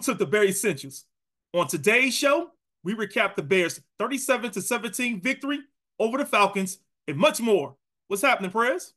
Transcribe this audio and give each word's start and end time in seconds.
Welcome 0.00 0.16
to 0.16 0.24
the 0.24 0.30
Bear 0.30 0.44
Essentials. 0.44 1.04
On 1.52 1.66
today's 1.66 2.14
show, 2.14 2.52
we 2.82 2.94
recap 2.94 3.34
the 3.34 3.42
Bears' 3.42 3.82
37 3.98 4.52
to 4.52 4.62
17 4.62 5.20
victory 5.20 5.58
over 5.98 6.16
the 6.16 6.24
Falcons 6.24 6.78
and 7.06 7.18
much 7.18 7.38
more. 7.38 7.76
What's 8.08 8.22
happening, 8.22 8.50
Prez? 8.50 8.94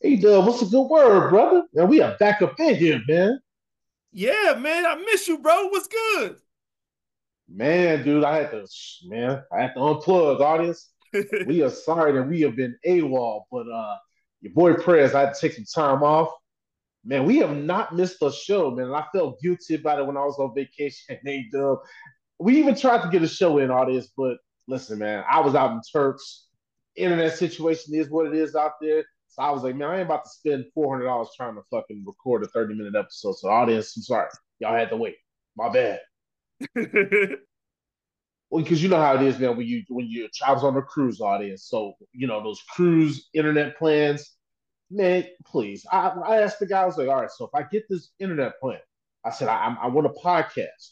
Hey, 0.00 0.16
Doug, 0.16 0.46
what's 0.46 0.62
a 0.62 0.64
good 0.64 0.84
word, 0.84 1.28
brother? 1.28 1.64
And 1.74 1.90
we 1.90 2.00
are 2.00 2.16
back 2.16 2.40
up 2.40 2.58
in 2.58 2.76
here, 2.76 3.02
man. 3.06 3.38
Yeah, 4.10 4.54
man, 4.58 4.86
I 4.86 4.94
miss 4.94 5.28
you, 5.28 5.36
bro. 5.36 5.66
What's 5.66 5.88
good? 5.88 6.36
Man, 7.46 8.02
dude, 8.02 8.24
I 8.24 8.36
had 8.36 8.52
to, 8.52 8.66
man, 9.04 9.42
I 9.52 9.60
had 9.60 9.74
to 9.74 9.80
unplug, 9.80 10.40
audience. 10.40 10.88
we 11.46 11.60
are 11.60 11.68
sorry 11.68 12.12
that 12.12 12.22
we 12.22 12.40
have 12.40 12.56
been 12.56 12.74
AWOL, 12.86 13.42
but 13.52 13.68
uh, 13.70 13.96
your 14.40 14.54
boy 14.54 14.72
Prez, 14.72 15.14
I 15.14 15.20
had 15.20 15.34
to 15.34 15.40
take 15.42 15.52
some 15.52 15.66
time 15.66 16.02
off 16.02 16.39
man, 17.04 17.24
we 17.24 17.38
have 17.38 17.56
not 17.56 17.94
missed 17.94 18.22
a 18.22 18.32
show, 18.32 18.70
man. 18.70 18.86
And 18.86 18.96
I 18.96 19.04
felt 19.12 19.40
guilty 19.40 19.74
about 19.76 19.98
it 19.98 20.06
when 20.06 20.16
I 20.16 20.24
was 20.24 20.38
on 20.38 20.54
vacation. 20.54 21.18
Hey, 21.24 21.46
Dub. 21.52 21.78
We 22.38 22.58
even 22.58 22.74
tried 22.74 23.02
to 23.02 23.10
get 23.10 23.22
a 23.22 23.28
show 23.28 23.58
in 23.58 23.70
all 23.70 23.86
this, 23.86 24.08
but 24.16 24.38
listen, 24.66 24.98
man, 24.98 25.24
I 25.30 25.40
was 25.40 25.54
out 25.54 25.72
in 25.72 25.80
Turks. 25.92 26.46
Internet 26.96 27.36
situation 27.36 27.94
is 27.94 28.08
what 28.08 28.26
it 28.26 28.34
is 28.34 28.54
out 28.54 28.72
there. 28.80 29.04
So 29.28 29.42
I 29.42 29.50
was 29.50 29.62
like, 29.62 29.76
man, 29.76 29.88
I 29.90 29.94
ain't 29.98 30.06
about 30.06 30.24
to 30.24 30.30
spend 30.30 30.64
four 30.74 30.92
hundred 30.92 31.06
dollars 31.06 31.28
trying 31.36 31.54
to 31.54 31.62
fucking 31.70 32.02
record 32.06 32.42
a 32.44 32.48
thirty 32.48 32.74
minute 32.74 32.96
episode. 32.96 33.34
So 33.34 33.48
audience, 33.48 33.96
I'm 33.96 34.02
sorry, 34.02 34.28
y'all 34.58 34.74
had 34.74 34.90
to 34.90 34.96
wait. 34.96 35.16
My 35.56 35.68
bad. 35.68 36.00
well, 36.74 38.62
because 38.62 38.82
you 38.82 38.88
know 38.88 39.00
how 39.00 39.14
it 39.14 39.22
is, 39.22 39.38
man. 39.38 39.56
When 39.56 39.66
you 39.66 39.84
when 39.88 40.06
you 40.06 40.28
travel 40.34 40.68
on 40.68 40.76
a 40.76 40.82
cruise, 40.82 41.20
audience. 41.20 41.64
So 41.64 41.94
you 42.12 42.26
know 42.26 42.42
those 42.42 42.60
cruise 42.74 43.28
internet 43.34 43.78
plans 43.78 44.36
man, 44.90 45.24
please. 45.46 45.86
I, 45.90 46.08
I 46.08 46.42
asked 46.42 46.58
the 46.58 46.66
guy, 46.66 46.82
I 46.82 46.86
was 46.86 46.96
like, 46.96 47.08
all 47.08 47.20
right, 47.20 47.30
so 47.30 47.46
if 47.46 47.54
I 47.54 47.62
get 47.62 47.88
this 47.88 48.10
internet 48.18 48.58
plan, 48.60 48.80
I 49.24 49.30
said, 49.30 49.48
I, 49.48 49.76
I 49.80 49.88
want 49.88 50.06
a 50.06 50.10
podcast. 50.10 50.90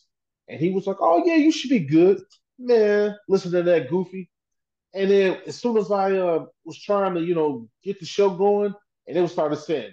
And 0.48 0.60
he 0.60 0.70
was 0.70 0.86
like, 0.86 0.96
oh, 1.00 1.22
yeah, 1.24 1.34
you 1.34 1.52
should 1.52 1.70
be 1.70 1.80
good. 1.80 2.20
Man, 2.58 3.16
listen 3.28 3.52
to 3.52 3.62
that 3.62 3.90
goofy. 3.90 4.30
And 4.94 5.10
then 5.10 5.38
as 5.46 5.60
soon 5.60 5.76
as 5.76 5.90
I 5.90 6.16
uh, 6.16 6.46
was 6.64 6.80
trying 6.80 7.14
to, 7.14 7.20
you 7.20 7.34
know, 7.34 7.68
get 7.84 8.00
the 8.00 8.06
show 8.06 8.30
going, 8.30 8.74
and 9.06 9.16
it 9.16 9.20
was 9.20 9.32
started 9.32 9.56
saying 9.56 9.92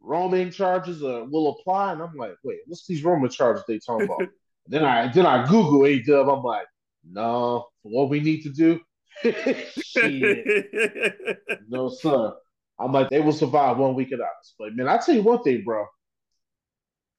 roaming 0.00 0.50
charges 0.50 1.02
uh, 1.02 1.24
will 1.28 1.58
apply, 1.58 1.92
and 1.92 2.02
I'm 2.02 2.16
like, 2.16 2.34
wait, 2.42 2.58
what's 2.66 2.86
these 2.86 3.04
roaming 3.04 3.30
charges 3.30 3.64
they 3.66 3.78
talking 3.78 4.06
about? 4.06 4.28
then 4.66 4.84
I 4.84 5.10
then 5.12 5.26
I 5.26 5.46
Google 5.46 5.86
A 5.86 6.02
Dub. 6.02 6.28
I'm 6.28 6.42
like, 6.42 6.66
no, 7.08 7.68
what 7.82 8.08
we 8.08 8.20
need 8.20 8.42
to 8.42 8.50
do, 8.50 8.80
no 11.68 11.88
sir. 11.88 12.34
I'm 12.78 12.92
like, 12.92 13.10
they 13.10 13.20
will 13.20 13.32
survive 13.32 13.78
one 13.78 13.94
week 13.94 14.12
at 14.12 14.20
us. 14.20 14.54
But 14.58 14.74
man, 14.74 14.88
I 14.88 14.98
tell 14.98 15.14
you 15.14 15.22
one 15.22 15.42
thing, 15.42 15.64
bro. 15.64 15.86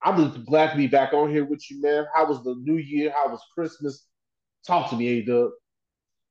I'm 0.03 0.17
just 0.17 0.45
glad 0.45 0.71
to 0.71 0.77
be 0.77 0.87
back 0.87 1.13
on 1.13 1.31
here 1.31 1.45
with 1.45 1.69
you, 1.71 1.81
man. 1.81 2.05
How 2.13 2.27
was 2.27 2.43
the 2.43 2.55
New 2.61 2.77
Year? 2.77 3.11
How 3.11 3.29
was 3.29 3.41
Christmas? 3.53 4.05
Talk 4.65 4.89
to 4.91 4.95
me, 4.95 5.07
A 5.07 5.21
Dub. 5.23 5.49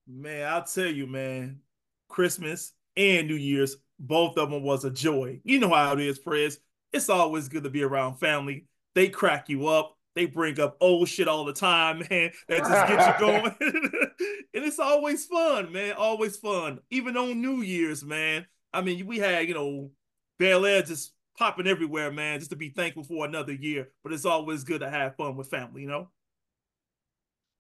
Man, 0.06 0.48
I'll 0.48 0.64
tell 0.64 0.86
you, 0.86 1.06
man. 1.06 1.60
Christmas 2.08 2.72
and 2.96 3.26
New 3.26 3.34
Year's, 3.34 3.76
both 3.98 4.36
of 4.38 4.50
them 4.50 4.62
was 4.62 4.84
a 4.84 4.90
joy. 4.90 5.40
You 5.44 5.58
know 5.58 5.70
how 5.70 5.92
it 5.94 6.00
is, 6.00 6.18
Prez. 6.18 6.60
It's 6.92 7.08
always 7.08 7.48
good 7.48 7.64
to 7.64 7.70
be 7.70 7.82
around 7.82 8.16
family. 8.16 8.66
They 8.94 9.08
crack 9.08 9.48
you 9.48 9.66
up. 9.66 9.96
They 10.14 10.24
bring 10.24 10.58
up 10.60 10.78
old 10.80 11.08
shit 11.08 11.28
all 11.28 11.44
the 11.44 11.52
time, 11.52 11.98
man. 12.10 12.30
That 12.48 12.58
just 12.58 12.88
gets 12.88 13.06
you 13.06 13.14
going. 13.26 13.56
and 14.54 14.64
it's 14.64 14.78
always 14.78 15.26
fun, 15.26 15.72
man. 15.72 15.94
Always 15.94 16.36
fun. 16.36 16.80
Even 16.90 17.16
on 17.16 17.42
New 17.42 17.60
Year's, 17.62 18.04
man. 18.04 18.46
I 18.72 18.82
mean, 18.82 19.06
we 19.06 19.18
had, 19.18 19.48
you 19.48 19.54
know, 19.54 19.90
Bel 20.38 20.66
Air 20.66 20.82
just 20.82 21.12
popping 21.38 21.66
everywhere, 21.66 22.10
man, 22.10 22.38
just 22.38 22.50
to 22.50 22.56
be 22.56 22.70
thankful 22.70 23.04
for 23.04 23.24
another 23.26 23.52
year. 23.52 23.90
But 24.02 24.12
it's 24.12 24.24
always 24.24 24.64
good 24.64 24.80
to 24.80 24.90
have 24.90 25.16
fun 25.16 25.36
with 25.36 25.48
family, 25.48 25.82
you 25.82 25.88
know? 25.88 26.08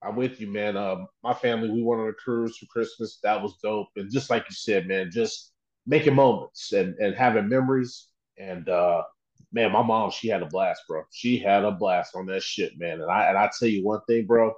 I'm 0.02 0.16
with 0.16 0.40
you, 0.40 0.52
man. 0.52 0.76
Um, 0.76 1.08
my 1.22 1.32
family, 1.34 1.70
we 1.70 1.82
went 1.82 2.00
on 2.00 2.08
a 2.08 2.12
cruise 2.12 2.58
for 2.58 2.66
Christmas. 2.66 3.18
That 3.22 3.42
was 3.42 3.56
dope. 3.62 3.88
And 3.96 4.10
just 4.10 4.30
like 4.30 4.44
you 4.48 4.54
said, 4.54 4.86
man, 4.86 5.10
just 5.10 5.52
making 5.86 6.14
moments 6.14 6.72
and, 6.72 6.94
and 6.96 7.14
having 7.14 7.48
memories. 7.48 8.08
And 8.38 8.68
uh, 8.68 9.02
man, 9.52 9.72
my 9.72 9.82
mom, 9.82 10.10
she 10.10 10.28
had 10.28 10.42
a 10.42 10.46
blast, 10.46 10.82
bro. 10.86 11.02
She 11.10 11.38
had 11.38 11.64
a 11.64 11.72
blast 11.72 12.14
on 12.14 12.26
that 12.26 12.42
shit, 12.42 12.78
man. 12.78 13.00
And 13.00 13.10
I 13.10 13.28
and 13.28 13.38
I 13.38 13.50
tell 13.58 13.68
you 13.68 13.84
one 13.84 14.00
thing, 14.06 14.26
bro. 14.26 14.52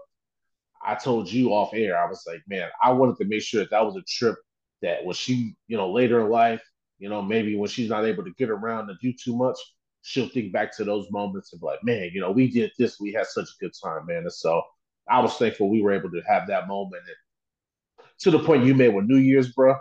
I 0.84 0.94
told 0.94 1.30
you 1.30 1.50
off 1.52 1.74
air, 1.74 1.98
I 1.98 2.08
was 2.08 2.24
like, 2.26 2.40
man, 2.48 2.68
I 2.82 2.92
wanted 2.92 3.16
to 3.18 3.24
make 3.24 3.42
sure 3.42 3.60
that, 3.60 3.70
that 3.70 3.84
was 3.84 3.96
a 3.96 4.02
trip 4.02 4.36
that 4.82 5.04
when 5.04 5.14
she, 5.14 5.56
you 5.66 5.76
know, 5.76 5.90
later 5.92 6.20
in 6.20 6.30
life, 6.30 6.62
you 6.98 7.08
know, 7.08 7.22
maybe 7.22 7.56
when 7.56 7.68
she's 7.68 7.90
not 7.90 8.04
able 8.04 8.24
to 8.24 8.32
get 8.38 8.50
around 8.50 8.88
to 8.88 8.94
do 9.00 9.12
too 9.12 9.36
much, 9.36 9.56
she'll 10.02 10.28
think 10.28 10.52
back 10.52 10.76
to 10.76 10.84
those 10.84 11.10
moments 11.10 11.52
and 11.52 11.60
be 11.60 11.66
like, 11.66 11.82
man, 11.84 12.10
you 12.12 12.20
know, 12.20 12.30
we 12.30 12.50
did 12.50 12.70
this, 12.78 12.98
we 13.00 13.12
had 13.12 13.26
such 13.26 13.48
a 13.48 13.64
good 13.64 13.72
time, 13.82 14.06
man. 14.06 14.18
And 14.18 14.32
so 14.32 14.62
I 15.08 15.20
was 15.20 15.36
thankful 15.36 15.68
we 15.68 15.82
were 15.82 15.92
able 15.92 16.10
to 16.10 16.22
have 16.26 16.46
that 16.48 16.68
moment. 16.68 17.02
And 17.06 18.06
to 18.20 18.30
the 18.30 18.40
point 18.40 18.64
you 18.64 18.74
made 18.74 18.94
with 18.94 19.06
New 19.06 19.18
Year's, 19.18 19.52
bro. 19.52 19.76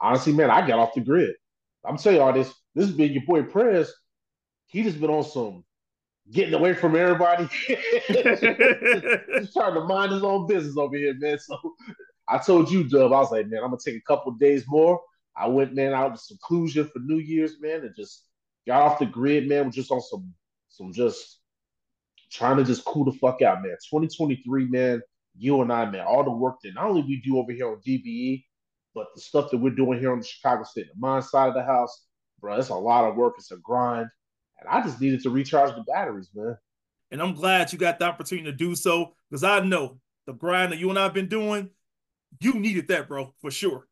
Honestly, 0.00 0.32
man, 0.32 0.50
I 0.50 0.66
got 0.66 0.78
off 0.78 0.94
the 0.94 1.00
grid. 1.00 1.34
I'm 1.84 1.96
telling 1.96 2.18
you 2.18 2.22
all 2.22 2.32
this. 2.32 2.52
This 2.74 2.86
has 2.86 2.94
been 2.94 3.12
your 3.12 3.24
boy 3.24 3.42
Prez. 3.42 3.92
He 4.66 4.82
just 4.82 5.00
been 5.00 5.10
on 5.10 5.24
some 5.24 5.64
getting 6.30 6.54
away 6.54 6.74
from 6.74 6.96
everybody. 6.96 7.48
He's 7.66 9.52
trying 9.52 9.74
to 9.74 9.84
mind 9.86 10.12
his 10.12 10.24
own 10.24 10.46
business 10.46 10.76
over 10.76 10.96
here, 10.96 11.14
man. 11.16 11.38
So 11.38 11.58
I 12.28 12.38
told 12.38 12.70
you, 12.70 12.84
Dub, 12.84 13.12
I 13.12 13.18
was 13.18 13.30
like, 13.30 13.48
man, 13.48 13.62
I'm 13.62 13.70
gonna 13.70 13.78
take 13.84 13.96
a 13.96 14.06
couple 14.06 14.32
days 14.32 14.64
more. 14.66 15.00
I 15.36 15.48
went, 15.48 15.74
man, 15.74 15.92
out 15.92 16.12
of 16.12 16.20
seclusion 16.20 16.88
for 16.88 16.98
New 17.00 17.18
Year's, 17.18 17.60
man, 17.60 17.82
and 17.82 17.94
just 17.94 18.24
got 18.66 18.82
off 18.82 18.98
the 18.98 19.06
grid, 19.06 19.48
man. 19.48 19.64
We're 19.64 19.70
just 19.70 19.90
on 19.90 20.00
some, 20.00 20.34
some 20.68 20.92
just 20.92 21.40
trying 22.30 22.56
to 22.56 22.64
just 22.64 22.84
cool 22.84 23.04
the 23.04 23.12
fuck 23.12 23.42
out, 23.42 23.62
man. 23.62 23.76
2023, 23.90 24.66
man. 24.68 25.02
You 25.38 25.60
and 25.60 25.70
I, 25.70 25.84
man, 25.90 26.06
all 26.06 26.24
the 26.24 26.30
work 26.30 26.56
that 26.62 26.74
not 26.74 26.86
only 26.86 27.02
we 27.02 27.20
do 27.20 27.38
over 27.38 27.52
here 27.52 27.68
on 27.68 27.80
DBE, 27.86 28.44
but 28.94 29.08
the 29.14 29.20
stuff 29.20 29.50
that 29.50 29.58
we're 29.58 29.74
doing 29.74 29.98
here 29.98 30.10
on 30.10 30.20
the 30.20 30.24
Chicago 30.26 30.64
State 30.64 30.88
of 30.90 30.98
Mind 30.98 31.24
side 31.24 31.48
of 31.48 31.54
the 31.54 31.62
house, 31.62 32.06
bro, 32.40 32.58
it's 32.58 32.70
a 32.70 32.74
lot 32.74 33.04
of 33.04 33.16
work. 33.16 33.34
It's 33.36 33.50
a 33.50 33.58
grind, 33.58 34.08
and 34.58 34.68
I 34.68 34.80
just 34.82 35.00
needed 35.00 35.22
to 35.24 35.30
recharge 35.30 35.74
the 35.74 35.82
batteries, 35.82 36.30
man. 36.34 36.56
And 37.10 37.20
I'm 37.20 37.34
glad 37.34 37.72
you 37.72 37.78
got 37.78 37.98
the 37.98 38.06
opportunity 38.06 38.50
to 38.50 38.56
do 38.56 38.74
so 38.74 39.12
because 39.30 39.44
I 39.44 39.60
know 39.60 39.98
the 40.26 40.32
grind 40.32 40.72
that 40.72 40.78
you 40.78 40.88
and 40.88 40.98
I've 40.98 41.14
been 41.14 41.28
doing 41.28 41.70
you 42.40 42.54
needed 42.54 42.88
that, 42.88 43.08
bro, 43.08 43.34
for 43.40 43.50
sure. 43.50 43.86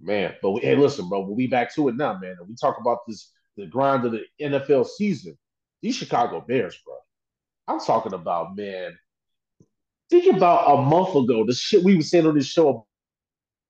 Man, 0.00 0.34
but 0.42 0.52
we, 0.52 0.60
hey, 0.60 0.76
listen, 0.76 1.08
bro, 1.08 1.20
we'll 1.20 1.36
be 1.36 1.46
back 1.48 1.74
to 1.74 1.88
it 1.88 1.96
now, 1.96 2.18
man. 2.18 2.36
And 2.38 2.48
we 2.48 2.54
talk 2.54 2.78
about 2.80 2.98
this 3.06 3.32
the 3.56 3.66
grind 3.66 4.04
of 4.04 4.12
the 4.12 4.22
NFL 4.40 4.86
season. 4.86 5.36
These 5.82 5.96
Chicago 5.96 6.44
Bears, 6.46 6.78
bro. 6.84 6.94
I'm 7.66 7.80
talking 7.80 8.14
about, 8.14 8.56
man. 8.56 8.96
Think 10.10 10.36
about 10.36 10.78
a 10.78 10.82
month 10.82 11.14
ago, 11.14 11.44
the 11.44 11.52
shit 11.52 11.82
we 11.84 11.96
were 11.96 12.02
saying 12.02 12.26
on 12.26 12.34
this 12.34 12.46
show 12.46 12.86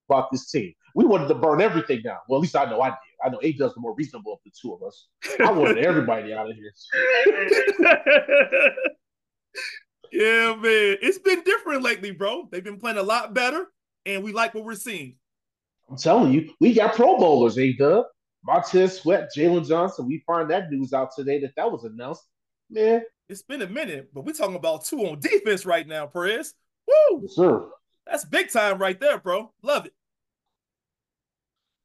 about 0.09 0.31
this 0.31 0.51
team. 0.51 0.75
We 0.95 1.05
wanted 1.05 1.29
to 1.29 1.35
burn 1.35 1.61
everything 1.61 2.03
down. 2.03 2.19
Well, 2.29 2.39
at 2.39 2.43
least 2.43 2.57
I 2.57 2.67
know 2.67 2.81
I 2.81 2.91
did. 2.91 2.97
I 3.25 3.29
know 3.31 3.41
A 3.43 3.53
does 3.53 3.75
the 3.75 3.81
more 3.81 3.95
reasonable 3.97 4.35
of 4.35 4.39
the 4.45 4.53
two 4.61 4.73
of 4.75 4.83
us. 4.83 5.09
I 5.41 5.51
wanted 5.51 5.79
everybody 5.85 6.33
out 6.33 6.49
of 6.49 6.57
here. 6.57 6.73
Yeah, 10.13 10.55
man. 10.55 10.97
It's 11.03 11.19
been 11.19 11.43
different 11.43 11.83
lately, 11.83 12.11
bro. 12.11 12.49
They've 12.51 12.65
been 12.65 12.79
playing 12.79 12.99
a 12.99 13.03
lot 13.03 13.35
better, 13.35 13.67
and 14.07 14.23
we 14.23 14.33
like 14.33 14.55
what 14.55 14.65
we're 14.65 14.75
seeing. 14.75 15.17
I'm 15.91 15.97
telling 15.97 16.33
you, 16.33 16.53
we 16.61 16.75
got 16.75 16.95
Pro 16.95 17.17
Bowlers, 17.17 17.59
A 17.59 17.73
Dub. 17.75 18.07
Montez 18.45 19.01
Sweat, 19.01 19.31
Jaylon 19.37 19.67
Johnson. 19.67 20.07
We 20.07 20.23
find 20.27 20.51
that 20.51 20.71
news 20.71 20.93
out 20.93 21.11
today 21.15 21.41
that 21.41 21.55
that 21.57 21.71
was 21.71 21.85
announced. 21.85 22.25
Man, 22.71 23.03
it's 23.29 23.43
been 23.43 23.63
a 23.63 23.67
minute, 23.67 24.11
but 24.15 24.25
we're 24.25 24.33
talking 24.33 24.57
about 24.57 24.85
two 24.85 25.01
on 25.07 25.21
defense 25.21 25.67
right 25.67 25.87
now, 25.87 26.07
Perez. 26.07 26.55
Woo! 26.87 27.21
Yes, 27.23 27.35
sir. 27.35 27.69
That's 28.07 28.25
big 28.25 28.51
time 28.51 28.79
right 28.79 28.99
there, 28.99 29.19
bro. 29.19 29.53
Love 29.63 29.87
it. 29.87 29.93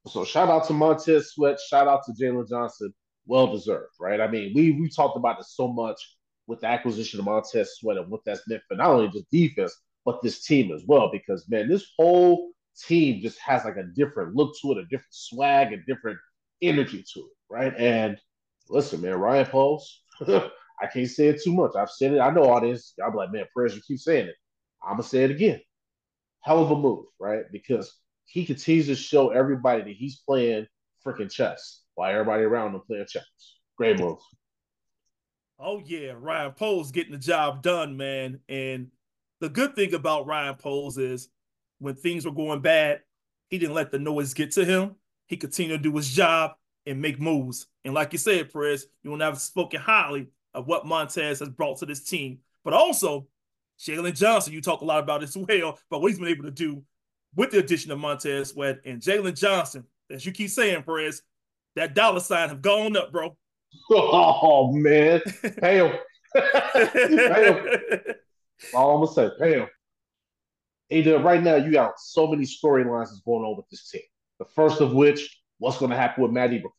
So 0.07 0.23
shout 0.25 0.49
out 0.49 0.67
to 0.67 0.73
Montez 0.73 1.31
Sweat. 1.31 1.59
Shout 1.59 1.87
out 1.87 2.01
to 2.05 2.13
Jaylon 2.13 2.47
Johnson. 2.47 2.93
Well 3.25 3.47
deserved, 3.47 3.93
right? 3.99 4.19
I 4.19 4.27
mean, 4.27 4.51
we 4.53 4.71
we 4.71 4.89
talked 4.89 5.17
about 5.17 5.37
this 5.37 5.53
so 5.55 5.67
much 5.67 6.17
with 6.47 6.61
the 6.61 6.67
acquisition 6.67 7.19
of 7.19 7.25
Montez 7.25 7.77
Sweat 7.77 7.97
and 7.97 8.09
what 8.09 8.21
that's 8.25 8.47
meant 8.47 8.63
for 8.67 8.75
not 8.75 8.89
only 8.89 9.09
just 9.09 9.29
defense, 9.31 9.75
but 10.05 10.21
this 10.21 10.43
team 10.43 10.71
as 10.71 10.83
well. 10.87 11.09
Because, 11.11 11.47
man, 11.49 11.69
this 11.69 11.85
whole 11.97 12.51
team 12.77 13.21
just 13.21 13.39
has 13.39 13.65
like 13.65 13.77
a 13.77 13.83
different 13.95 14.35
look 14.35 14.53
to 14.61 14.71
it, 14.73 14.77
a 14.79 14.85
different 14.85 15.13
swag, 15.13 15.73
a 15.73 15.77
different 15.87 16.17
energy 16.61 17.03
to 17.13 17.19
it, 17.19 17.37
right? 17.49 17.73
And 17.77 18.19
listen, 18.69 19.01
man, 19.01 19.15
Ryan 19.15 19.45
Poles, 19.45 20.01
I 20.27 20.87
can't 20.91 21.09
say 21.09 21.27
it 21.27 21.41
too 21.41 21.53
much. 21.53 21.71
I've 21.75 21.89
said 21.89 22.13
it. 22.13 22.19
I 22.19 22.31
know 22.31 22.43
all 22.43 22.61
this. 22.61 22.93
Y'all 22.97 23.11
be 23.11 23.17
like, 23.17 23.31
man, 23.31 23.45
Prez, 23.55 23.75
you 23.75 23.81
keep 23.81 23.99
saying 23.99 24.27
it. 24.27 24.35
I'm 24.83 24.93
gonna 24.93 25.03
say 25.03 25.23
it 25.23 25.31
again. 25.31 25.61
Hell 26.41 26.61
of 26.61 26.71
a 26.71 26.75
move, 26.75 27.05
right? 27.19 27.43
Because 27.51 27.99
he 28.25 28.45
continues 28.45 28.87
to 28.87 28.95
show 28.95 29.29
everybody 29.29 29.81
that 29.83 29.95
he's 29.95 30.17
playing 30.17 30.67
freaking 31.05 31.31
chess 31.31 31.81
while 31.95 32.11
everybody 32.11 32.43
around 32.43 32.73
him 32.73 32.81
playing 32.85 33.05
chess. 33.07 33.23
Great 33.77 33.99
move. 33.99 34.19
Oh 35.63 35.81
yeah, 35.85 36.11
Ryan 36.17 36.51
Poles 36.51 36.91
getting 36.91 37.13
the 37.13 37.17
job 37.17 37.61
done, 37.61 37.95
man. 37.95 38.39
And 38.49 38.89
the 39.39 39.47
good 39.47 39.75
thing 39.75 39.93
about 39.93 40.27
Ryan 40.27 40.55
Poles 40.55 40.97
is 40.97 41.29
when 41.79 41.95
things 41.95 42.25
were 42.25 42.33
going 42.33 42.61
bad, 42.61 42.99
he 43.49 43.57
didn't 43.57 43.75
let 43.75 43.89
the 43.89 43.99
noise 43.99 44.33
get 44.33 44.51
to 44.51 44.65
him. 44.65 44.95
He 45.27 45.37
continued 45.37 45.77
to 45.77 45.89
do 45.89 45.95
his 45.95 46.09
job 46.09 46.51
and 46.85 47.01
make 47.01 47.19
moves. 47.19 47.67
And 47.85 47.93
like 47.93 48.11
you 48.11 48.19
said, 48.19 48.51
Perez, 48.51 48.87
you 49.03 49.11
will 49.11 49.17
never 49.17 49.37
spoken 49.37 49.79
highly 49.79 50.27
of 50.53 50.67
what 50.67 50.85
Montez 50.85 51.39
has 51.39 51.49
brought 51.49 51.79
to 51.79 51.85
this 51.85 52.03
team. 52.03 52.39
But 52.65 52.73
also, 52.73 53.27
Jaylon 53.79 54.15
Johnson, 54.15 54.51
you 54.51 54.61
talk 54.61 54.81
a 54.81 54.85
lot 54.85 55.01
about 55.01 55.23
as 55.23 55.37
well, 55.37 55.79
but 55.89 56.01
what 56.01 56.09
he's 56.09 56.19
been 56.19 56.27
able 56.27 56.43
to 56.43 56.51
do 56.51 56.83
with 57.35 57.51
the 57.51 57.59
addition 57.59 57.91
of 57.91 57.99
Montez 57.99 58.49
Sweat 58.49 58.81
and 58.85 59.01
Jaylon 59.01 59.39
Johnson, 59.39 59.85
as 60.09 60.25
you 60.25 60.33
keep 60.33 60.49
saying, 60.49 60.83
Perez, 60.83 61.21
that 61.75 61.95
dollar 61.95 62.19
sign 62.19 62.49
have 62.49 62.61
gone 62.61 62.97
up, 62.97 63.13
bro. 63.13 63.37
Oh 63.91 64.71
man, 64.71 65.21
pay 65.59 65.77
him. 65.77 65.97
All 68.73 68.95
I'm 68.95 69.05
gonna 69.05 69.13
say, 69.13 69.29
pay 69.39 69.53
him. 69.59 71.23
Right 71.23 71.43
now 71.43 71.55
you 71.55 71.71
got 71.71 71.99
so 71.99 72.27
many 72.27 72.43
storylines 72.43 73.07
that's 73.07 73.21
going 73.21 73.43
on 73.43 73.57
with 73.57 73.69
this 73.69 73.89
team. 73.89 74.01
The 74.39 74.45
first 74.45 74.81
of 74.81 74.93
which, 74.93 75.41
what's 75.59 75.77
going 75.77 75.91
to 75.91 75.97
happen 75.97 76.21
with 76.21 76.31
Matt 76.31 76.51
Eberflus? 76.51 76.71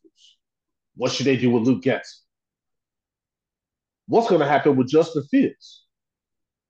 What 0.96 1.12
should 1.12 1.26
they 1.26 1.36
do 1.36 1.50
with 1.50 1.64
Luke 1.64 1.82
Getsy? 1.82 2.18
What's 4.06 4.28
going 4.28 4.40
to 4.40 4.46
happen 4.46 4.76
with 4.76 4.88
Justin 4.88 5.22
Fields? 5.30 5.86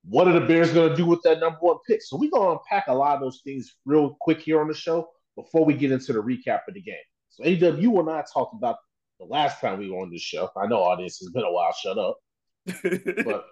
What 0.04 0.28
are 0.28 0.38
the 0.38 0.46
Bears 0.46 0.72
going 0.72 0.90
to 0.90 0.96
do 0.96 1.06
with 1.06 1.20
that 1.22 1.40
number 1.40 1.58
one 1.60 1.78
pick? 1.88 2.02
So 2.02 2.16
we're 2.16 2.30
going 2.30 2.46
to 2.46 2.60
unpack 2.60 2.86
a 2.88 2.94
lot 2.94 3.16
of 3.16 3.20
those 3.22 3.40
things 3.44 3.74
real 3.84 4.16
quick 4.20 4.40
here 4.40 4.60
on 4.60 4.68
the 4.68 4.74
show 4.74 5.08
before 5.34 5.64
we 5.64 5.74
get 5.74 5.90
into 5.90 6.12
the 6.12 6.20
recap 6.20 6.60
of 6.68 6.74
the 6.74 6.82
game. 6.82 6.94
So 7.30 7.42
AW, 7.44 7.76
you 7.76 7.98
and 7.98 8.08
I 8.08 8.22
talked 8.32 8.54
about 8.54 8.76
the 9.18 9.26
last 9.26 9.60
time 9.60 9.78
we 9.78 9.90
were 9.90 9.98
on 9.98 10.10
this 10.10 10.22
show. 10.22 10.50
I 10.56 10.66
know 10.66 10.78
all 10.78 10.96
this 10.96 11.18
has 11.18 11.30
been 11.30 11.44
a 11.44 11.52
while. 11.52 11.72
Shut 11.72 11.98
up. 11.98 12.18
but 13.24 13.44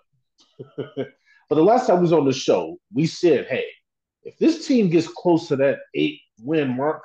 but 0.76 1.56
the 1.56 1.62
last 1.62 1.86
time 1.86 1.96
we 1.96 2.02
was 2.02 2.12
on 2.12 2.24
the 2.24 2.32
show, 2.32 2.78
we 2.92 3.06
said, 3.06 3.46
hey, 3.48 3.64
if 4.24 4.38
this 4.38 4.66
team 4.66 4.88
gets 4.88 5.08
close 5.08 5.48
to 5.48 5.56
that 5.56 5.78
eight 5.94 6.20
win 6.40 6.76
mark, 6.76 7.04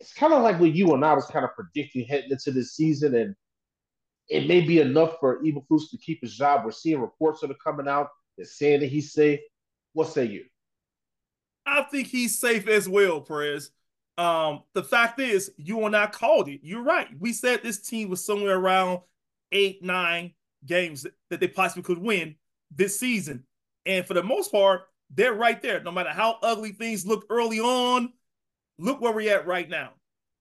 it's 0.00 0.12
kind 0.12 0.32
of 0.32 0.42
like 0.42 0.60
what 0.60 0.74
you 0.74 0.92
and 0.94 1.04
I 1.04 1.14
was 1.14 1.26
kind 1.26 1.44
of 1.44 1.54
predicting 1.54 2.06
heading 2.06 2.30
into 2.30 2.50
this 2.50 2.74
season, 2.74 3.14
and 3.14 3.34
it 4.28 4.46
may 4.46 4.60
be 4.60 4.80
enough 4.80 5.16
for 5.20 5.42
Eberflus 5.42 5.90
to 5.90 5.98
keep 5.98 6.20
his 6.20 6.36
job. 6.36 6.64
We're 6.64 6.72
seeing 6.72 7.00
reports 7.00 7.40
that 7.40 7.50
are 7.50 7.56
coming 7.64 7.88
out 7.88 8.08
that 8.36 8.46
saying 8.46 8.80
that 8.80 8.88
he's 8.88 9.12
safe. 9.12 9.40
What 9.92 10.08
say 10.08 10.26
you? 10.26 10.44
I 11.64 11.82
think 11.82 12.08
he's 12.08 12.38
safe 12.38 12.68
as 12.68 12.88
well, 12.88 13.20
Perez. 13.20 13.70
Um, 14.18 14.62
the 14.72 14.82
fact 14.82 15.20
is, 15.20 15.52
you 15.56 15.84
and 15.84 15.96
I 15.96 16.06
called 16.06 16.48
it. 16.48 16.60
You're 16.62 16.82
right. 16.82 17.08
We 17.18 17.32
said 17.32 17.62
this 17.62 17.80
team 17.80 18.08
was 18.08 18.24
somewhere 18.24 18.56
around 18.56 19.00
eight, 19.52 19.82
nine 19.82 20.32
games 20.64 21.06
that 21.30 21.40
they 21.40 21.48
possibly 21.48 21.82
could 21.82 21.98
win 21.98 22.36
this 22.74 22.98
season. 22.98 23.44
And 23.84 24.06
for 24.06 24.14
the 24.14 24.22
most 24.22 24.50
part, 24.50 24.82
they're 25.10 25.34
right 25.34 25.60
there. 25.60 25.82
No 25.82 25.92
matter 25.92 26.10
how 26.10 26.38
ugly 26.42 26.72
things 26.72 27.06
look 27.06 27.26
early 27.30 27.60
on, 27.60 28.12
look 28.78 29.00
where 29.00 29.12
we're 29.12 29.34
at 29.34 29.46
right 29.46 29.68
now. 29.68 29.92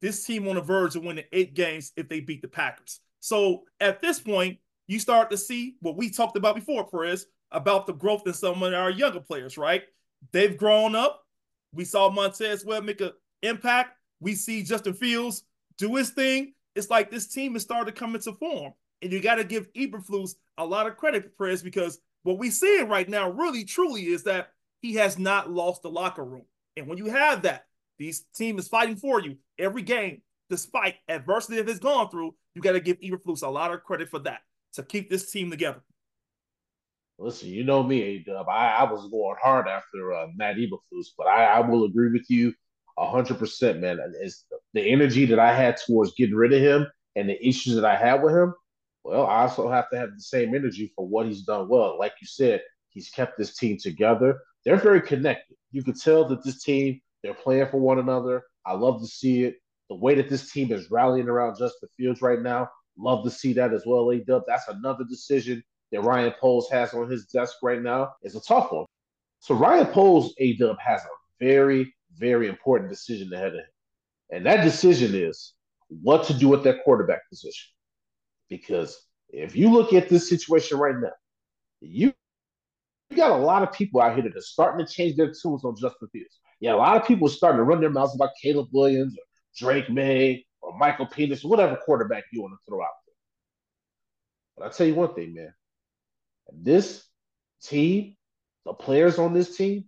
This 0.01 0.23
team 0.23 0.47
on 0.47 0.55
the 0.55 0.61
verge 0.61 0.95
of 0.95 1.03
winning 1.03 1.25
eight 1.31 1.53
games 1.53 1.91
if 1.95 2.09
they 2.09 2.19
beat 2.19 2.41
the 2.41 2.47
Packers. 2.47 2.99
So 3.19 3.63
at 3.79 4.01
this 4.01 4.19
point, 4.19 4.57
you 4.87 4.99
start 4.99 5.31
to 5.31 5.37
see 5.37 5.75
what 5.81 5.97
we 5.97 6.09
talked 6.09 6.37
about 6.37 6.55
before, 6.55 6.87
Perez, 6.87 7.25
about 7.51 7.87
the 7.87 7.93
growth 7.93 8.27
in 8.27 8.33
some 8.33 8.61
of 8.61 8.73
our 8.73 8.89
younger 8.89 9.19
players, 9.19 9.57
right? 9.57 9.83
They've 10.31 10.57
grown 10.57 10.95
up. 10.95 11.23
We 11.73 11.85
saw 11.85 12.09
Montez 12.09 12.65
Webb 12.65 12.83
make 12.83 13.01
an 13.01 13.11
impact. 13.45 13.97
We 14.19 14.35
see 14.35 14.63
Justin 14.63 14.93
Fields 14.93 15.43
do 15.77 15.95
his 15.95 16.09
thing. 16.09 16.53
It's 16.75 16.89
like 16.89 17.09
this 17.09 17.27
team 17.27 17.53
has 17.53 17.63
started 17.63 17.93
to 17.93 17.99
come 17.99 18.15
into 18.15 18.33
form. 18.33 18.73
And 19.01 19.11
you 19.11 19.21
got 19.21 19.35
to 19.35 19.43
give 19.43 19.71
Eberflus 19.73 20.35
a 20.57 20.65
lot 20.65 20.87
of 20.87 20.97
credit, 20.97 21.37
Perez, 21.37 21.61
because 21.61 21.99
what 22.23 22.37
we're 22.37 22.51
seeing 22.51 22.87
right 22.87 23.07
now 23.07 23.29
really 23.29 23.63
truly 23.63 24.07
is 24.07 24.23
that 24.23 24.49
he 24.81 24.95
has 24.95 25.17
not 25.17 25.51
lost 25.51 25.81
the 25.81 25.89
locker 25.89 26.23
room. 26.23 26.45
And 26.77 26.87
when 26.87 26.97
you 26.97 27.05
have 27.07 27.43
that, 27.43 27.65
this 27.99 28.23
team 28.35 28.59
is 28.59 28.67
fighting 28.67 28.95
for 28.95 29.21
you 29.21 29.37
every 29.57 29.81
game, 29.81 30.21
despite 30.49 30.95
adversity 31.07 31.57
that 31.57 31.69
it's 31.69 31.79
gone 31.79 32.09
through. 32.09 32.35
You 32.53 32.61
got 32.61 32.73
to 32.73 32.79
give 32.79 32.99
Eberflus 32.99 33.43
a 33.43 33.49
lot 33.49 33.73
of 33.73 33.83
credit 33.83 34.09
for 34.09 34.19
that 34.19 34.41
to 34.73 34.83
keep 34.83 35.09
this 35.09 35.31
team 35.31 35.49
together. 35.49 35.81
Listen, 37.17 37.49
you 37.49 37.63
know 37.63 37.81
me, 37.81 38.01
A 38.01 38.19
Dub. 38.19 38.47
I, 38.49 38.75
I, 38.75 38.91
was 38.91 39.09
going 39.09 39.37
hard 39.41 39.69
after 39.69 40.13
uh, 40.13 40.27
Matt 40.35 40.57
Eberflus, 40.57 41.07
but 41.17 41.27
I, 41.27 41.45
I 41.45 41.59
will 41.61 41.85
agree 41.85 42.11
with 42.11 42.25
you 42.29 42.53
hundred 42.97 43.39
percent, 43.39 43.79
man. 43.79 43.99
It's 44.21 44.45
the 44.73 44.81
energy 44.81 45.25
that 45.25 45.39
I 45.39 45.53
had 45.53 45.77
towards 45.77 46.13
getting 46.15 46.35
rid 46.35 46.53
of 46.53 46.61
him 46.61 46.87
and 47.15 47.29
the 47.29 47.47
issues 47.47 47.75
that 47.75 47.85
I 47.85 47.95
had 47.95 48.21
with 48.23 48.35
him. 48.35 48.53
Well, 49.03 49.27
I 49.27 49.41
also 49.41 49.69
have 49.69 49.89
to 49.91 49.97
have 49.97 50.13
the 50.13 50.21
same 50.21 50.55
energy 50.55 50.91
for 50.95 51.07
what 51.07 51.27
he's 51.27 51.43
done 51.43 51.69
well. 51.69 51.97
Like 51.99 52.13
you 52.21 52.27
said, 52.27 52.61
he's 52.89 53.09
kept 53.09 53.37
this 53.37 53.55
team 53.55 53.77
together. 53.77 54.39
They're 54.63 54.77
very 54.77 55.01
connected. 55.01 55.55
You 55.71 55.83
could 55.83 55.99
tell 55.99 56.27
that 56.29 56.43
this 56.43 56.63
team 56.63 57.01
they're 57.23 57.33
playing 57.33 57.67
for 57.67 57.79
one 57.79 57.99
another. 57.99 58.43
I 58.65 58.73
love 58.73 59.01
to 59.01 59.07
see 59.07 59.43
it. 59.43 59.57
The 59.89 59.95
way 59.95 60.15
that 60.15 60.29
this 60.29 60.51
team 60.51 60.71
is 60.71 60.89
rallying 60.89 61.29
around 61.29 61.57
Justin 61.59 61.89
Fields 61.95 62.21
right 62.21 62.41
now, 62.41 62.69
love 62.97 63.23
to 63.23 63.29
see 63.29 63.53
that 63.53 63.73
as 63.73 63.83
well. 63.85 64.11
A 64.11 64.17
Dub. 64.19 64.43
That's 64.47 64.67
another 64.67 65.03
decision 65.03 65.63
that 65.91 66.01
Ryan 66.01 66.33
Poles 66.39 66.69
has 66.71 66.93
on 66.93 67.09
his 67.09 67.27
desk 67.27 67.57
right 67.61 67.81
now. 67.81 68.13
It's 68.23 68.35
a 68.35 68.41
tough 68.41 68.71
one. 68.71 68.85
So 69.39 69.53
Ryan 69.53 69.85
Poles, 69.87 70.33
A 70.39 70.55
Dub, 70.57 70.77
has 70.79 71.01
a 71.01 71.43
very, 71.43 71.94
very 72.17 72.47
important 72.47 72.89
decision 72.89 73.33
ahead 73.33 73.49
of 73.49 73.53
him. 73.55 73.65
And 74.31 74.45
that 74.45 74.63
decision 74.63 75.13
is 75.13 75.53
what 75.89 76.23
to 76.25 76.33
do 76.33 76.49
with 76.49 76.63
that 76.63 76.83
quarterback 76.83 77.29
position. 77.29 77.67
Because 78.49 78.99
if 79.29 79.55
you 79.55 79.69
look 79.71 79.93
at 79.93 80.09
this 80.09 80.29
situation 80.29 80.77
right 80.77 80.95
now, 80.99 81.11
you, 81.81 82.13
you 83.09 83.17
got 83.17 83.31
a 83.31 83.37
lot 83.37 83.63
of 83.63 83.71
people 83.71 84.01
out 84.01 84.13
here 84.13 84.23
that 84.23 84.35
are 84.35 84.41
starting 84.41 84.85
to 84.85 84.91
change 84.91 85.15
their 85.15 85.27
tunes 85.27 85.63
on 85.63 85.75
Justin 85.75 86.07
Fields. 86.11 86.39
Yeah, 86.59 86.73
a 86.73 86.77
lot 86.77 86.97
of 86.97 87.07
people 87.07 87.27
are 87.27 87.31
starting 87.31 87.57
to 87.57 87.63
run 87.63 87.81
their 87.81 87.89
mouths 87.89 88.15
about 88.15 88.29
Caleb 88.41 88.67
Williams 88.71 89.13
or 89.13 89.23
Drake 89.57 89.89
Maye 89.89 90.45
or 90.61 90.77
Michael 90.77 91.07
Penix, 91.07 91.43
whatever 91.43 91.75
quarterback 91.75 92.23
you 92.31 92.41
want 92.41 92.53
to 92.53 92.59
throw 92.67 92.81
out 92.81 92.89
there. 93.05 93.15
But 94.57 94.63
I'll 94.65 94.71
tell 94.71 94.87
you 94.87 94.95
one 94.95 95.13
thing, 95.13 95.33
man. 95.33 95.53
This 96.51 97.03
team, 97.61 98.15
the 98.65 98.73
players 98.73 99.19
on 99.19 99.33
this 99.33 99.57
team, 99.57 99.85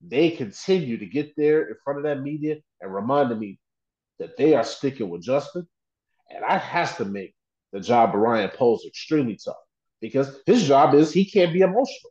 they 0.00 0.30
continue 0.30 0.98
to 0.98 1.06
get 1.06 1.34
there 1.36 1.68
in 1.68 1.74
front 1.82 1.98
of 1.98 2.04
that 2.04 2.22
media 2.22 2.56
and 2.80 2.94
reminding 2.94 3.38
me 3.38 3.58
that 4.18 4.36
they 4.36 4.54
are 4.54 4.64
sticking 4.64 5.08
with 5.08 5.22
Justin. 5.22 5.66
And 6.30 6.42
that 6.42 6.60
has 6.62 6.96
to 6.96 7.04
make 7.04 7.34
the 7.72 7.80
job 7.80 8.14
of 8.14 8.20
Ryan 8.20 8.50
Poles 8.54 8.84
extremely 8.86 9.38
tough 9.42 9.56
because 10.00 10.40
his 10.46 10.66
job 10.66 10.94
is 10.94 11.12
he 11.12 11.24
can't 11.24 11.52
be 11.52 11.60
emotional. 11.60 12.10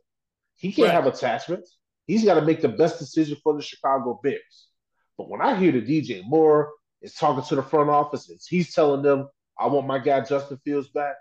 He 0.56 0.72
can't 0.72 0.88
right. 0.88 0.94
have 0.94 1.06
attachments. 1.06 1.78
He's 2.06 2.24
got 2.24 2.34
to 2.34 2.42
make 2.42 2.60
the 2.60 2.68
best 2.68 2.98
decision 2.98 3.36
for 3.42 3.54
the 3.54 3.62
Chicago 3.62 4.18
Bears. 4.22 4.68
But 5.16 5.28
when 5.28 5.40
I 5.40 5.56
hear 5.56 5.72
the 5.72 5.82
DJ 5.82 6.22
Moore 6.24 6.72
is 7.00 7.14
talking 7.14 7.44
to 7.44 7.54
the 7.54 7.62
front 7.62 7.90
office 7.90 8.28
and 8.28 8.38
he's 8.48 8.74
telling 8.74 9.02
them, 9.02 9.28
I 9.58 9.66
want 9.66 9.86
my 9.86 9.98
guy 9.98 10.20
Justin 10.20 10.58
Fields 10.64 10.88
back, 10.88 11.14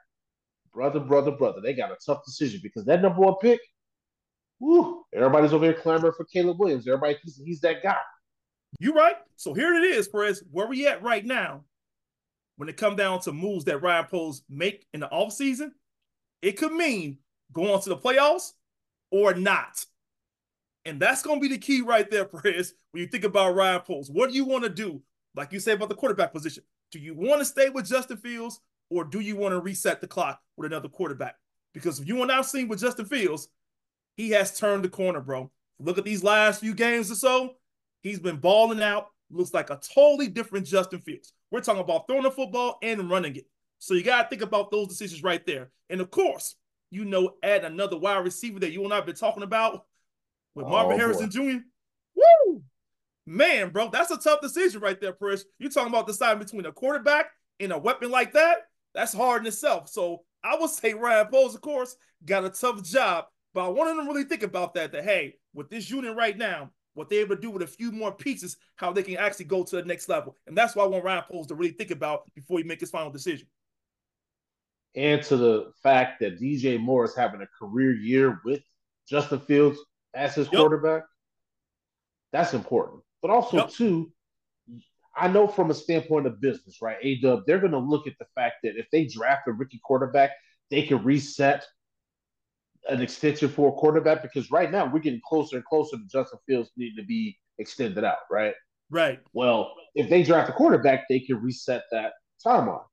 brother, 0.74 1.00
brother, 1.00 1.32
brother, 1.32 1.60
they 1.62 1.74
got 1.74 1.92
a 1.92 1.98
tough 2.06 2.24
decision 2.26 2.60
because 2.64 2.86
that 2.86 3.02
number 3.02 3.20
one 3.20 3.36
pick, 3.42 3.60
whoo, 4.60 5.04
everybody's 5.14 5.54
over 5.54 5.66
here 5.66 5.74
clamoring 5.74 6.14
for 6.16 6.26
Caleb 6.26 6.60
Williams. 6.60 6.88
Everybody 6.88 7.18
he's 7.24 7.62
that 7.62 7.84
guy. 7.84 7.98
You 8.80 8.94
right. 8.94 9.16
So 9.36 9.54
here 9.54 9.74
it 9.74 9.84
is, 9.84 10.08
Perez. 10.08 10.44
Where 10.52 10.68
we 10.68 10.88
at 10.88 11.02
right 11.02 11.26
now? 11.26 11.64
When 12.58 12.70
it 12.70 12.78
come 12.78 12.96
down 12.96 13.22
to 13.22 13.32
moves 13.32 13.66
that 13.66 13.82
Ryan 13.82 14.06
Poles 14.06 14.42
make 14.50 14.88
in 14.94 15.00
the 15.02 15.08
offseason, 15.08 15.72
it 16.42 16.54
could 16.54 16.74
mean 16.74 17.20
going 17.54 17.80
to 17.82 17.90
the 17.90 17.98
playoffs 17.98 18.54
or 19.12 19.34
not. 19.34 19.86
And 20.86 21.00
that's 21.00 21.22
going 21.22 21.40
to 21.40 21.42
be 21.42 21.54
the 21.54 21.62
key 21.62 21.82
right 21.82 22.10
there, 22.10 22.26
Perez, 22.26 22.74
when 22.92 23.02
you 23.02 23.08
think 23.08 23.24
about 23.24 23.56
Ryan 23.56 23.82
Poles. 23.82 24.10
What 24.10 24.30
do 24.30 24.36
you 24.36 24.46
want 24.46 24.64
to 24.64 24.70
do? 24.70 25.02
Like 25.36 25.54
you 25.54 25.60
say 25.60 25.74
about 25.74 25.90
the 25.90 25.96
quarterback 25.96 26.34
position. 26.34 26.64
Do 26.92 27.00
you 27.00 27.14
want 27.14 27.40
to 27.40 27.46
stay 27.46 27.70
with 27.70 27.88
Justin 27.88 28.18
Fields 28.18 28.60
or 28.90 29.04
do 29.04 29.20
you 29.20 29.36
want 29.36 29.54
to 29.54 29.60
reset 29.60 30.02
the 30.02 30.08
clock 30.08 30.42
with 30.56 30.66
another 30.66 30.90
quarterback? 30.90 31.36
Because 31.74 32.00
if 32.00 32.08
you 32.08 32.16
want 32.16 32.32
to 32.32 32.44
see 32.44 32.64
with 32.64 32.80
Justin 32.80 33.06
Fields, 33.06 33.50
he 34.18 34.32
has 34.32 34.60
turned 34.60 34.84
the 34.84 34.90
corner, 34.90 35.22
bro. 35.22 35.52
Look 35.80 35.98
at 35.98 36.04
these 36.04 36.24
last 36.24 36.60
few 36.60 36.74
games 36.74 37.12
or 37.12 37.16
so. 37.16 37.54
He's 38.02 38.20
been 38.20 38.38
balling 38.38 38.82
out. 38.82 39.08
Looks 39.30 39.54
like 39.54 39.70
a 39.70 39.80
totally 39.94 40.28
different 40.28 40.66
Justin 40.66 41.00
Fields. 41.00 41.34
We're 41.52 41.62
talking 41.62 41.82
about 41.82 42.08
throwing 42.08 42.24
the 42.24 42.32
football 42.32 42.80
and 42.82 43.10
running 43.10 43.36
it. 43.36 43.46
So 43.80 43.94
you 43.94 44.04
got 44.04 44.24
to 44.24 44.30
think 44.30 44.42
about 44.42 44.72
those 44.72 44.88
decisions 44.88 45.24
right 45.24 45.46
there. 45.46 45.70
And 45.90 46.02
of 46.02 46.10
course, 46.10 46.56
you 46.90 47.06
know, 47.06 47.36
add 47.44 47.64
another 47.64 47.98
wide 47.98 48.24
receiver 48.24 48.60
that 48.60 48.72
you 48.72 48.84
and 48.84 48.92
I 48.92 48.98
have 48.98 49.06
been 49.06 49.16
talking 49.16 49.44
about 49.44 49.86
with 50.56 50.66
oh, 50.66 50.70
Marvin 50.70 50.98
Harrison 50.98 51.30
Jr. 51.30 51.60
Woo! 52.16 52.64
Man, 53.26 53.70
bro, 53.70 53.90
that's 53.90 54.10
a 54.10 54.18
tough 54.18 54.42
decision 54.42 54.82
right 54.82 55.00
there, 55.00 55.14
Chris. 55.14 55.46
You're 55.60 55.70
talking 55.70 55.94
about 55.94 56.08
deciding 56.08 56.40
between 56.40 56.66
a 56.66 56.72
quarterback 56.72 57.28
and 57.60 57.72
a 57.72 57.78
weapon 57.78 58.10
like 58.10 58.34
that? 58.34 58.70
That's 58.96 59.14
hard 59.14 59.42
in 59.42 59.48
itself. 59.48 59.90
So 59.90 60.24
I 60.44 60.58
would 60.58 60.70
say 60.70 60.94
Ryan 60.94 61.28
Poles, 61.28 61.54
of 61.54 61.62
course, 61.62 61.96
got 62.26 62.46
a 62.46 62.50
tough 62.50 62.82
job. 62.84 63.26
But 63.54 63.66
I 63.66 63.68
want 63.70 63.90
them 63.90 64.06
to 64.06 64.12
really 64.12 64.26
think 64.26 64.44
about 64.44 64.74
that. 64.76 64.92
That 64.92 65.04
hey, 65.04 65.36
with 65.54 65.70
this 65.70 65.90
unit 65.90 66.16
right 66.16 66.38
now, 66.38 66.72
what 66.98 67.10
they're 67.10 67.22
able 67.22 67.36
to 67.36 67.42
do 67.42 67.52
with 67.52 67.62
a 67.62 67.68
few 67.68 67.92
more 67.92 68.12
pieces, 68.12 68.58
how 68.76 68.92
they 68.92 69.04
can 69.04 69.18
actually 69.18 69.46
go 69.46 69.64
to 69.64 69.76
the 69.76 69.84
next 69.84 70.10
level. 70.10 70.36
And 70.48 70.58
that's 70.58 70.76
why 70.76 70.84
I 70.84 70.88
want 70.88 71.04
Ryan 71.04 71.24
Poles 71.30 71.48
to 71.48 71.56
really 71.56 71.74
think 71.74 71.92
about 71.92 72.24
before 72.34 72.58
he 72.58 72.64
make 72.64 72.80
his 72.80 72.90
final 72.90 73.12
decision. 73.12 73.48
And 74.96 75.22
to 75.24 75.38
the 75.38 75.72
fact 75.84 76.20
that 76.22 76.42
DJ 76.42 76.80
Moore 76.80 77.06
is 77.06 77.16
having 77.16 77.42
a 77.42 77.48
career 77.48 77.94
year 77.94 78.42
with 78.44 78.62
Justin 79.08 79.40
Fields 79.40 79.78
as 80.16 80.34
his 80.34 80.48
yep. 80.52 80.60
quarterback, 80.60 81.04
that's 82.34 82.56
important. 82.56 83.04
But 83.22 83.30
also, 83.30 83.58
yep. 83.58 83.70
too, 83.70 84.12
I 85.16 85.28
know 85.28 85.48
from 85.48 85.70
a 85.70 85.76
standpoint 85.76 86.26
of 86.26 86.42
business, 86.42 86.82
right? 86.82 86.98
A 87.02 87.20
Dub, 87.20 87.44
they're 87.46 87.60
going 87.60 87.74
to 87.74 87.78
look 87.78 88.08
at 88.08 88.18
the 88.20 88.26
fact 88.34 88.56
that 88.64 88.76
if 88.76 88.88
they 88.92 89.06
draft 89.06 89.48
a 89.48 89.52
rookie 89.52 89.80
quarterback, 89.84 90.32
they 90.72 90.82
can 90.82 91.04
reset 91.04 91.64
an 92.90 93.02
extension 93.02 93.50
for 93.50 93.70
a 93.70 93.72
quarterback 93.74 94.22
because 94.22 94.52
right 94.52 94.72
now 94.72 94.86
we're 94.92 95.00
getting 95.00 95.22
closer 95.28 95.58
and 95.58 95.66
closer 95.66 95.98
to 95.98 96.04
Justin 96.12 96.40
Fields 96.48 96.72
needing 96.78 96.98
to 96.98 97.06
be 97.06 97.38
extended 97.60 98.04
out, 98.04 98.18
right? 98.32 98.54
Right. 98.90 99.20
Well, 99.34 99.74
if 99.96 100.10
they 100.10 100.24
draft 100.24 100.50
a 100.50 100.54
quarterback, 100.54 101.06
they 101.10 101.20
can 101.20 101.42
reset 101.42 101.84
that 101.92 102.14
timeline. 102.46 102.84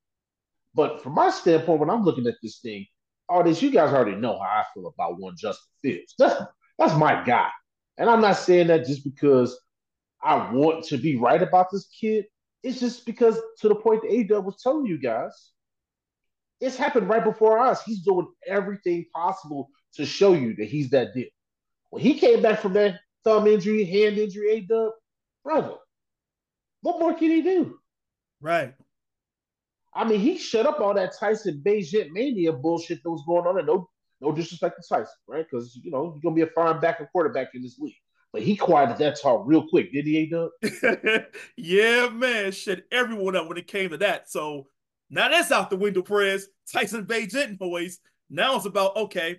But 0.74 1.02
from 1.02 1.14
my 1.14 1.30
standpoint, 1.30 1.80
when 1.80 1.90
I'm 1.90 2.02
looking 2.02 2.26
at 2.26 2.34
this 2.42 2.58
thing, 2.58 2.86
all 3.28 3.44
this, 3.44 3.62
you 3.62 3.70
guys 3.70 3.92
already 3.92 4.16
know 4.16 4.38
how 4.38 4.60
I 4.60 4.64
feel 4.74 4.86
about 4.86 5.20
one 5.20 5.34
Justin 5.36 5.70
Fields. 5.82 6.14
That's 6.18 6.42
that's 6.78 6.94
my 6.96 7.22
guy. 7.24 7.48
And 7.96 8.10
I'm 8.10 8.20
not 8.20 8.36
saying 8.36 8.66
that 8.66 8.86
just 8.86 9.04
because 9.04 9.58
I 10.22 10.52
want 10.52 10.84
to 10.86 10.96
be 10.96 11.16
right 11.16 11.42
about 11.42 11.70
this 11.70 11.86
kid. 11.86 12.24
It's 12.62 12.80
just 12.80 13.06
because 13.06 13.38
to 13.60 13.68
the 13.68 13.74
point 13.74 14.02
that 14.02 14.10
A 14.10 14.40
was 14.40 14.60
telling 14.62 14.86
you 14.86 14.98
guys, 14.98 15.50
it's 16.60 16.76
happened 16.76 17.08
right 17.08 17.22
before 17.22 17.58
us. 17.58 17.82
He's 17.84 18.00
doing 18.00 18.26
everything 18.46 19.04
possible 19.14 19.68
to 19.94 20.06
show 20.06 20.32
you 20.32 20.54
that 20.56 20.66
he's 20.66 20.90
that 20.90 21.14
deal. 21.14 21.28
When 21.90 22.02
he 22.02 22.18
came 22.18 22.42
back 22.42 22.60
from 22.60 22.72
that 22.74 23.00
thumb 23.22 23.46
injury, 23.46 23.84
hand 23.84 24.18
injury, 24.18 24.50
A 24.50 24.60
Dub, 24.60 24.92
brother, 25.44 25.74
what 26.82 27.00
more 27.00 27.14
can 27.14 27.30
he 27.30 27.42
do? 27.42 27.78
Right. 28.40 28.74
I 29.94 30.04
mean, 30.04 30.20
he 30.20 30.38
shut 30.38 30.66
up 30.66 30.80
all 30.80 30.94
that 30.94 31.16
Tyson 31.18 31.62
Bagent 31.64 32.10
mania 32.10 32.52
bullshit 32.52 33.02
that 33.02 33.10
was 33.10 33.22
going 33.26 33.46
on. 33.46 33.58
And 33.58 33.66
no, 33.66 33.88
no 34.20 34.32
disrespect 34.32 34.76
to 34.82 34.88
Tyson, 34.88 35.14
right? 35.28 35.46
Because 35.48 35.78
you 35.82 35.90
know 35.90 36.12
you're 36.12 36.22
gonna 36.22 36.34
be 36.34 36.42
a 36.42 36.46
fine 36.48 36.80
back 36.80 37.00
and 37.00 37.08
quarterback 37.10 37.54
in 37.54 37.62
this 37.62 37.78
league. 37.78 37.94
But 38.32 38.42
he 38.42 38.56
quieted 38.56 38.98
that 38.98 39.20
talk 39.20 39.44
real 39.46 39.68
quick, 39.68 39.92
did 39.92 40.06
he, 40.06 40.18
A 40.18 40.26
Dub? 40.26 41.24
yeah, 41.56 42.08
man, 42.08 42.50
shut 42.50 42.82
everyone 42.90 43.36
up 43.36 43.48
when 43.48 43.58
it 43.58 43.68
came 43.68 43.90
to 43.90 43.98
that. 43.98 44.28
So 44.28 44.66
now 45.08 45.28
that's 45.28 45.52
out 45.52 45.70
the 45.70 45.76
window, 45.76 46.02
Prez. 46.02 46.48
Tyson 46.70 47.06
Bagent 47.06 47.60
noise. 47.60 48.00
Now 48.28 48.56
it's 48.56 48.66
about 48.66 48.96
okay, 48.96 49.38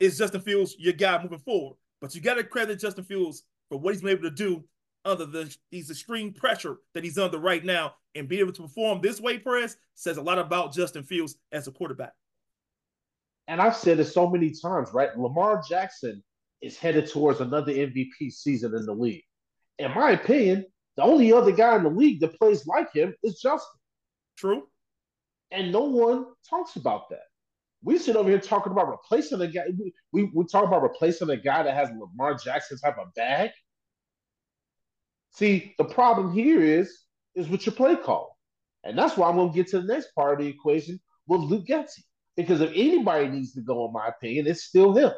is 0.00 0.18
Justin 0.18 0.40
Fields 0.40 0.74
your 0.78 0.94
guy 0.94 1.22
moving 1.22 1.38
forward? 1.38 1.76
But 2.00 2.14
you 2.14 2.20
got 2.20 2.34
to 2.34 2.44
credit 2.44 2.80
Justin 2.80 3.04
Fields 3.04 3.44
for 3.68 3.78
what 3.78 3.94
he's 3.94 4.02
been 4.02 4.10
able 4.10 4.22
to 4.22 4.30
do 4.30 4.64
under 5.04 5.26
the 5.26 5.54
these 5.70 5.90
extreme 5.90 6.32
pressure 6.32 6.78
that 6.94 7.04
he's 7.04 7.18
under 7.18 7.38
right 7.38 7.64
now, 7.64 7.94
and 8.14 8.28
be 8.28 8.40
able 8.40 8.52
to 8.52 8.62
perform 8.62 9.00
this 9.00 9.20
way, 9.20 9.38
Prez 9.38 9.76
says 9.94 10.16
a 10.16 10.22
lot 10.22 10.38
about 10.38 10.74
Justin 10.74 11.04
Fields 11.04 11.36
as 11.52 11.68
a 11.68 11.72
quarterback. 11.72 12.12
And 13.48 13.60
I've 13.60 13.76
said 13.76 13.98
it 13.98 14.06
so 14.06 14.28
many 14.28 14.50
times, 14.50 14.90
right? 14.92 15.16
Lamar 15.18 15.62
Jackson 15.68 16.22
is 16.60 16.76
headed 16.76 17.10
towards 17.10 17.40
another 17.40 17.72
MVP 17.72 18.30
season 18.30 18.76
in 18.76 18.84
the 18.84 18.94
league. 18.94 19.24
In 19.78 19.92
my 19.94 20.10
opinion, 20.10 20.66
the 20.96 21.02
only 21.02 21.32
other 21.32 21.52
guy 21.52 21.76
in 21.76 21.82
the 21.82 21.90
league 21.90 22.20
that 22.20 22.38
plays 22.38 22.66
like 22.66 22.92
him 22.92 23.14
is 23.22 23.40
Justin. 23.40 23.80
True. 24.36 24.68
And 25.50 25.72
no 25.72 25.84
one 25.84 26.26
talks 26.48 26.76
about 26.76 27.08
that. 27.10 27.24
We 27.82 27.98
sit 27.98 28.16
over 28.16 28.28
here 28.28 28.38
talking 28.38 28.72
about 28.72 28.88
replacing 28.88 29.40
a 29.40 29.46
guy. 29.46 29.64
We, 29.78 29.94
we, 30.12 30.30
we 30.34 30.44
talk 30.46 30.66
about 30.66 30.82
replacing 30.82 31.30
a 31.30 31.36
guy 31.36 31.62
that 31.62 31.74
has 31.74 31.88
Lamar 31.90 32.34
Jackson 32.34 32.78
type 32.78 32.98
of 32.98 33.14
bag. 33.14 33.50
See, 35.32 35.74
the 35.78 35.84
problem 35.84 36.32
here 36.32 36.62
is 36.62 37.04
is 37.34 37.48
with 37.48 37.64
your 37.64 37.74
play 37.74 37.96
call. 37.96 38.36
And 38.84 38.96
that's 38.96 39.16
why 39.16 39.28
I'm 39.28 39.36
going 39.36 39.50
to 39.50 39.54
get 39.54 39.68
to 39.68 39.80
the 39.80 39.86
next 39.92 40.14
part 40.14 40.32
of 40.32 40.44
the 40.44 40.50
equation 40.50 40.98
with 41.26 41.40
Luke 41.42 41.66
Getsy. 41.66 42.02
Because 42.36 42.60
if 42.60 42.70
anybody 42.74 43.28
needs 43.28 43.52
to 43.52 43.60
go, 43.60 43.86
in 43.86 43.92
my 43.92 44.08
opinion, 44.08 44.46
it's 44.46 44.64
still 44.64 44.94
him. 44.94 45.12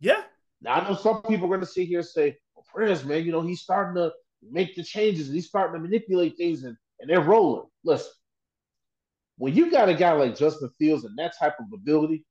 Yeah. 0.00 0.22
Now, 0.60 0.74
I 0.74 0.88
know 0.88 0.96
some 0.96 1.22
people 1.22 1.46
are 1.46 1.48
going 1.48 1.60
to 1.60 1.66
sit 1.66 1.88
here 1.88 2.00
and 2.00 2.08
say, 2.08 2.36
well, 2.54 3.04
man, 3.04 3.24
you 3.24 3.32
know, 3.32 3.40
he's 3.40 3.62
starting 3.62 3.94
to 3.94 4.12
make 4.50 4.74
the 4.74 4.82
changes 4.82 5.28
and 5.28 5.34
he's 5.34 5.48
starting 5.48 5.74
to 5.74 5.88
manipulate 5.88 6.36
things 6.36 6.64
and, 6.64 6.76
and 7.00 7.08
they're 7.08 7.22
rolling. 7.22 7.66
Listen, 7.84 8.10
when 9.40 9.54
you 9.54 9.70
got 9.70 9.88
a 9.88 9.94
guy 9.94 10.12
like 10.12 10.36
Justin 10.36 10.68
Fields 10.78 11.04
and 11.04 11.16
that 11.18 11.32
type 11.38 11.54
of 11.58 11.66
ability, 11.72 12.26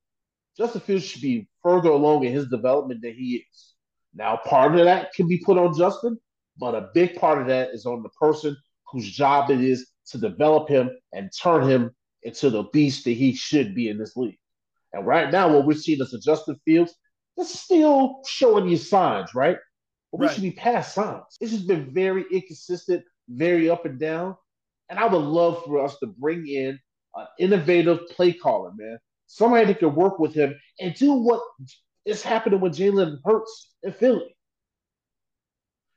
Justin 0.55 0.81
Fields 0.81 1.05
should 1.05 1.23
be 1.23 1.49
further 1.63 1.89
along 1.89 2.23
in 2.23 2.31
his 2.31 2.47
development 2.49 3.01
than 3.01 3.15
he 3.15 3.43
is. 3.49 3.73
Now, 4.13 4.39
part 4.45 4.75
of 4.75 4.85
that 4.85 5.11
can 5.13 5.27
be 5.27 5.39
put 5.43 5.57
on 5.57 5.75
Justin, 5.75 6.19
but 6.59 6.75
a 6.75 6.89
big 6.93 7.15
part 7.15 7.41
of 7.41 7.47
that 7.47 7.69
is 7.71 7.87
on 7.87 8.03
the 8.03 8.09
person 8.09 8.55
whose 8.91 9.09
job 9.09 9.49
it 9.49 9.59
is 9.59 9.89
to 10.11 10.19
develop 10.19 10.69
him 10.69 10.91
and 11.11 11.31
turn 11.41 11.67
him 11.67 11.89
into 12.21 12.51
the 12.51 12.63
beast 12.73 13.05
that 13.05 13.11
he 13.11 13.33
should 13.33 13.73
be 13.73 13.89
in 13.89 13.97
this 13.97 14.15
league. 14.15 14.37
And 14.93 15.07
right 15.07 15.31
now, 15.31 15.51
what 15.51 15.65
we're 15.65 15.73
seeing 15.73 16.01
is 16.01 16.13
a 16.13 16.19
Justin 16.19 16.59
Fields 16.63 16.93
it's 17.37 17.57
still 17.57 18.21
showing 18.27 18.67
you 18.67 18.77
signs, 18.77 19.33
right? 19.33 19.57
But 20.11 20.19
we 20.19 20.27
right. 20.27 20.33
should 20.33 20.43
be 20.43 20.51
past 20.51 20.93
signs. 20.93 21.37
It's 21.39 21.51
just 21.51 21.67
been 21.67 21.91
very 21.91 22.25
inconsistent, 22.31 23.03
very 23.29 23.69
up 23.69 23.85
and 23.85 23.99
down. 23.99 24.35
And 24.89 24.99
I 24.99 25.07
would 25.07 25.17
love 25.23 25.63
for 25.65 25.83
us 25.83 25.97
to 25.99 26.07
bring 26.07 26.47
in 26.47 26.79
an 27.15 27.27
innovative 27.39 28.07
play 28.09 28.33
caller, 28.33 28.71
man. 28.75 28.97
Somebody 29.27 29.65
that 29.67 29.79
can 29.79 29.95
work 29.95 30.19
with 30.19 30.33
him 30.33 30.55
and 30.79 30.93
do 30.95 31.13
what 31.13 31.41
is 32.05 32.23
happening 32.23 32.59
with 32.59 32.77
Jalen 32.77 33.17
Hurts 33.23 33.73
in 33.83 33.93
Philly. 33.93 34.35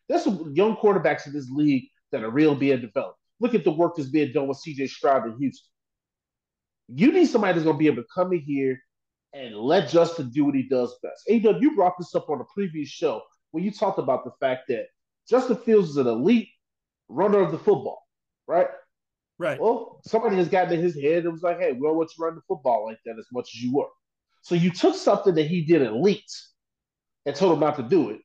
There's 0.08 0.24
some 0.24 0.52
young 0.54 0.76
quarterbacks 0.76 1.26
in 1.26 1.32
this 1.32 1.48
league 1.50 1.84
that 2.10 2.22
are 2.22 2.30
real 2.30 2.54
being 2.54 2.80
developed. 2.80 3.18
Look 3.40 3.54
at 3.54 3.64
the 3.64 3.70
work 3.70 3.96
that's 3.96 4.10
being 4.10 4.32
done 4.32 4.48
with 4.48 4.62
CJ 4.66 4.88
Stroud 4.90 5.26
in 5.26 5.38
Houston. 5.38 5.68
You 6.88 7.12
need 7.12 7.26
somebody 7.26 7.54
that's 7.54 7.64
going 7.64 7.76
to 7.76 7.78
be 7.78 7.86
able 7.86 8.02
to 8.02 8.08
come 8.14 8.32
in 8.32 8.40
here 8.40 8.78
and 9.32 9.56
let 9.56 9.88
Justin 9.88 10.30
do 10.30 10.44
what 10.44 10.54
he 10.54 10.68
does 10.68 10.94
best. 11.02 11.22
AW, 11.30 11.58
you 11.58 11.74
brought 11.74 11.94
this 11.98 12.14
up 12.14 12.28
on 12.28 12.40
a 12.40 12.44
previous 12.54 12.88
show 12.88 13.22
when 13.52 13.64
you 13.64 13.70
talked 13.70 13.98
about 13.98 14.24
the 14.24 14.32
fact 14.40 14.64
that 14.68 14.86
Justin 15.28 15.56
Fields 15.56 15.90
is 15.90 15.96
an 15.96 16.06
elite 16.06 16.48
runner 17.08 17.38
of 17.38 17.52
the 17.52 17.58
football, 17.58 18.02
right? 18.46 18.66
Right. 19.42 19.60
Well, 19.60 20.00
somebody 20.06 20.36
has 20.36 20.48
gotten 20.48 20.74
in 20.74 20.80
his 20.80 20.94
head 20.94 21.24
and 21.24 21.32
was 21.32 21.42
like, 21.42 21.58
hey, 21.58 21.72
we 21.72 21.80
don't 21.80 21.96
want 21.96 22.10
you 22.12 22.22
to 22.22 22.26
run 22.26 22.36
the 22.36 22.42
football 22.46 22.86
like 22.86 22.98
that 23.04 23.18
as 23.18 23.26
much 23.32 23.50
as 23.52 23.60
you 23.60 23.74
were. 23.74 23.88
So 24.42 24.54
you 24.54 24.70
took 24.70 24.94
something 24.94 25.34
that 25.34 25.48
he 25.48 25.64
did 25.64 25.82
elite 25.82 26.30
and 27.26 27.34
told 27.34 27.54
him 27.54 27.58
not 27.58 27.74
to 27.74 27.82
do 27.82 28.10
it. 28.10 28.20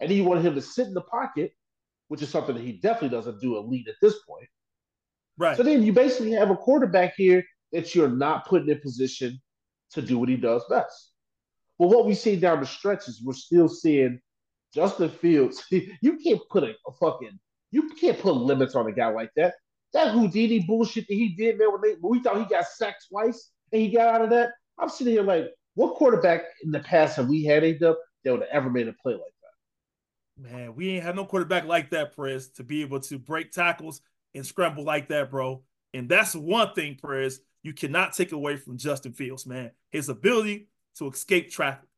And 0.00 0.08
then 0.08 0.16
you 0.16 0.24
wanted 0.24 0.46
him 0.46 0.54
to 0.54 0.62
sit 0.62 0.86
in 0.86 0.94
the 0.94 1.02
pocket, 1.02 1.52
which 2.08 2.22
is 2.22 2.30
something 2.30 2.54
that 2.54 2.64
he 2.64 2.72
definitely 2.72 3.10
doesn't 3.10 3.42
do 3.42 3.58
elite 3.58 3.86
at 3.86 3.96
this 4.00 4.14
point. 4.26 4.48
Right. 5.36 5.58
So 5.58 5.62
then 5.62 5.82
you 5.82 5.92
basically 5.92 6.30
have 6.32 6.48
a 6.48 6.56
quarterback 6.56 7.16
here 7.18 7.44
that 7.72 7.94
you're 7.94 8.08
not 8.08 8.46
putting 8.46 8.70
in 8.70 8.80
position 8.80 9.38
to 9.90 10.00
do 10.00 10.18
what 10.18 10.30
he 10.30 10.38
does 10.38 10.64
best. 10.70 11.12
But 11.78 11.88
what 11.88 12.06
we 12.06 12.14
see 12.14 12.36
down 12.36 12.60
the 12.60 12.66
stretch 12.66 13.08
is 13.08 13.22
we're 13.22 13.34
still 13.34 13.68
seeing 13.68 14.20
Justin 14.74 15.10
Fields. 15.10 15.62
you 15.70 16.16
can't 16.24 16.40
put 16.48 16.64
a, 16.64 16.74
a, 16.86 16.92
fucking 16.98 17.38
you 17.72 17.90
can't 18.00 18.18
put 18.18 18.32
limits 18.36 18.74
on 18.74 18.86
a 18.86 18.92
guy 18.92 19.08
like 19.08 19.32
that. 19.36 19.52
That 19.92 20.12
Houdini 20.12 20.60
bullshit 20.60 21.06
that 21.08 21.14
he 21.14 21.30
did, 21.30 21.58
man, 21.58 21.72
when, 21.72 21.80
they, 21.82 21.96
when 22.00 22.12
we 22.12 22.22
thought 22.22 22.38
he 22.38 22.44
got 22.44 22.66
sacked 22.66 23.06
twice 23.10 23.50
and 23.72 23.82
he 23.82 23.90
got 23.90 24.14
out 24.14 24.22
of 24.22 24.30
that. 24.30 24.50
I'm 24.78 24.88
sitting 24.88 25.12
here 25.12 25.22
like, 25.22 25.46
what 25.74 25.94
quarterback 25.94 26.42
in 26.64 26.70
the 26.70 26.80
past 26.80 27.16
have 27.16 27.28
we 27.28 27.44
had 27.44 27.64
up 27.82 27.98
that 28.24 28.32
would 28.32 28.40
have 28.40 28.48
ever 28.52 28.70
made 28.70 28.88
a 28.88 28.92
play 28.94 29.12
like 29.12 29.22
that? 29.22 30.50
Man, 30.50 30.74
we 30.74 30.90
ain't 30.90 31.04
had 31.04 31.16
no 31.16 31.24
quarterback 31.24 31.64
like 31.64 31.90
that, 31.90 32.14
Prez, 32.14 32.48
to 32.52 32.64
be 32.64 32.82
able 32.82 33.00
to 33.00 33.18
break 33.18 33.52
tackles 33.52 34.00
and 34.34 34.44
scramble 34.46 34.84
like 34.84 35.08
that, 35.08 35.30
bro. 35.30 35.62
And 35.94 36.08
that's 36.08 36.34
one 36.34 36.72
thing, 36.74 36.96
Prez, 37.00 37.40
you 37.62 37.72
cannot 37.72 38.14
take 38.14 38.32
away 38.32 38.56
from 38.56 38.78
Justin 38.78 39.12
Fields, 39.12 39.46
man. 39.46 39.70
His 39.90 40.08
ability 40.08 40.68
to 40.98 41.08
escape 41.08 41.50
traffic. 41.50 41.88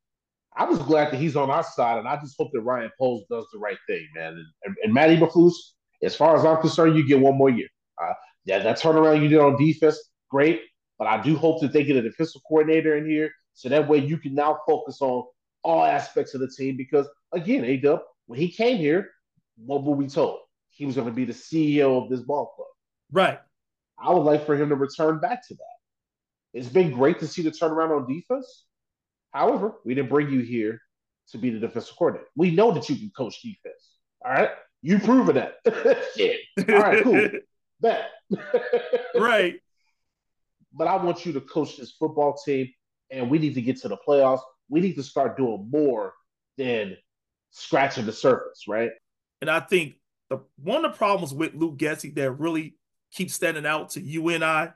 I 0.56 0.64
was 0.64 0.78
glad 0.78 1.12
that 1.12 1.16
he's 1.16 1.36
on 1.36 1.50
our 1.50 1.64
side, 1.64 1.98
and 1.98 2.06
I 2.06 2.16
just 2.16 2.36
hope 2.38 2.50
that 2.52 2.60
Ryan 2.60 2.90
Poles 2.98 3.24
does 3.28 3.46
the 3.52 3.58
right 3.58 3.78
thing, 3.88 4.06
man. 4.14 4.34
And, 4.34 4.46
and, 4.64 4.76
and 4.84 4.94
Matt 4.94 5.10
Eberflus, 5.10 5.52
as 6.02 6.14
far 6.14 6.36
as 6.36 6.44
I'm 6.44 6.60
concerned, 6.60 6.96
you 6.96 7.06
get 7.06 7.18
one 7.18 7.36
more 7.36 7.50
year. 7.50 7.68
Uh, 8.02 8.12
yeah, 8.44 8.58
that 8.58 8.80
turnaround 8.80 9.22
you 9.22 9.28
did 9.28 9.38
on 9.38 9.56
defense, 9.56 9.98
great. 10.30 10.62
But 10.98 11.08
I 11.08 11.22
do 11.22 11.36
hope 11.36 11.60
that 11.60 11.72
they 11.72 11.84
get 11.84 11.96
a 11.96 12.02
defensive 12.02 12.42
coordinator 12.46 12.96
in 12.96 13.08
here, 13.08 13.30
so 13.54 13.68
that 13.68 13.88
way 13.88 13.98
you 13.98 14.16
can 14.18 14.34
now 14.34 14.60
focus 14.66 14.98
on 15.00 15.24
all 15.62 15.84
aspects 15.84 16.34
of 16.34 16.40
the 16.40 16.48
team. 16.48 16.76
Because 16.76 17.08
again, 17.32 17.64
A 17.64 17.76
Dub, 17.76 18.00
when 18.26 18.38
he 18.38 18.50
came 18.50 18.78
here, 18.78 19.10
what 19.56 19.82
were 19.82 19.94
we 19.94 20.06
told? 20.06 20.40
He 20.70 20.86
was 20.86 20.96
going 20.96 21.08
to 21.08 21.14
be 21.14 21.24
the 21.24 21.32
CEO 21.32 22.02
of 22.02 22.10
this 22.10 22.20
ball 22.20 22.52
club. 22.54 22.68
Right. 23.12 23.40
I 23.98 24.12
would 24.12 24.22
like 24.22 24.44
for 24.46 24.56
him 24.56 24.68
to 24.70 24.74
return 24.74 25.20
back 25.20 25.46
to 25.48 25.54
that. 25.54 25.60
It's 26.52 26.68
been 26.68 26.92
great 26.92 27.18
to 27.20 27.26
see 27.26 27.42
the 27.42 27.50
turnaround 27.50 27.96
on 27.96 28.12
defense. 28.12 28.64
However, 29.32 29.74
we 29.84 29.94
didn't 29.94 30.10
bring 30.10 30.30
you 30.30 30.40
here 30.40 30.80
to 31.30 31.38
be 31.38 31.50
the 31.50 31.58
defensive 31.58 31.96
coordinator. 31.96 32.28
We 32.36 32.50
know 32.50 32.72
that 32.72 32.88
you 32.88 32.96
can 32.96 33.10
coach 33.16 33.40
defense. 33.42 33.96
All 34.24 34.32
right. 34.32 34.50
You've 34.82 35.02
proven 35.02 35.36
that. 35.36 35.54
Shit. 36.16 36.40
All 36.68 36.78
right, 36.78 37.02
cool. 37.02 37.28
Bet. 37.84 38.10
right. 39.14 39.54
But 40.72 40.88
I 40.88 40.96
want 40.96 41.24
you 41.24 41.32
to 41.34 41.40
coach 41.40 41.76
this 41.76 41.92
football 41.92 42.36
team, 42.44 42.68
and 43.10 43.30
we 43.30 43.38
need 43.38 43.54
to 43.54 43.62
get 43.62 43.80
to 43.82 43.88
the 43.88 43.96
playoffs. 43.96 44.40
We 44.68 44.80
need 44.80 44.94
to 44.94 45.02
start 45.02 45.36
doing 45.36 45.68
more 45.70 46.14
than 46.58 46.96
scratching 47.50 48.06
the 48.06 48.12
surface, 48.12 48.64
right? 48.66 48.90
And 49.40 49.50
I 49.50 49.60
think 49.60 49.94
the 50.30 50.40
one 50.56 50.84
of 50.84 50.92
the 50.92 50.98
problems 50.98 51.32
with 51.32 51.54
Luke 51.54 51.76
Getsy 51.76 52.14
that 52.16 52.32
really 52.32 52.76
keeps 53.12 53.34
standing 53.34 53.66
out 53.66 53.90
to 53.90 54.00
you 54.00 54.28
and 54.30 54.44
I 54.44 54.72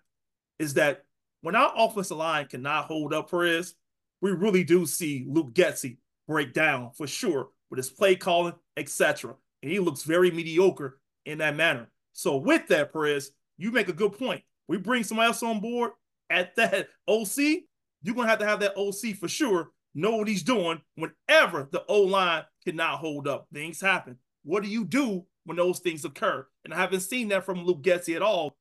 is 0.58 0.74
that 0.74 1.04
when 1.40 1.56
our 1.56 1.72
offensive 1.76 2.16
line 2.16 2.46
cannot 2.46 2.84
hold 2.84 3.12
up 3.12 3.30
Perez, 3.30 3.74
we 4.20 4.30
really 4.30 4.62
do 4.62 4.86
see 4.86 5.26
Luke 5.28 5.52
Getsy 5.54 5.96
break 6.28 6.52
down 6.52 6.90
for 6.92 7.06
sure 7.06 7.48
with 7.70 7.78
his 7.78 7.90
play 7.90 8.14
calling, 8.14 8.54
etc 8.76 9.34
and 9.62 9.70
he 9.70 9.78
looks 9.78 10.02
very 10.02 10.30
mediocre 10.30 10.98
in 11.24 11.38
that 11.38 11.56
manner. 11.56 11.88
So 12.18 12.36
with 12.36 12.66
that, 12.66 12.92
Perez, 12.92 13.30
you 13.58 13.70
make 13.70 13.86
a 13.86 13.92
good 13.92 14.18
point. 14.18 14.42
We 14.66 14.76
bring 14.76 15.04
somebody 15.04 15.28
else 15.28 15.40
on 15.44 15.60
board 15.60 15.92
at 16.28 16.56
that 16.56 16.88
OC, 17.06 17.62
you're 18.02 18.16
gonna 18.16 18.26
have 18.26 18.40
to 18.40 18.44
have 18.44 18.58
that 18.58 18.76
OC 18.76 19.14
for 19.14 19.28
sure. 19.28 19.70
Know 19.94 20.16
what 20.16 20.26
he's 20.26 20.42
doing 20.42 20.80
whenever 20.96 21.68
the 21.70 21.84
O 21.86 22.02
line 22.02 22.42
cannot 22.64 22.98
hold 22.98 23.28
up. 23.28 23.46
Things 23.54 23.80
happen. 23.80 24.18
What 24.42 24.64
do 24.64 24.68
you 24.68 24.84
do 24.84 25.26
when 25.44 25.56
those 25.56 25.78
things 25.78 26.04
occur? 26.04 26.44
And 26.64 26.74
I 26.74 26.78
haven't 26.78 27.02
seen 27.02 27.28
that 27.28 27.44
from 27.44 27.64
Luke 27.64 27.82
Getsy 27.82 28.16
at 28.16 28.22
all. 28.22 28.56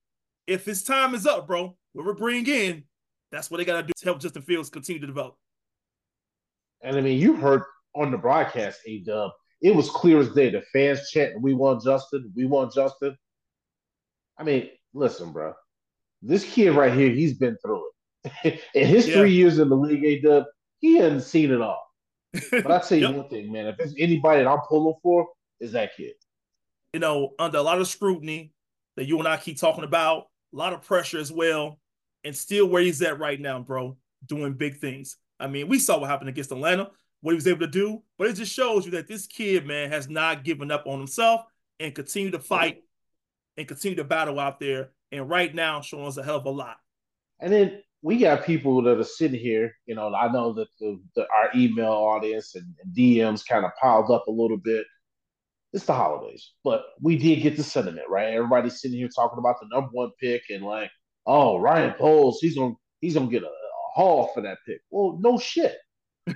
If 0.46 0.64
his 0.64 0.84
time 0.84 1.16
is 1.16 1.26
up, 1.26 1.48
bro, 1.48 1.76
what 1.94 2.06
we're 2.06 2.14
bringing 2.14 2.46
in, 2.54 2.84
that's 3.32 3.50
what 3.50 3.58
they 3.58 3.66
gotta 3.66 3.88
do 3.88 3.94
to 3.98 4.06
help 4.06 4.20
Justin 4.20 4.44
Fields 4.44 4.70
continue 4.70 5.02
to 5.02 5.08
develop. 5.08 5.36
And 6.84 6.96
I 6.96 7.02
mean, 7.02 7.20
you 7.20 7.36
heard 7.36 7.64
on 7.96 8.12
the 8.12 8.20
broadcast, 8.20 8.82
A 8.86 9.00
Dub, 9.00 9.32
it 9.62 9.76
was 9.76 9.90
clear 9.90 10.20
as 10.20 10.30
day. 10.30 10.52
The 10.52 10.62
fans 10.72 11.10
chanting, 11.10 11.42
"We 11.42 11.56
want 11.56 11.84
Justin, 11.84 12.32
we 12.36 12.46
want 12.46 12.72
Justin." 12.72 13.18
I 14.38 14.44
mean, 14.44 14.70
listen, 14.94 15.32
bro. 15.32 15.54
This 16.22 16.44
kid 16.44 16.72
right 16.72 16.94
here, 16.94 17.10
he's 17.10 17.34
been 17.34 17.58
through 17.58 17.84
it. 18.24 18.62
in 18.74 18.88
his 18.88 19.08
yeah. 19.08 19.16
three 19.16 19.32
years 19.32 19.60
in 19.60 19.70
the 19.70 19.76
league, 19.76 20.04
A 20.04 20.20
Dub, 20.20 20.46
he 20.80 20.98
hasn't 20.98 21.24
seen 21.24 21.52
it 21.52 21.62
all. 21.62 21.84
But 22.52 22.72
I 22.72 22.80
tell 22.80 22.98
you 22.98 23.08
yep. 23.08 23.16
one 23.16 23.30
thing, 23.30 23.52
man. 23.52 23.68
If 23.68 23.78
there's 23.78 23.96
anybody 23.98 24.44
that 24.44 24.50
I'm 24.50 24.60
pulling 24.68 24.96
for, 25.02 25.28
is 25.60 25.72
that 25.72 25.96
kid. 25.96 26.14
You 26.94 27.00
know, 27.00 27.34
under 27.40 27.58
a 27.58 27.62
lot 27.62 27.80
of 27.80 27.88
scrutiny 27.88 28.52
that 28.96 29.06
you 29.06 29.18
and 29.20 29.28
I 29.28 29.38
keep 29.38 29.60
talking 29.60 29.84
about, 29.84 30.28
a 30.54 30.58
lot 30.58 30.74
of 30.74 30.82
pressure 30.82 31.20
as 31.20 31.32
well, 31.32 31.80
and 32.24 32.36
still 32.36 32.68
where 32.68 32.82
he's 32.82 33.02
at 33.02 33.20
right 33.20 33.40
now, 33.40 33.60
bro, 33.60 33.98
doing 34.26 34.54
big 34.54 34.78
things. 34.78 35.18
I 35.40 35.48
mean, 35.48 35.68
we 35.68 35.80
saw 35.80 36.00
what 36.00 36.10
happened 36.10 36.30
against 36.30 36.52
Atlanta 36.52 36.92
what 37.22 37.32
he 37.32 37.36
was 37.36 37.48
able 37.48 37.60
to 37.62 37.68
do. 37.68 38.02
But 38.18 38.28
it 38.28 38.34
just 38.34 38.54
shows 38.54 38.86
you 38.86 38.92
that 38.92 39.08
this 39.08 39.28
kid, 39.28 39.66
man, 39.66 39.92
has 39.92 40.10
not 40.10 40.44
given 40.44 40.72
up 40.72 40.86
on 40.86 41.00
himself 41.00 41.42
and 41.80 41.94
continue 41.94 42.32
to 42.32 42.40
fight 42.40 42.84
and 43.58 43.68
continue 43.68 43.98
to 43.98 44.04
battle 44.04 44.40
out 44.40 44.60
there. 44.60 44.92
And 45.12 45.30
right 45.30 45.54
now, 45.54 45.82
showing 45.82 46.06
us 46.06 46.18
a 46.18 46.24
hell 46.24 46.38
of 46.38 46.46
a 46.46 46.50
lot. 46.50 46.78
And 47.40 47.52
then 47.52 47.82
we 48.02 48.18
got 48.18 48.46
people 48.46 48.82
that 48.84 49.00
are 49.00 49.04
sitting 49.04 49.40
here. 49.40 49.74
You 49.86 49.96
know, 49.96 50.14
I 50.14 50.32
know 50.32 50.54
that 50.54 50.68
the, 50.80 51.00
the 51.16 51.22
our 51.24 51.50
email 51.56 51.92
audience 51.92 52.56
and, 52.56 52.66
and 52.84 52.96
DMs 52.96 53.48
kind 53.48 53.66
of 53.66 53.72
piled 53.82 54.12
up 54.12 54.28
a 54.28 54.32
little 54.32 54.58
bit. 54.58 54.86
It's 55.74 55.86
the 55.86 55.94
holidays, 55.94 56.54
but 56.64 56.84
we 57.02 57.18
did 57.18 57.42
get 57.42 57.58
the 57.58 57.64
sentiment 57.64 58.08
right. 58.10 58.34
Everybody's 58.34 58.80
sitting 58.80 58.98
here 58.98 59.10
talking 59.14 59.38
about 59.38 59.60
the 59.60 59.68
number 59.70 59.90
one 59.92 60.12
pick 60.20 60.44
and 60.50 60.64
like, 60.64 60.90
oh, 61.26 61.60
Ryan 61.60 61.94
Poles, 61.94 62.40
he's 62.40 62.56
gonna 62.56 62.76
he's 63.02 63.16
gonna 63.16 63.28
get 63.28 63.44
a, 63.44 63.48
a 63.48 63.52
haul 63.94 64.32
for 64.34 64.42
that 64.42 64.60
pick. 64.66 64.80
Well, 64.90 65.18
no 65.22 65.38
shit. 65.38 65.76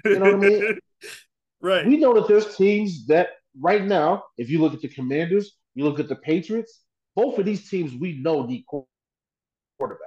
You 0.06 0.20
know 0.20 0.36
what 0.36 0.46
I 0.46 0.50
mean? 0.50 0.80
right. 1.62 1.88
We 1.88 1.98
know 1.98 2.14
that 2.16 2.28
there's 2.28 2.56
teams 2.56 3.08
that 3.08 3.30
right 3.60 3.84
now, 3.84 4.24
if 4.38 4.50
you 4.50 4.60
look 4.60 4.74
at 4.74 4.82
the 4.82 4.90
Commanders, 4.90 5.58
you 5.76 5.86
look 5.86 6.00
at 6.00 6.10
the 6.10 6.16
Patriots, 6.18 6.82
both 7.16 7.38
of 7.38 7.46
these 7.46 7.70
teams 7.70 7.94
we 7.94 8.14
know 8.14 8.46
need 8.46 8.66
quarterbacks. 8.72 9.98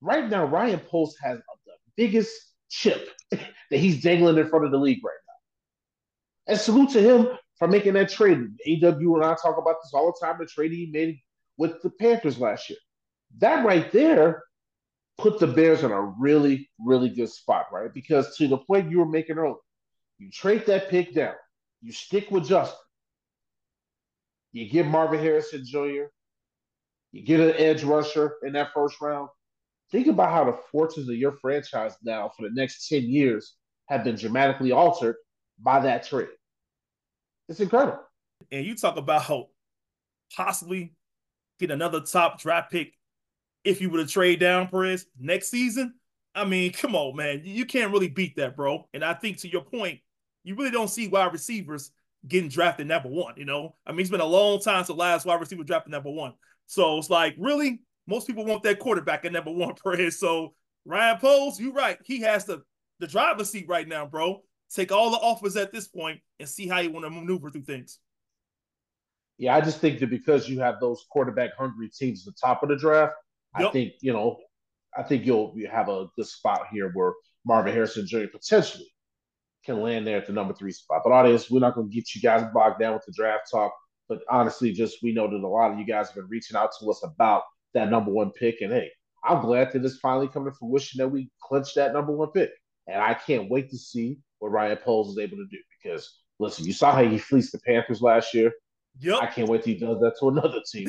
Right 0.00 0.28
now, 0.28 0.44
Ryan 0.44 0.80
Poles 0.80 1.16
has 1.22 1.38
the 1.38 1.72
biggest 1.96 2.32
chip 2.68 3.08
that 3.30 3.42
he's 3.70 4.02
dangling 4.02 4.38
in 4.38 4.48
front 4.48 4.64
of 4.64 4.72
the 4.72 4.78
league 4.78 5.04
right 5.04 5.12
now. 5.26 6.52
And 6.52 6.60
salute 6.60 6.90
to 6.90 7.00
him 7.00 7.28
for 7.58 7.68
making 7.68 7.94
that 7.94 8.10
trade. 8.10 8.38
AW 8.38 9.14
and 9.14 9.24
I 9.24 9.36
talk 9.40 9.58
about 9.58 9.76
this 9.82 9.92
all 9.94 10.06
the 10.06 10.26
time. 10.26 10.36
The 10.38 10.46
trade 10.46 10.72
he 10.72 10.90
made 10.92 11.20
with 11.56 11.80
the 11.82 11.90
Panthers 11.90 12.38
last 12.38 12.68
year. 12.68 12.78
That 13.38 13.64
right 13.64 13.90
there 13.92 14.42
put 15.18 15.38
the 15.38 15.46
Bears 15.46 15.84
in 15.84 15.92
a 15.92 16.00
really, 16.00 16.68
really 16.78 17.08
good 17.08 17.30
spot, 17.30 17.66
right? 17.72 17.92
Because 17.92 18.36
to 18.36 18.48
the 18.48 18.58
point 18.58 18.90
you 18.90 18.98
were 18.98 19.06
making 19.06 19.38
earlier, 19.38 19.54
you 20.18 20.30
trade 20.30 20.66
that 20.66 20.88
pick 20.88 21.14
down, 21.14 21.34
you 21.80 21.92
stick 21.92 22.30
with 22.30 22.48
Justin, 22.48 22.78
you 24.52 24.70
get 24.70 24.86
Marvin 24.86 25.20
Harrison 25.20 25.64
Jr., 25.64 26.04
you 27.12 27.24
get 27.24 27.40
an 27.40 27.54
edge 27.56 27.82
rusher 27.84 28.36
in 28.42 28.52
that 28.54 28.72
first 28.72 29.00
round. 29.00 29.28
Think 29.90 30.06
about 30.06 30.30
how 30.30 30.44
the 30.44 30.56
fortunes 30.70 31.08
of 31.08 31.16
your 31.16 31.32
franchise 31.32 31.94
now 32.02 32.30
for 32.34 32.48
the 32.48 32.54
next 32.54 32.88
10 32.88 33.02
years 33.02 33.56
have 33.88 34.04
been 34.04 34.16
dramatically 34.16 34.72
altered 34.72 35.16
by 35.58 35.80
that 35.80 36.06
trade. 36.06 36.28
It's 37.48 37.60
incredible. 37.60 38.00
And 38.50 38.64
you 38.64 38.74
talk 38.74 38.96
about 38.96 39.48
possibly 40.34 40.94
get 41.58 41.70
another 41.70 42.00
top 42.00 42.40
draft 42.40 42.72
pick 42.72 42.94
if 43.64 43.80
you 43.80 43.90
were 43.90 43.98
to 43.98 44.06
trade 44.06 44.40
down 44.40 44.68
Perez 44.68 45.06
next 45.20 45.48
season, 45.48 45.94
I 46.34 46.44
mean, 46.44 46.72
come 46.72 46.96
on, 46.96 47.14
man. 47.14 47.42
You 47.44 47.66
can't 47.66 47.92
really 47.92 48.08
beat 48.08 48.36
that, 48.36 48.56
bro. 48.56 48.88
And 48.94 49.04
I 49.04 49.14
think 49.14 49.38
to 49.38 49.48
your 49.48 49.62
point, 49.62 50.00
you 50.42 50.54
really 50.56 50.70
don't 50.70 50.88
see 50.88 51.08
wide 51.08 51.32
receivers 51.32 51.92
getting 52.26 52.48
drafted 52.48 52.86
number 52.86 53.08
one. 53.08 53.34
You 53.36 53.44
know, 53.44 53.74
I 53.86 53.92
mean, 53.92 54.00
it's 54.00 54.10
been 54.10 54.20
a 54.20 54.26
long 54.26 54.60
time 54.60 54.78
since 54.78 54.88
the 54.88 54.94
last 54.94 55.26
wide 55.26 55.40
receiver 55.40 55.64
drafted 55.64 55.92
number 55.92 56.10
one. 56.10 56.32
So 56.66 56.98
it's 56.98 57.10
like, 57.10 57.34
really, 57.38 57.82
most 58.06 58.26
people 58.26 58.44
want 58.44 58.62
that 58.62 58.78
quarterback 58.78 59.24
at 59.24 59.32
number 59.32 59.52
one, 59.52 59.74
Perez. 59.82 60.18
So 60.18 60.54
Ryan 60.84 61.18
Poles, 61.18 61.60
you're 61.60 61.72
right. 61.72 61.98
He 62.04 62.20
has 62.20 62.44
the 62.44 62.62
the 63.00 63.06
driver's 63.06 63.50
seat 63.50 63.66
right 63.68 63.86
now, 63.88 64.06
bro. 64.06 64.42
Take 64.72 64.92
all 64.92 65.10
the 65.10 65.18
offers 65.18 65.56
at 65.56 65.72
this 65.72 65.88
point 65.88 66.20
and 66.38 66.48
see 66.48 66.66
how 66.68 66.78
you 66.78 66.90
want 66.90 67.04
to 67.04 67.10
maneuver 67.10 67.50
through 67.50 67.64
things. 67.64 67.98
Yeah, 69.38 69.56
I 69.56 69.60
just 69.60 69.80
think 69.80 69.98
that 69.98 70.08
because 70.08 70.48
you 70.48 70.60
have 70.60 70.76
those 70.80 71.04
quarterback 71.10 71.50
hungry 71.58 71.90
teams 71.90 72.26
at 72.26 72.34
the 72.34 72.38
top 72.40 72.62
of 72.62 72.68
the 72.68 72.76
draft, 72.76 73.14
Yep. 73.58 73.68
I 73.68 73.72
think 73.72 73.92
you 74.00 74.12
know, 74.12 74.38
I 74.96 75.02
think 75.02 75.26
you'll 75.26 75.52
you 75.56 75.68
have 75.68 75.88
a 75.88 76.06
good 76.16 76.26
spot 76.26 76.66
here 76.72 76.90
where 76.94 77.12
Marvin 77.44 77.72
Harrison 77.72 78.06
Jr. 78.06 78.26
potentially 78.32 78.91
can 79.64 79.80
land 79.80 80.06
there 80.06 80.18
at 80.18 80.26
the 80.26 80.32
number 80.32 80.54
three 80.54 80.72
spot. 80.72 81.02
But 81.04 81.12
audience, 81.12 81.50
we're 81.50 81.60
not 81.60 81.74
going 81.74 81.88
to 81.88 81.94
get 81.94 82.14
you 82.14 82.20
guys 82.20 82.44
bogged 82.52 82.80
down 82.80 82.94
with 82.94 83.04
the 83.06 83.12
draft 83.12 83.50
talk. 83.50 83.72
But 84.08 84.22
honestly, 84.28 84.72
just 84.72 85.02
we 85.02 85.12
know 85.12 85.28
that 85.30 85.36
a 85.36 85.48
lot 85.48 85.72
of 85.72 85.78
you 85.78 85.86
guys 85.86 86.08
have 86.08 86.16
been 86.16 86.28
reaching 86.28 86.56
out 86.56 86.70
to 86.80 86.90
us 86.90 87.02
about 87.04 87.42
that 87.74 87.90
number 87.90 88.10
one 88.10 88.30
pick. 88.32 88.60
And 88.60 88.72
hey, 88.72 88.90
I'm 89.24 89.40
glad 89.40 89.72
that 89.72 89.84
it's 89.84 89.98
finally 89.98 90.28
coming 90.28 90.52
to 90.52 90.58
fruition 90.58 90.98
that 90.98 91.08
we 91.08 91.30
clinched 91.40 91.76
that 91.76 91.92
number 91.92 92.12
one 92.12 92.30
pick. 92.30 92.50
And 92.88 93.00
I 93.00 93.14
can't 93.14 93.50
wait 93.50 93.70
to 93.70 93.78
see 93.78 94.18
what 94.40 94.50
Ryan 94.50 94.76
Poles 94.76 95.12
is 95.12 95.18
able 95.18 95.36
to 95.36 95.46
do 95.50 95.58
because 95.82 96.18
listen, 96.38 96.66
you 96.66 96.72
saw 96.72 96.92
how 96.92 97.04
he 97.04 97.18
fleeced 97.18 97.52
the 97.52 97.60
Panthers 97.60 98.02
last 98.02 98.34
year. 98.34 98.52
Yep. 99.00 99.22
I 99.22 99.26
can't 99.26 99.48
wait 99.48 99.62
till 99.62 99.74
he 99.74 99.78
does 99.80 100.00
that 100.00 100.18
to 100.20 100.28
another 100.28 100.60
team. 100.70 100.88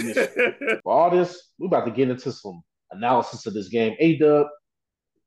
For 0.83 0.91
all 0.91 1.09
this, 1.09 1.51
we're 1.57 1.67
about 1.67 1.85
to 1.85 1.91
get 1.91 2.09
into 2.09 2.31
some 2.31 2.61
analysis 2.91 3.45
of 3.45 3.53
this 3.53 3.69
game. 3.69 3.95
A 3.99 4.17
Dub, 4.17 4.47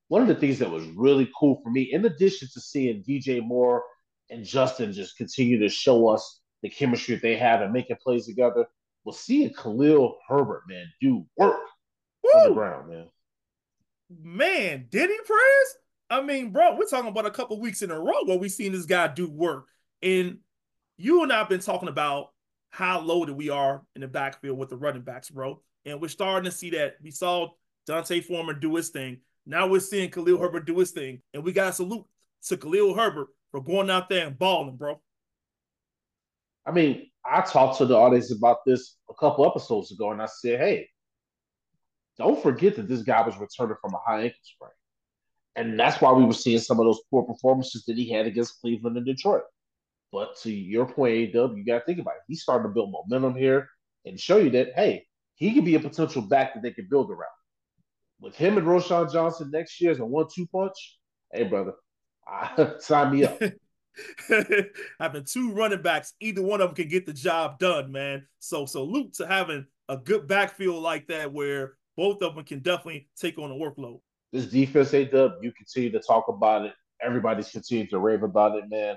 one 0.08 0.22
of 0.22 0.28
the 0.28 0.34
things 0.34 0.58
that 0.58 0.70
was 0.70 0.86
really 0.88 1.30
cool 1.38 1.60
for 1.62 1.70
me, 1.70 1.90
in 1.92 2.04
addition 2.04 2.48
to 2.52 2.60
seeing 2.60 3.02
DJ 3.02 3.44
Moore 3.44 3.82
and 4.30 4.44
Justin 4.44 4.92
just 4.92 5.16
continue 5.16 5.58
to 5.58 5.68
show 5.68 6.08
us 6.08 6.40
the 6.62 6.68
chemistry 6.68 7.14
that 7.14 7.22
they 7.22 7.36
have 7.36 7.60
and 7.60 7.72
making 7.72 7.96
plays 8.02 8.26
together, 8.26 8.66
was 9.04 9.18
seeing 9.18 9.52
Khalil 9.52 10.16
Herbert, 10.28 10.62
man, 10.68 10.86
do 11.00 11.24
work 11.36 11.60
Woo! 12.22 12.30
on 12.30 12.48
the 12.48 12.54
ground, 12.54 12.88
man. 12.88 13.06
Man, 14.22 14.86
did 14.90 15.10
he, 15.10 15.16
press? 15.24 15.76
I 16.08 16.22
mean, 16.22 16.50
bro, 16.50 16.76
we're 16.76 16.86
talking 16.86 17.10
about 17.10 17.26
a 17.26 17.30
couple 17.30 17.60
weeks 17.60 17.82
in 17.82 17.90
a 17.90 17.98
row 17.98 18.24
where 18.24 18.38
we've 18.38 18.50
seen 18.50 18.72
this 18.72 18.86
guy 18.86 19.08
do 19.08 19.28
work. 19.28 19.66
And 20.02 20.38
you 20.96 21.22
and 21.22 21.32
I 21.32 21.38
have 21.38 21.48
been 21.48 21.60
talking 21.60 21.88
about 21.88 22.28
how 22.70 23.00
loaded 23.00 23.36
we 23.36 23.50
are 23.50 23.82
in 23.94 24.02
the 24.02 24.08
backfield 24.08 24.58
with 24.58 24.68
the 24.68 24.76
running 24.76 25.02
backs, 25.02 25.30
bro. 25.30 25.60
And 25.84 26.00
we're 26.00 26.08
starting 26.08 26.48
to 26.50 26.56
see 26.56 26.70
that. 26.70 26.96
We 27.02 27.10
saw 27.10 27.48
D'Onta 27.86 28.22
Foreman 28.22 28.60
do 28.60 28.76
his 28.76 28.90
thing. 28.90 29.18
Now 29.46 29.68
we're 29.68 29.80
seeing 29.80 30.10
Khalil 30.10 30.38
Herbert 30.38 30.66
do 30.66 30.78
his 30.78 30.90
thing. 30.90 31.22
And 31.32 31.44
we 31.44 31.52
got 31.52 31.74
salute 31.74 32.04
to 32.48 32.56
Khalil 32.56 32.94
Herbert 32.94 33.28
for 33.52 33.62
going 33.62 33.90
out 33.90 34.08
there 34.08 34.26
and 34.26 34.38
balling, 34.38 34.76
bro. 34.76 35.00
I 36.66 36.72
mean, 36.72 37.08
I 37.24 37.42
talked 37.42 37.78
to 37.78 37.86
the 37.86 37.96
audience 37.96 38.32
about 38.32 38.58
this 38.66 38.96
a 39.08 39.14
couple 39.14 39.46
episodes 39.46 39.92
ago, 39.92 40.10
and 40.10 40.20
I 40.20 40.26
said, 40.26 40.58
hey, 40.58 40.88
don't 42.18 42.42
forget 42.42 42.74
that 42.76 42.88
this 42.88 43.02
guy 43.02 43.22
was 43.22 43.36
returning 43.38 43.76
from 43.80 43.94
a 43.94 43.98
high 44.04 44.22
ankle 44.22 44.38
sprain. 44.42 44.70
And 45.54 45.78
that's 45.78 46.00
why 46.00 46.12
we 46.12 46.24
were 46.24 46.32
seeing 46.32 46.58
some 46.58 46.80
of 46.80 46.86
those 46.86 47.00
poor 47.10 47.22
performances 47.22 47.84
that 47.86 47.96
he 47.96 48.10
had 48.10 48.26
against 48.26 48.60
Cleveland 48.60 48.96
and 48.96 49.06
Detroit. 49.06 49.42
But 50.12 50.36
to 50.42 50.52
your 50.52 50.86
point, 50.86 51.36
AW, 51.36 51.54
you 51.54 51.64
got 51.64 51.80
to 51.80 51.84
think 51.84 52.00
about 52.00 52.16
it. 52.16 52.22
He's 52.26 52.42
starting 52.42 52.68
to 52.68 52.74
build 52.74 52.92
momentum 52.92 53.36
here 53.36 53.68
and 54.04 54.18
show 54.18 54.38
you 54.38 54.50
that, 54.50 54.74
hey, 54.74 55.06
he 55.34 55.52
can 55.52 55.64
be 55.64 55.74
a 55.74 55.80
potential 55.80 56.22
back 56.22 56.54
that 56.54 56.62
they 56.62 56.72
can 56.72 56.88
build 56.90 57.10
around. 57.10 57.35
With 58.20 58.34
him 58.34 58.56
and 58.56 58.66
Roschon 58.66 59.12
Johnson 59.12 59.50
next 59.50 59.80
year 59.80 59.90
as 59.90 59.98
a 59.98 60.06
one-two 60.06 60.46
punch, 60.46 60.98
hey, 61.32 61.44
brother, 61.44 61.72
sign 62.78 63.12
me 63.12 63.24
up. 63.24 63.40
having 65.00 65.24
two 65.24 65.52
running 65.52 65.82
backs, 65.82 66.14
either 66.20 66.42
one 66.42 66.60
of 66.60 66.68
them 66.68 66.76
can 66.76 66.88
get 66.88 67.06
the 67.06 67.12
job 67.12 67.58
done, 67.58 67.92
man. 67.92 68.26
So 68.38 68.66
salute 68.66 69.14
to 69.14 69.26
having 69.26 69.66
a 69.88 69.96
good 69.96 70.26
backfield 70.26 70.82
like 70.82 71.06
that 71.08 71.32
where 71.32 71.74
both 71.96 72.22
of 72.22 72.34
them 72.34 72.44
can 72.44 72.60
definitely 72.60 73.08
take 73.16 73.38
on 73.38 73.50
a 73.50 73.54
workload. 73.54 74.00
This 74.32 74.46
defense, 74.46 74.92
A 74.92 75.04
dub, 75.04 75.32
you 75.42 75.52
continue 75.52 75.90
to 75.92 76.00
talk 76.00 76.28
about 76.28 76.66
it. 76.66 76.72
Everybody's 77.02 77.50
continuing 77.50 77.88
to 77.88 77.98
rave 77.98 78.22
about 78.22 78.56
it, 78.56 78.64
man. 78.68 78.96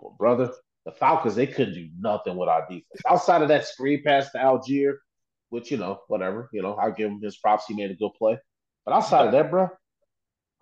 But 0.00 0.16
brother, 0.18 0.52
the 0.84 0.92
Falcons, 0.92 1.34
they 1.34 1.46
couldn't 1.46 1.74
do 1.74 1.88
nothing 1.98 2.36
with 2.36 2.48
our 2.48 2.62
defense. 2.62 3.02
Outside 3.08 3.42
of 3.42 3.48
that 3.48 3.66
screen 3.66 4.02
pass 4.04 4.30
to 4.32 4.38
Allgeier, 4.38 4.94
which, 5.52 5.70
you 5.70 5.76
know, 5.76 6.00
whatever, 6.08 6.48
you 6.50 6.62
know, 6.62 6.72
I'll 6.76 6.92
give 6.92 7.10
him 7.10 7.20
his 7.20 7.36
props. 7.36 7.66
He 7.68 7.74
made 7.74 7.90
a 7.90 7.94
good 7.94 8.14
play. 8.16 8.38
But 8.86 8.94
outside 8.94 9.26
of 9.26 9.32
that, 9.32 9.50
bro, 9.50 9.68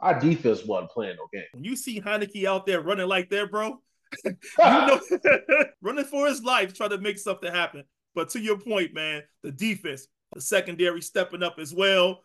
our 0.01 0.19
defense 0.19 0.65
wasn't 0.65 0.91
playing 0.91 1.17
no 1.17 1.29
game. 1.33 1.47
When 1.53 1.63
you 1.63 1.77
see 1.77 2.01
Heinicke 2.01 2.45
out 2.45 2.67
there 2.67 2.81
running 2.81 3.07
like 3.07 3.31
that, 3.31 3.53
bro, 3.53 3.81
you 4.25 4.35
know, 4.59 5.01
running 5.81 6.05
for 6.05 6.27
his 6.27 6.43
life, 6.43 6.75
trying 6.75 6.91
to 6.91 6.99
make 6.99 7.19
something 7.19 7.53
happen. 7.53 7.85
But 8.17 8.31
to 8.31 8.41
your 8.41 8.59
point, 8.59 8.93
man, 8.93 9.23
the 9.45 9.53
defense, 9.53 10.09
the 10.35 10.41
secondary 10.41 11.03
stepping 11.03 11.45
up 11.45 11.61
as 11.61 11.73
well. 11.73 12.25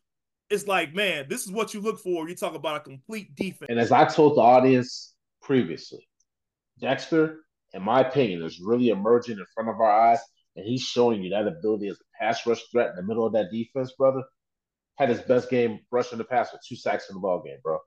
It's 0.50 0.68
like, 0.68 0.96
man, 0.96 1.28
this 1.30 1.46
is 1.46 1.52
what 1.52 1.76
you 1.76 1.82
look 1.82 2.00
for. 2.00 2.28
You 2.28 2.36
talk 2.36 2.56
about 2.56 2.78
a 2.78 2.80
complete 2.80 3.36
defense. 3.36 3.68
And 3.70 3.80
as 3.80 3.92
I 3.92 4.06
told 4.06 4.38
the 4.38 4.42
audience 4.42 5.14
previously, 5.44 6.08
Dexter, 6.80 7.42
in 7.76 7.84
my 7.84 8.02
opinion, 8.02 8.42
is 8.42 8.60
really 8.60 8.90
emerging 8.90 9.38
in 9.38 9.46
front 9.54 9.70
of 9.70 9.80
our 9.80 9.92
eyes, 10.12 10.20
and 10.56 10.66
he's 10.66 10.82
showing 10.82 11.22
you 11.22 11.30
that 11.30 11.48
ability 11.48 11.90
as 11.90 11.98
a 11.98 12.05
pass 12.20 12.46
rush 12.46 12.62
threat 12.72 12.92
in 12.92 12.96
the 12.96 13.04
middle 13.04 13.26
of 13.26 13.34
that 13.34 13.52
defense, 13.52 13.92
brother. 13.94 14.24
Had 14.96 15.10
his 15.10 15.22
best 15.22 15.50
game 15.50 15.82
rushing 15.92 16.18
the 16.18 16.24
pass 16.24 16.54
with 16.54 16.62
two 16.66 16.76
sacks 16.76 17.10
in 17.10 17.16
the 17.16 17.20
ball 17.20 17.44
game, 17.44 17.58
bro. 17.62 17.80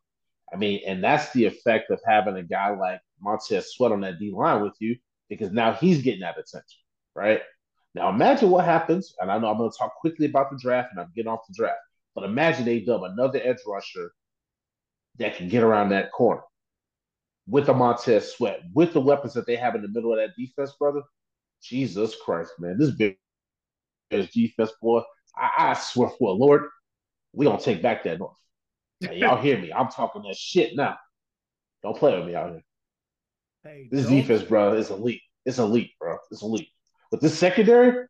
I 0.52 0.56
mean, 0.56 0.80
and 0.86 1.02
that's 1.02 1.32
the 1.32 1.46
effect 1.46 1.90
of 1.90 2.00
having 2.06 2.36
a 2.36 2.42
guy 2.42 2.74
like 2.76 3.00
Montez 3.20 3.72
Sweat 3.72 3.92
on 3.92 4.02
that 4.02 4.18
D 4.18 4.30
line 4.30 4.62
with 4.62 4.74
you, 4.78 4.96
because 5.28 5.50
now 5.50 5.72
he's 5.72 6.02
getting 6.02 6.20
that 6.20 6.38
attention, 6.38 6.80
right? 7.14 7.40
Now 7.94 8.10
imagine 8.10 8.50
what 8.50 8.64
happens, 8.64 9.14
and 9.20 9.30
I 9.30 9.38
know 9.38 9.50
I'm 9.50 9.58
going 9.58 9.70
to 9.70 9.76
talk 9.76 9.96
quickly 9.96 10.26
about 10.26 10.50
the 10.50 10.58
draft, 10.58 10.90
and 10.90 11.00
I'm 11.00 11.12
getting 11.14 11.30
off 11.30 11.46
the 11.48 11.54
draft, 11.54 11.80
but 12.14 12.24
imagine 12.24 12.64
they 12.64 12.80
dub 12.80 13.02
another 13.02 13.40
edge 13.42 13.58
rusher 13.66 14.12
that 15.18 15.36
can 15.36 15.48
get 15.48 15.62
around 15.62 15.88
that 15.90 16.12
corner 16.12 16.42
with 17.46 17.68
a 17.70 17.74
Montez 17.74 18.32
Sweat, 18.32 18.60
with 18.74 18.92
the 18.92 19.00
weapons 19.00 19.32
that 19.34 19.46
they 19.46 19.56
have 19.56 19.74
in 19.74 19.82
the 19.82 19.88
middle 19.88 20.12
of 20.12 20.18
that 20.18 20.36
defense, 20.36 20.72
brother. 20.78 21.00
Jesus 21.62 22.14
Christ, 22.24 22.52
man, 22.58 22.78
this 22.78 22.90
big 22.90 23.16
defense, 24.10 24.72
boy. 24.80 25.02
I, 25.36 25.70
I 25.70 25.74
swear 25.74 26.10
for 26.18 26.32
Lord, 26.32 26.62
we 27.32 27.44
don't 27.44 27.60
take 27.60 27.82
back 27.82 28.04
that 28.04 28.18
north. 28.18 28.36
Now, 29.00 29.12
y'all 29.12 29.40
hear 29.40 29.58
me? 29.58 29.72
I'm 29.72 29.88
talking 29.88 30.22
that 30.22 30.36
shit 30.36 30.74
now. 30.74 30.96
Don't 31.82 31.96
play 31.96 32.16
with 32.16 32.26
me 32.26 32.34
out 32.34 32.50
here. 32.50 32.62
Hey, 33.62 33.88
this 33.90 34.06
defense, 34.06 34.42
bro, 34.42 34.74
is 34.74 34.90
elite. 34.90 35.22
It's 35.44 35.58
elite, 35.58 35.92
bro. 36.00 36.16
It's 36.30 36.42
elite. 36.42 36.68
But 37.10 37.20
this 37.20 37.38
secondary, 37.38 38.06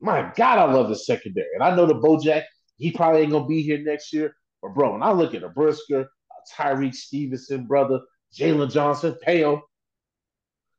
my 0.00 0.32
God, 0.36 0.58
I 0.58 0.72
love 0.72 0.88
the 0.88 0.96
secondary. 0.96 1.48
And 1.54 1.62
I 1.62 1.74
know 1.74 1.86
the 1.86 1.94
Bojack, 1.94 2.44
he 2.76 2.92
probably 2.92 3.22
ain't 3.22 3.32
gonna 3.32 3.46
be 3.46 3.62
here 3.62 3.78
next 3.78 4.12
year. 4.12 4.34
But 4.62 4.74
bro, 4.74 4.92
when 4.92 5.02
I 5.02 5.12
look 5.12 5.34
at 5.34 5.42
a 5.42 5.48
Brisker, 5.48 6.00
a 6.00 6.62
Tyrique 6.62 6.94
Stevenson, 6.94 7.66
brother, 7.66 8.00
Jaylon 8.34 8.70
Johnson, 8.70 9.16
Peo, 9.22 9.62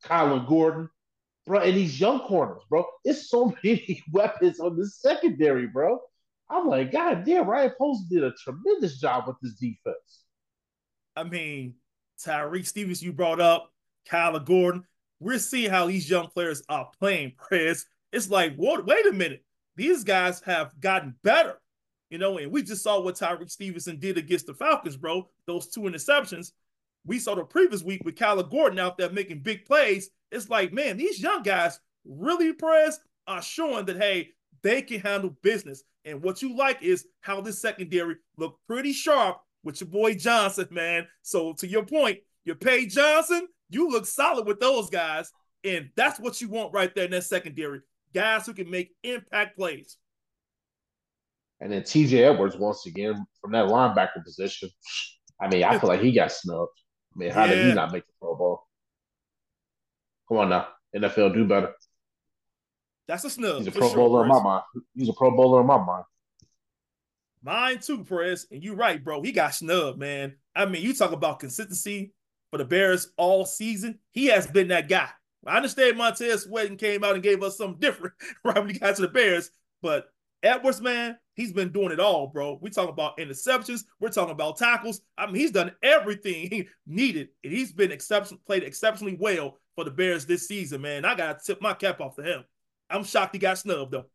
Kyler 0.05 0.47
Gordon, 0.47 0.89
bro, 1.45 1.59
and 1.59 1.75
these 1.75 1.99
young 1.99 2.19
corners, 2.21 2.61
bro. 2.69 2.85
It's 3.03 3.29
so 3.29 3.53
many 3.63 4.03
weapons 4.11 4.59
on 4.59 4.77
the 4.77 4.87
secondary, 4.87 5.67
bro. 5.67 5.99
I'm 6.49 6.67
like, 6.67 6.91
God 6.91 7.25
damn, 7.25 7.47
Ryan 7.47 7.73
Poles 7.77 8.05
did 8.09 8.23
a 8.23 8.31
tremendous 8.31 8.99
job 8.99 9.25
with 9.27 9.37
this 9.41 9.53
defense. 9.53 10.23
I 11.15 11.23
mean, 11.23 11.75
Tyrique 12.23 12.65
Stevens, 12.65 13.03
you 13.03 13.13
brought 13.13 13.39
up, 13.39 13.71
Kyler 14.09 14.43
Gordon. 14.43 14.83
We're 15.19 15.37
seeing 15.37 15.69
how 15.69 15.87
these 15.87 16.09
young 16.09 16.27
players 16.27 16.63
are 16.69 16.89
playing, 16.99 17.33
Chris. 17.37 17.85
It's 18.11 18.29
like, 18.29 18.55
what? 18.55 18.85
Wait 18.85 19.05
a 19.05 19.11
minute. 19.11 19.43
These 19.75 20.03
guys 20.03 20.41
have 20.41 20.73
gotten 20.79 21.15
better, 21.23 21.59
you 22.09 22.17
know. 22.17 22.37
And 22.37 22.51
we 22.51 22.63
just 22.63 22.83
saw 22.83 22.99
what 22.99 23.15
Tyrique 23.15 23.51
Stevenson 23.51 23.99
did 23.99 24.17
against 24.17 24.47
the 24.47 24.53
Falcons, 24.53 24.97
bro. 24.97 25.29
Those 25.45 25.67
two 25.67 25.81
interceptions. 25.81 26.51
We 27.05 27.19
saw 27.19 27.35
the 27.35 27.43
previous 27.43 27.83
week 27.83 28.01
with 28.03 28.15
Kyler 28.15 28.49
Gordon 28.49 28.79
out 28.79 28.97
there 28.97 29.09
making 29.09 29.41
big 29.41 29.65
plays. 29.65 30.09
It's 30.31 30.49
like, 30.49 30.73
man, 30.73 30.97
these 30.97 31.21
young 31.21 31.43
guys 31.43 31.79
really, 32.05 32.53
press 32.53 32.99
are 33.27 33.41
showing 33.41 33.85
that 33.85 33.97
hey, 33.97 34.29
they 34.63 34.81
can 34.81 34.99
handle 34.99 35.35
business. 35.41 35.83
And 36.05 36.21
what 36.21 36.41
you 36.41 36.55
like 36.55 36.81
is 36.81 37.05
how 37.21 37.41
this 37.41 37.61
secondary 37.61 38.15
looked 38.37 38.65
pretty 38.67 38.93
sharp 38.93 39.39
with 39.63 39.79
your 39.81 39.89
boy 39.89 40.15
Johnson, 40.15 40.67
man. 40.71 41.07
So 41.21 41.53
to 41.53 41.67
your 41.67 41.85
point, 41.85 42.19
you 42.45 42.55
pay 42.55 42.85
Johnson, 42.85 43.47
you 43.69 43.89
look 43.89 44.05
solid 44.05 44.47
with 44.47 44.59
those 44.59 44.89
guys. 44.89 45.31
And 45.63 45.89
that's 45.95 46.19
what 46.19 46.39
you 46.41 46.49
want 46.49 46.73
right 46.73 46.93
there 46.95 47.05
in 47.05 47.11
that 47.11 47.25
secondary. 47.25 47.81
Guys 48.13 48.45
who 48.45 48.53
can 48.53 48.69
make 48.69 48.95
impact 49.03 49.57
plays. 49.57 49.97
And 51.59 51.71
then 51.71 51.81
TJ 51.81 52.31
Edwards, 52.31 52.55
once 52.55 52.85
again, 52.85 53.25
from 53.41 53.51
that 53.51 53.67
linebacker 53.67 54.23
position. 54.23 54.69
I 55.41 55.49
mean, 55.49 55.63
I 55.63 55.77
feel 55.77 55.89
like 55.89 56.01
he 56.01 56.13
got 56.13 56.31
snubbed. 56.31 56.71
I 57.13 57.19
mean, 57.19 57.31
how 57.31 57.45
yeah. 57.45 57.55
did 57.55 57.65
he 57.67 57.73
not 57.73 57.91
make 57.91 58.05
the 58.05 58.13
Pro 58.21 58.35
Bowl? 58.35 58.61
Come 60.29 60.37
on 60.37 60.49
now. 60.49 60.67
NFL 60.95 61.33
do 61.33 61.45
better. 61.45 61.73
That's 63.07 63.23
a 63.23 63.29
snub. 63.29 63.57
He's 63.57 63.67
a 63.67 63.71
Pro 63.71 63.89
sure, 63.89 63.97
Bowler 63.97 64.23
in 64.23 64.29
my 64.29 64.41
mind. 64.41 64.63
He's 64.95 65.09
a 65.09 65.13
Pro 65.13 65.31
Bowler 65.31 65.61
in 65.61 65.67
my 65.67 65.83
mind. 65.83 66.03
Mine 67.41 67.79
too, 67.79 68.03
Perez. 68.03 68.45
And 68.51 68.63
you're 68.63 68.75
right, 68.75 69.03
bro. 69.03 69.21
He 69.21 69.31
got 69.31 69.55
snubbed, 69.55 69.97
man. 69.97 70.35
I 70.55 70.65
mean, 70.65 70.83
you 70.83 70.93
talk 70.93 71.11
about 71.11 71.39
consistency 71.39 72.13
for 72.51 72.57
the 72.57 72.65
Bears 72.65 73.11
all 73.17 73.45
season. 73.45 73.99
He 74.11 74.27
has 74.27 74.45
been 74.45 74.67
that 74.69 74.87
guy. 74.89 75.09
I 75.45 75.57
understand 75.57 75.97
Montez 75.97 76.43
Sweat 76.43 76.77
came 76.77 77.03
out 77.03 77.15
and 77.15 77.23
gave 77.23 77.41
us 77.41 77.57
something 77.57 77.79
different 77.79 78.13
right 78.43 78.57
when 78.57 78.69
he 78.69 78.77
got 78.77 78.95
to 78.97 79.01
the 79.03 79.07
Bears, 79.07 79.51
but 79.81 80.09
Edwards, 80.41 80.81
man, 80.81 81.17
he's 81.33 81.51
been 81.51 81.71
doing 81.71 81.91
it 81.91 81.99
all, 81.99 82.27
bro. 82.27 82.59
We 82.61 82.69
talking 82.69 82.93
about 82.93 83.17
interceptions. 83.17 83.81
We're 83.99 84.09
talking 84.09 84.31
about 84.31 84.57
tackles. 84.57 85.01
I 85.17 85.25
mean, 85.25 85.35
he's 85.35 85.51
done 85.51 85.73
everything 85.83 86.33
he 86.49 86.67
needed, 86.87 87.29
and 87.43 87.51
he's 87.51 87.71
been 87.71 87.91
exception 87.91 88.39
played 88.45 88.63
exceptionally 88.63 89.17
well 89.19 89.57
for 89.79 89.85
the 89.85 89.91
Bears 89.91 90.25
this 90.25 90.45
season, 90.45 90.81
man. 90.81 91.05
I 91.05 91.15
gotta 91.15 91.39
tip 91.41 91.61
my 91.61 91.73
cap 91.73 92.01
off 92.01 92.17
to 92.17 92.21
him. 92.21 92.43
I'm 92.89 93.05
shocked 93.05 93.33
he 93.33 93.39
got 93.39 93.57
snubbed 93.57 93.93
though. 93.93 94.07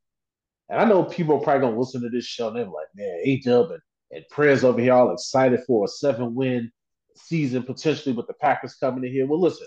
And 0.68 0.78
I 0.78 0.84
know 0.84 1.04
people 1.04 1.36
are 1.36 1.40
probably 1.40 1.62
gonna 1.62 1.78
listen 1.78 2.02
to 2.02 2.10
this 2.10 2.26
show 2.26 2.48
and 2.48 2.56
they're 2.56 2.64
like, 2.66 2.88
man, 2.94 3.18
A 3.24 3.40
Dub 3.40 3.70
and, 3.70 3.80
and 4.10 4.24
Prez 4.30 4.62
over 4.62 4.78
here 4.78 4.92
all 4.92 5.14
excited 5.14 5.60
for 5.66 5.86
a 5.86 5.88
seven 5.88 6.34
win 6.34 6.70
season 7.16 7.62
potentially 7.62 8.14
with 8.14 8.26
the 8.26 8.34
Packers 8.34 8.74
coming 8.74 9.04
in 9.04 9.10
here. 9.10 9.26
Well, 9.26 9.40
listen, 9.40 9.66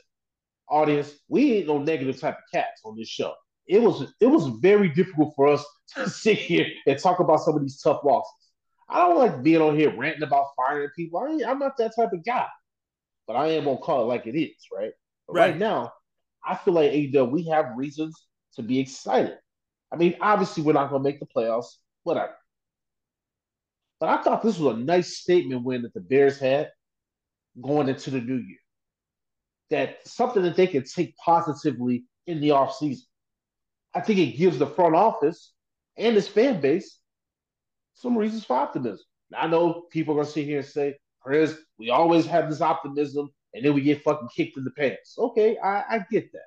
audience, 0.69 1.11
we 1.29 1.53
ain't 1.53 1.67
no 1.67 1.79
negative 1.79 2.19
type 2.19 2.35
of 2.35 2.43
cats 2.53 2.81
on 2.85 2.95
this 2.95 3.09
show. 3.09 3.33
It 3.65 3.81
was 3.81 4.13
it 4.21 4.27
was 4.27 4.49
very 4.61 4.89
difficult 4.89 5.33
for 5.35 5.47
us 5.47 5.65
to 5.95 6.07
sit 6.07 6.37
here 6.37 6.67
and 6.85 6.99
talk 6.99 7.19
about 7.19 7.39
some 7.39 7.55
of 7.55 7.63
these 7.63 7.81
tough 7.81 8.01
losses. 8.03 8.51
I 8.87 8.99
don't 8.99 9.17
like 9.17 9.41
being 9.41 9.61
on 9.61 9.75
here 9.75 9.97
ranting 9.97 10.21
about 10.21 10.49
firing 10.55 10.89
people. 10.95 11.21
I 11.21 11.49
am 11.49 11.57
not 11.57 11.75
that 11.77 11.95
type 11.95 12.13
of 12.13 12.23
guy, 12.23 12.45
but 13.25 13.35
I 13.35 13.47
am 13.47 13.63
gonna 13.63 13.77
call 13.77 14.03
it 14.03 14.05
like 14.05 14.27
it 14.27 14.39
is, 14.39 14.67
right? 14.71 14.91
Right, 15.29 15.51
right 15.51 15.57
now, 15.57 15.93
I 16.45 16.55
feel 16.55 16.73
like 16.73 16.91
AW, 16.91 17.25
we 17.25 17.47
have 17.47 17.77
reasons 17.77 18.15
to 18.55 18.63
be 18.63 18.79
excited. 18.79 19.37
I 19.91 19.95
mean, 19.95 20.15
obviously, 20.21 20.63
we're 20.63 20.73
not 20.73 20.89
going 20.89 21.03
to 21.03 21.09
make 21.09 21.19
the 21.19 21.25
playoffs, 21.25 21.75
whatever. 22.03 22.35
But 23.99 24.09
I 24.09 24.21
thought 24.21 24.43
this 24.43 24.59
was 24.59 24.75
a 24.75 24.79
nice 24.79 25.17
statement 25.17 25.63
win 25.63 25.81
that 25.83 25.93
the 25.93 26.01
Bears 26.01 26.39
had 26.39 26.71
going 27.61 27.89
into 27.89 28.11
the 28.11 28.21
new 28.21 28.35
year. 28.35 28.57
That 29.69 30.07
something 30.07 30.43
that 30.43 30.55
they 30.55 30.67
can 30.67 30.83
take 30.83 31.15
positively 31.17 32.05
in 32.25 32.39
the 32.39 32.49
offseason. 32.49 33.01
I 33.93 34.01
think 34.01 34.19
it 34.19 34.37
gives 34.37 34.59
the 34.59 34.67
front 34.67 34.95
office 34.95 35.53
and 35.97 36.15
its 36.15 36.27
fan 36.27 36.61
base 36.61 36.99
some 37.95 38.17
reasons 38.17 38.45
for 38.45 38.55
optimism. 38.55 39.05
Now, 39.31 39.39
I 39.39 39.47
know 39.47 39.85
people 39.91 40.13
are 40.13 40.17
going 40.17 40.27
to 40.27 40.31
sit 40.31 40.45
here 40.45 40.59
and 40.59 40.67
say, 40.67 40.97
Chris, 41.21 41.57
we 41.79 41.89
always 41.89 42.25
have 42.27 42.49
this 42.49 42.61
optimism 42.61 43.29
and 43.57 43.65
then 43.65 43.73
we 43.73 43.81
get 43.81 44.03
fucking 44.03 44.29
kicked 44.35 44.55
in 44.57 44.63
the 44.63 44.71
pants. 44.71 45.15
Okay, 45.17 45.57
I, 45.57 45.83
I 45.89 46.05
get 46.11 46.31
that. 46.31 46.41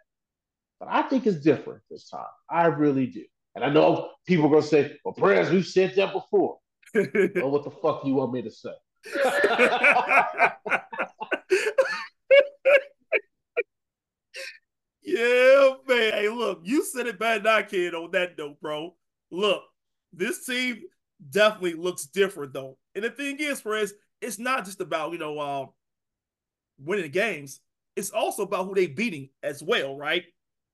But 0.79 0.89
I 0.91 1.03
think 1.03 1.27
it's 1.27 1.43
different 1.43 1.83
this 1.91 2.09
time. 2.09 2.25
I 2.49 2.67
really 2.67 3.07
do. 3.07 3.25
And 3.57 3.65
I 3.65 3.69
know 3.69 4.11
people 4.27 4.47
are 4.47 4.51
gonna 4.51 4.63
say, 4.63 4.97
"Well, 5.05 5.13
Prez, 5.13 5.51
we've 5.51 5.67
said 5.67 5.95
that 5.97 6.13
before." 6.13 6.59
well, 6.95 7.51
what 7.51 7.65
the 7.65 7.71
fuck 7.83 8.03
do 8.03 8.09
you 8.09 8.15
want 8.15 8.33
me 8.33 8.43
to 8.43 8.51
say? 8.51 8.71
yeah, 15.03 15.75
man. 15.89 16.13
Hey, 16.13 16.29
look, 16.29 16.61
you 16.63 16.85
said 16.85 17.09
it 17.09 17.19
better 17.19 17.43
than 17.43 17.53
I 17.53 17.63
can 17.63 17.95
on 17.95 18.13
that 18.13 18.39
note, 18.39 18.61
bro. 18.61 18.95
Look, 19.33 19.63
this 20.13 20.47
team 20.47 20.83
definitely 21.29 21.75
looks 21.75 22.07
different 22.07 22.53
though. 22.53 22.79
And 22.95 23.05
the 23.05 23.11
thing 23.11 23.39
is, 23.41 23.61
friends, 23.61 23.93
it's 24.21 24.39
not 24.39 24.65
just 24.65 24.81
about 24.81 25.13
you 25.13 25.19
know 25.19 25.39
uh, 25.39 25.67
winning 26.83 27.05
the 27.05 27.09
games. 27.11 27.61
It's 27.97 28.11
also 28.11 28.43
about 28.43 28.67
who 28.67 28.75
they're 28.75 28.89
beating 28.89 29.31
as 29.43 29.63
well, 29.63 29.97
right? 29.97 30.25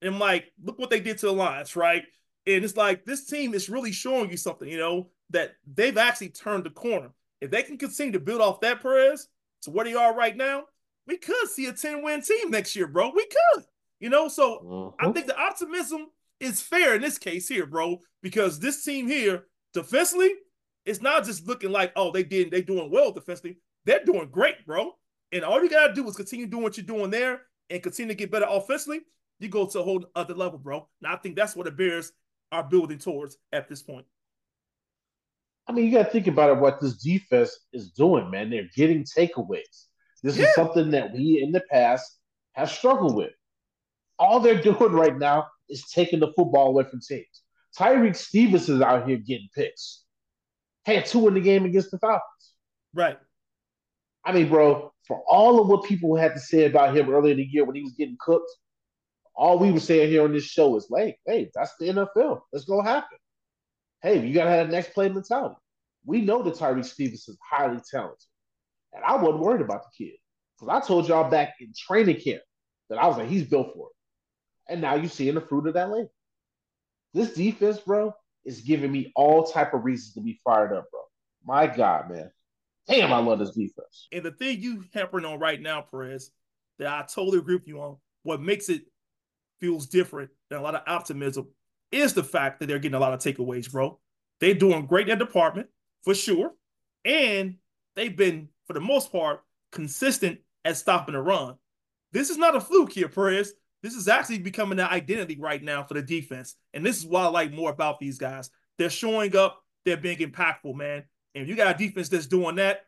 And 0.03 0.19
like, 0.19 0.53
look 0.63 0.79
what 0.79 0.91
they 0.91 1.01
did 1.01 1.19
to 1.19 1.27
the 1.27 1.33
Lions, 1.33 1.77
right? 1.77 2.05
And 2.47 2.65
it's 2.65 2.77
like 2.77 3.05
this 3.05 3.27
team 3.27 3.55
is 3.55 3.69
really 3.69 3.93
showing 3.93 4.31
you 4.31 4.37
something, 4.37 4.69
you 4.69 4.79
know, 4.79 5.11
that 5.31 5.53
they've 5.67 5.97
actually 5.97 6.29
turned 6.29 6.65
the 6.65 6.71
corner. 6.71 7.11
If 7.41 7.51
they 7.51 7.63
can 7.63 7.79
continue 7.79 8.13
to 8.13 8.21
build 8.21 8.41
off 8.41 8.61
that 8.61 8.81
Perez 8.83 9.29
to 9.63 9.71
where 9.71 9.85
they 9.85 9.95
are 9.95 10.15
right 10.15 10.37
now, 10.37 10.65
we 11.07 11.17
could 11.17 11.49
see 11.49 11.67
a 11.67 11.73
10 11.73 12.03
win 12.03 12.23
team 12.23 12.51
next 12.51 12.77
year, 12.77 12.87
bro. 12.87 13.11
We 13.15 13.27
could, 13.27 13.65
you 14.01 14.11
know. 14.11 14.29
So 14.29 14.61
Mhm. 14.61 14.95
I 14.99 15.13
think 15.13 15.27
the 15.27 15.39
optimism 15.39 16.07
is 16.39 16.61
fair 16.63 16.95
in 16.95 17.01
this 17.03 17.19
case 17.19 17.49
here, 17.49 17.67
bro, 17.67 18.01
because 18.23 18.61
this 18.61 18.85
team 18.85 19.09
here 19.09 19.47
defensively, 19.73 20.33
it's 20.85 21.01
not 21.01 21.25
just 21.25 21.47
looking 21.47 21.71
like 21.71 21.93
oh 21.97 22.13
they 22.13 22.23
did 22.23 22.51
they 22.51 22.63
doing 22.63 22.91
well 22.91 23.13
defensively. 23.13 23.59
They're 23.85 24.05
doing 24.05 24.31
great, 24.31 24.67
bro. 24.67 24.93
And 25.33 25.45
all 25.45 25.63
you 25.63 25.69
gotta 25.69 25.93
do 25.95 26.07
is 26.09 26.17
continue 26.17 26.47
doing 26.47 26.63
what 26.63 26.77
you're 26.77 26.87
doing 26.87 27.11
there 27.11 27.43
and 27.71 27.83
continue 27.83 28.15
to 28.15 28.19
get 28.19 28.31
better 28.31 28.47
offensively. 28.49 29.01
You 29.39 29.49
go 29.49 29.67
to 29.67 29.81
a 29.81 29.83
whole 29.83 30.05
other 30.15 30.35
level, 30.35 30.59
bro. 30.59 30.89
And 31.03 31.13
I 31.13 31.17
think 31.17 31.37
that's 31.37 31.55
what 31.57 31.67
the 31.67 31.73
Bears 31.73 32.13
are 32.53 32.63
building 32.63 32.99
towards 32.99 33.37
at 33.53 33.69
this 33.69 33.83
point. 33.83 34.07
I 35.69 35.73
mean, 35.73 35.87
you 35.87 35.93
got 35.93 36.05
to 36.05 36.11
think 36.11 36.29
about 36.29 36.51
it. 36.51 36.61
What 36.61 36.81
this 36.81 36.97
defense 37.03 37.59
is 37.73 37.91
doing, 37.91 38.31
man. 38.31 38.51
They're 38.51 38.69
getting 38.77 39.05
takeaways. 39.05 39.87
This 40.23 40.37
Yeah. 40.39 40.45
is 40.47 40.55
something 40.55 40.91
that 40.93 41.13
we 41.13 41.43
in 41.43 41.51
the 41.53 41.63
past 41.71 42.19
have 42.53 42.71
struggled 42.71 43.17
with. 43.17 43.33
All 44.19 44.41
they're 44.41 44.63
doing 44.63 44.93
right 44.93 45.17
now 45.17 45.49
is 45.69 45.85
taking 45.91 46.21
the 46.21 46.33
football 46.37 46.69
away 46.69 46.85
from 46.85 47.01
teams. 47.01 47.43
Tyrique 47.77 48.17
Stevens 48.17 48.69
is 48.69 48.81
out 48.81 49.07
here 49.09 49.19
getting 49.19 49.49
picks. 49.55 50.05
Had 50.87 51.05
two 51.05 51.27
in 51.29 51.35
the 51.35 51.41
game 51.41 51.65
against 51.65 51.91
the 51.91 51.99
Falcons. 51.99 52.53
Right. 52.95 53.19
I 54.25 54.33
mean, 54.33 54.49
bro, 54.49 54.93
for 55.07 55.23
all 55.29 55.61
of 55.61 55.69
what 55.69 55.85
people 55.85 56.17
had 56.17 56.35
to 56.35 56.41
say 56.41 56.65
about 56.65 56.97
him 56.97 57.09
earlier 57.11 57.33
in 57.33 57.39
the 57.39 57.45
year 57.45 57.65
when 57.65 57.77
he 57.77 57.83
was 57.83 57.93
getting 57.93 58.17
cooked, 58.21 58.51
all 59.35 59.59
we 59.59 59.71
were 59.71 59.81
saying 59.81 60.11
here 60.11 60.25
on 60.25 60.33
this 60.33 60.45
show 60.45 60.77
is 60.77 60.89
like, 60.91 61.19
hey, 61.27 61.51
that's 61.55 61.75
the 61.79 61.87
NFL. 61.89 62.41
It's 62.53 62.65
gonna 62.65 62.89
happen. 62.89 63.19
Hey, 64.03 64.27
you 64.27 64.35
gotta 64.35 64.51
have 64.51 64.71
next 64.71 64.95
play 64.95 65.09
mentality. 65.09 65.57
We 66.05 66.23
know 66.23 66.43
that 66.43 66.55
Tyrique 66.55 66.85
Stevens 66.85 67.29
is 67.29 67.39
highly 67.49 67.81
talented. 67.91 68.19
And 68.93 69.05
I 69.05 69.17
wasn't 69.17 69.41
worried 69.41 69.61
about 69.61 69.83
the 69.85 70.05
kid. 70.05 70.17
Because 70.59 70.83
I 70.83 70.87
told 70.87 71.09
y'all 71.09 71.31
back 71.31 71.55
in 71.61 71.73
training 71.77 72.21
camp 72.21 72.43
that 72.89 72.99
I 72.99 73.07
was 73.07 73.19
like, 73.19 73.29
he's 73.29 73.45
built 73.45 73.75
for 73.75 73.89
it. 73.89 74.73
And 74.73 74.81
now 74.81 74.95
you're 74.95 75.11
seeing 75.11 75.35
the 75.35 75.41
fruit 75.41 75.67
of 75.67 75.75
that 75.75 75.91
labor. 75.91 76.09
This 77.13 77.35
defense, 77.35 77.79
bro, 77.79 78.15
is 78.45 78.61
giving 78.63 78.91
me 78.91 79.13
all 79.15 79.45
type 79.45 79.75
of 79.75 79.85
reasons 79.85 80.15
to 80.15 80.21
be 80.21 80.41
fired 80.45 80.73
up, 80.73 80.91
bro. 80.91 81.01
My 81.45 81.67
God, 81.67 82.11
man. 82.11 82.31
Damn, 82.89 83.13
I 83.13 83.19
love 83.19 83.39
this 83.39 83.51
defense. 83.51 84.09
And 84.13 84.25
the 84.25 84.31
thing 84.31 84.61
you 84.61 84.85
hampering 84.95 85.25
on 85.25 85.39
right 85.39 85.61
now, 85.61 85.81
Perez, 85.81 86.31
that 86.79 86.89
I 86.89 87.03
totally 87.03 87.39
agree 87.39 87.57
with 87.57 87.67
you 87.67 87.81
on, 87.81 87.97
what 88.23 88.41
makes 88.41 88.69
it 88.69 88.83
feels 89.61 89.87
different 89.87 90.31
than 90.51 90.59
a 90.59 90.63
lot 90.63 90.75
of 90.75 90.83
optimism 90.87 91.49
is 91.91 92.15
the 92.15 92.23
fact 92.23 92.61
that 92.61 92.67
they're 92.67 92.79
getting 92.79 92.97
a 92.97 93.01
lot 93.01 93.13
of 93.13 93.21
takeaways, 93.21 93.71
bro. 93.71 93.99
They're 94.41 94.55
doing 94.55 94.87
great 94.87 95.09
in 95.09 95.19
that 95.19 95.25
department 95.25 95.69
for 96.03 96.15
sure, 96.15 96.53
and 97.05 97.57
they've 97.95 98.17
been 98.17 98.49
for 98.67 98.75
the 98.75 98.81
most 98.81 99.11
part 99.11 99.43
consistent 99.73 100.41
at 100.65 100.77
stopping 100.77 101.15
the 101.15 101.23
run. 101.23 101.55
This 102.13 102.31
is 102.31 102.39
not 102.39 102.57
a 102.57 102.61
fluke 102.61 102.93
here, 102.93 103.09
Perez. 103.09 103.53
This 103.83 103.95
is 103.95 104.09
actually 104.09 104.39
becoming 104.39 104.79
an 104.79 104.87
identity 104.87 105.39
right 105.39 105.63
now 105.63 105.85
for 105.85 105.95
the 105.95 106.03
defense, 106.03 106.57
and 106.75 106.85
this 106.85 106.99
is 106.99 107.07
what 107.07 107.23
I 107.23 107.29
like 107.29 107.53
more 107.53 107.71
about 107.71 107.99
these 107.99 108.19
guys. 108.19 108.51
They're 108.79 108.91
showing 108.91 109.35
up. 109.37 109.63
They're 109.85 109.97
being 109.97 110.19
impactful, 110.19 110.75
man. 110.75 111.05
And 111.37 111.43
if 111.43 111.51
you 111.51 111.55
got 111.55 111.75
a 111.75 111.79
defense 111.79 112.09
that's 112.09 112.27
doing 112.27 112.57
that, 112.57 112.87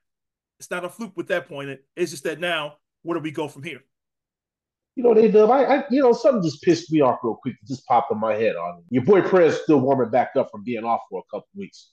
it's 0.58 0.70
not 0.70 0.82
a 0.82 0.88
fluke 0.88 1.14
with 1.18 1.28
that 1.28 1.48
point. 1.48 1.78
It's 1.94 2.10
just 2.10 2.24
that 2.24 2.40
now, 2.40 2.76
where 3.02 3.18
do 3.18 3.22
we 3.22 3.30
go 3.30 3.46
from 3.46 3.62
here? 3.62 3.82
You 4.96 5.04
know, 5.04 5.12
they 5.12 5.30
dub. 5.30 5.50
I, 5.50 5.64
I, 5.64 5.84
you 5.90 6.02
know, 6.02 6.14
something 6.14 6.42
just 6.42 6.62
pissed 6.62 6.90
me 6.90 7.02
off 7.02 7.18
real 7.22 7.36
quick. 7.36 7.56
It 7.62 7.68
just 7.68 7.84
popped 7.84 8.10
in 8.10 8.18
my 8.18 8.34
head 8.34 8.56
on 8.56 8.82
your 8.88 9.04
boy 9.04 9.20
Prez 9.20 9.60
still 9.62 9.80
warming 9.80 10.08
back 10.08 10.30
up 10.34 10.48
from 10.50 10.64
being 10.64 10.82
off 10.82 11.02
for 11.10 11.20
a 11.20 11.36
couple 11.36 11.46
weeks. 11.54 11.90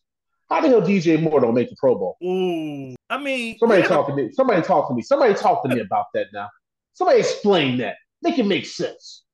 How 0.50 0.62
the 0.62 0.70
hell 0.70 0.82
DJ 0.82 1.22
Moore 1.22 1.42
don't 1.42 1.54
make 1.54 1.70
the 1.70 1.76
Pro 1.78 1.96
Bowl? 1.96 2.16
Ooh, 2.24 2.96
I 3.10 3.18
mean, 3.18 3.58
Somebody 3.60 3.82
yeah, 3.82 3.90
talk 3.90 4.08
to 4.08 4.16
me. 4.16 4.32
Somebody 4.32 4.62
talk 4.62 4.88
to 4.88 4.96
me. 4.96 5.02
Somebody 5.02 5.34
talk 5.34 5.62
to 5.64 5.70
me 5.70 5.82
about 5.82 6.06
that 6.14 6.28
now. 6.34 6.48
Somebody 6.94 7.20
explain 7.20 7.80
that. 7.80 7.98
Make 8.22 8.40
it 8.40 8.46
make 8.46 8.66
sense. 8.66 9.26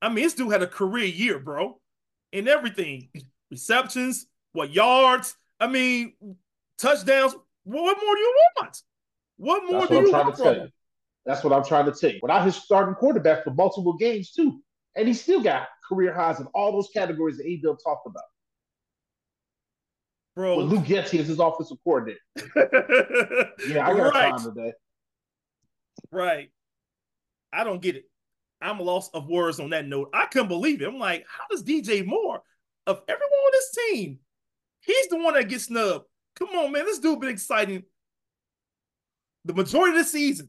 I 0.00 0.08
mean, 0.08 0.22
this 0.22 0.34
dude 0.34 0.52
had 0.52 0.62
a 0.62 0.68
career 0.68 1.06
year, 1.06 1.40
bro, 1.40 1.80
in 2.30 2.46
everything 2.46 3.08
receptions, 3.50 4.26
what 4.52 4.70
yards. 4.70 5.34
I 5.58 5.66
mean, 5.66 6.14
touchdowns. 6.78 7.34
What 7.64 7.98
more 8.02 8.14
do 8.14 8.20
you 8.20 8.34
want? 8.56 8.82
What 9.36 9.62
more 9.64 9.80
That's 9.80 9.90
do 9.90 9.94
what 9.94 10.00
I'm 10.00 10.06
you 10.06 10.10
trying 10.10 10.24
want 10.24 10.36
to 10.36 10.42
tell 10.42 10.54
from 10.54 10.62
you. 10.62 10.68
That's 11.26 11.44
what 11.44 11.52
I'm 11.52 11.64
trying 11.64 11.86
to 11.86 11.92
tell 11.92 12.10
you. 12.10 12.18
Without 12.22 12.44
his 12.44 12.56
starting 12.56 12.94
quarterback 12.94 13.44
for 13.44 13.50
multiple 13.50 13.96
games 13.96 14.32
too, 14.32 14.60
and 14.96 15.08
he 15.08 15.14
still 15.14 15.40
got 15.40 15.68
career 15.88 16.12
highs 16.14 16.40
in 16.40 16.46
all 16.54 16.72
those 16.72 16.88
categories 16.92 17.38
that 17.38 17.46
Adil 17.46 17.76
talked 17.82 18.06
about. 18.06 18.22
bro? 20.34 20.58
With 20.58 20.66
Lou 20.66 20.80
Getty 20.80 21.18
as 21.18 21.28
his 21.28 21.40
offensive 21.40 21.78
coordinator. 21.84 22.20
Yeah, 23.68 23.86
I 23.86 23.94
got 23.94 24.12
right, 24.14 24.36
time 24.36 24.54
today. 24.54 24.72
right. 26.10 26.50
I 27.52 27.64
don't 27.64 27.80
get 27.80 27.96
it. 27.96 28.04
I'm 28.60 28.78
lost 28.80 29.14
of 29.14 29.28
words 29.28 29.60
on 29.60 29.70
that 29.70 29.86
note. 29.86 30.10
I 30.12 30.26
couldn't 30.26 30.48
believe 30.48 30.82
it. 30.82 30.88
I'm 30.88 30.98
like, 30.98 31.24
how 31.28 31.44
does 31.50 31.62
DJ 31.62 32.04
Moore, 32.04 32.40
of 32.86 33.02
everyone 33.08 33.32
on 33.32 33.52
this 33.52 33.76
team, 33.90 34.18
he's 34.80 35.06
the 35.08 35.18
one 35.18 35.34
that 35.34 35.48
gets 35.48 35.64
snubbed? 35.64 36.06
Come 36.36 36.48
on, 36.50 36.72
man. 36.72 36.84
This 36.84 36.98
dude 36.98 37.20
been 37.20 37.30
exciting 37.30 37.84
the 39.44 39.54
majority 39.54 39.96
of 39.96 40.04
the 40.04 40.10
season. 40.10 40.48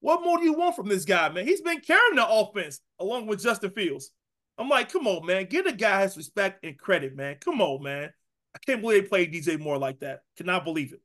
What 0.00 0.22
more 0.22 0.38
do 0.38 0.44
you 0.44 0.54
want 0.54 0.76
from 0.76 0.88
this 0.88 1.04
guy, 1.04 1.28
man? 1.28 1.46
He's 1.46 1.60
been 1.60 1.80
carrying 1.80 2.16
the 2.16 2.26
offense 2.26 2.80
along 2.98 3.26
with 3.26 3.42
Justin 3.42 3.70
Fields. 3.70 4.10
I'm 4.56 4.68
like, 4.68 4.92
come 4.92 5.06
on, 5.06 5.26
man. 5.26 5.46
Give 5.46 5.64
the 5.64 5.72
guy 5.72 6.02
his 6.02 6.16
respect 6.16 6.64
and 6.64 6.78
credit, 6.78 7.14
man. 7.14 7.36
Come 7.40 7.60
on, 7.60 7.82
man. 7.82 8.10
I 8.54 8.58
can't 8.58 8.80
believe 8.80 9.02
they 9.02 9.08
played 9.08 9.32
DJ 9.32 9.58
Moore 9.58 9.78
like 9.78 10.00
that. 10.00 10.20
Cannot 10.36 10.64
believe 10.64 10.92
it. 10.92 11.00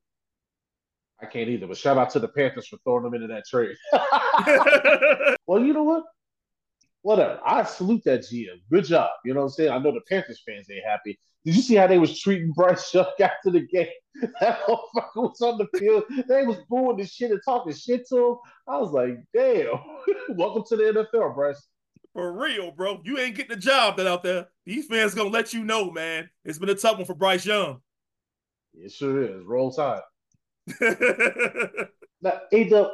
I 1.21 1.25
can't 1.25 1.49
either, 1.49 1.67
but 1.67 1.77
shout 1.77 1.97
out 1.97 2.09
to 2.11 2.19
the 2.19 2.27
Panthers 2.27 2.67
for 2.67 2.77
throwing 2.83 3.05
him 3.05 3.13
into 3.13 3.27
that 3.27 3.45
trade. 3.47 3.75
well, 5.47 5.63
you 5.63 5.73
know 5.73 5.83
what? 5.83 6.03
Whatever. 7.01 7.39
I 7.45 7.63
salute 7.63 8.03
that 8.05 8.21
GM. 8.21 8.61
Good 8.69 8.85
job. 8.85 9.09
You 9.23 9.33
know 9.33 9.41
what 9.41 9.45
I'm 9.47 9.51
saying? 9.51 9.71
I 9.71 9.77
know 9.77 9.93
the 9.93 10.01
Panthers 10.09 10.41
fans 10.45 10.67
ain't 10.69 10.83
happy. 10.85 11.17
Did 11.45 11.55
you 11.55 11.61
see 11.61 11.75
how 11.75 11.87
they 11.87 11.99
was 11.99 12.19
treating 12.19 12.51
Bryce 12.51 12.93
Young 12.93 13.05
after 13.21 13.51
the 13.51 13.61
game? 13.61 13.87
That 14.41 14.61
motherfucker 14.61 15.15
was 15.15 15.41
on 15.41 15.57
the 15.57 15.79
field. 15.79 16.03
They 16.27 16.45
was 16.45 16.57
booing 16.69 16.97
the 16.97 17.05
shit 17.05 17.31
and 17.31 17.41
talking 17.45 17.73
shit 17.73 18.07
to 18.09 18.17
him. 18.17 18.35
I 18.67 18.77
was 18.77 18.91
like, 18.91 19.17
damn. 19.33 19.79
Welcome 20.29 20.63
to 20.69 20.75
the 20.75 21.07
NFL, 21.13 21.35
Bryce. 21.35 21.61
For 22.13 22.31
real, 22.31 22.71
bro. 22.71 23.01
You 23.03 23.19
ain't 23.19 23.35
getting 23.35 23.55
the 23.55 23.61
job 23.61 23.97
that 23.97 24.07
out 24.07 24.23
there. 24.23 24.47
These 24.65 24.87
fans 24.87 25.13
gonna 25.13 25.29
let 25.29 25.53
you 25.53 25.63
know, 25.63 25.91
man. 25.91 26.29
It's 26.45 26.57
been 26.57 26.69
a 26.69 26.75
tough 26.75 26.97
one 26.97 27.05
for 27.05 27.13
Bryce 27.13 27.45
Young. 27.45 27.81
It 28.73 28.91
sure 28.91 29.21
is. 29.21 29.45
Roll 29.45 29.71
Tide. 29.71 30.01
Now, 32.21 32.41
Ada, 32.51 32.89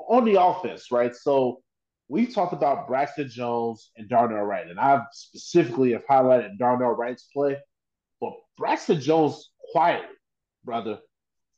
on 0.00 0.24
the 0.24 0.42
offense, 0.42 0.90
right? 0.90 1.14
So 1.14 1.62
we 2.08 2.26
talked 2.26 2.52
about 2.52 2.88
Braxton 2.88 3.28
Jones 3.28 3.92
and 3.96 4.08
Darnell 4.08 4.42
Wright, 4.42 4.66
and 4.66 4.80
I've 4.80 5.02
specifically 5.12 5.92
have 5.92 6.04
highlighted 6.06 6.58
Darnell 6.58 6.90
Wright's 6.90 7.28
play. 7.32 7.56
Braxton 8.56 9.00
Jones, 9.00 9.50
quietly, 9.72 10.16
brother, 10.64 10.98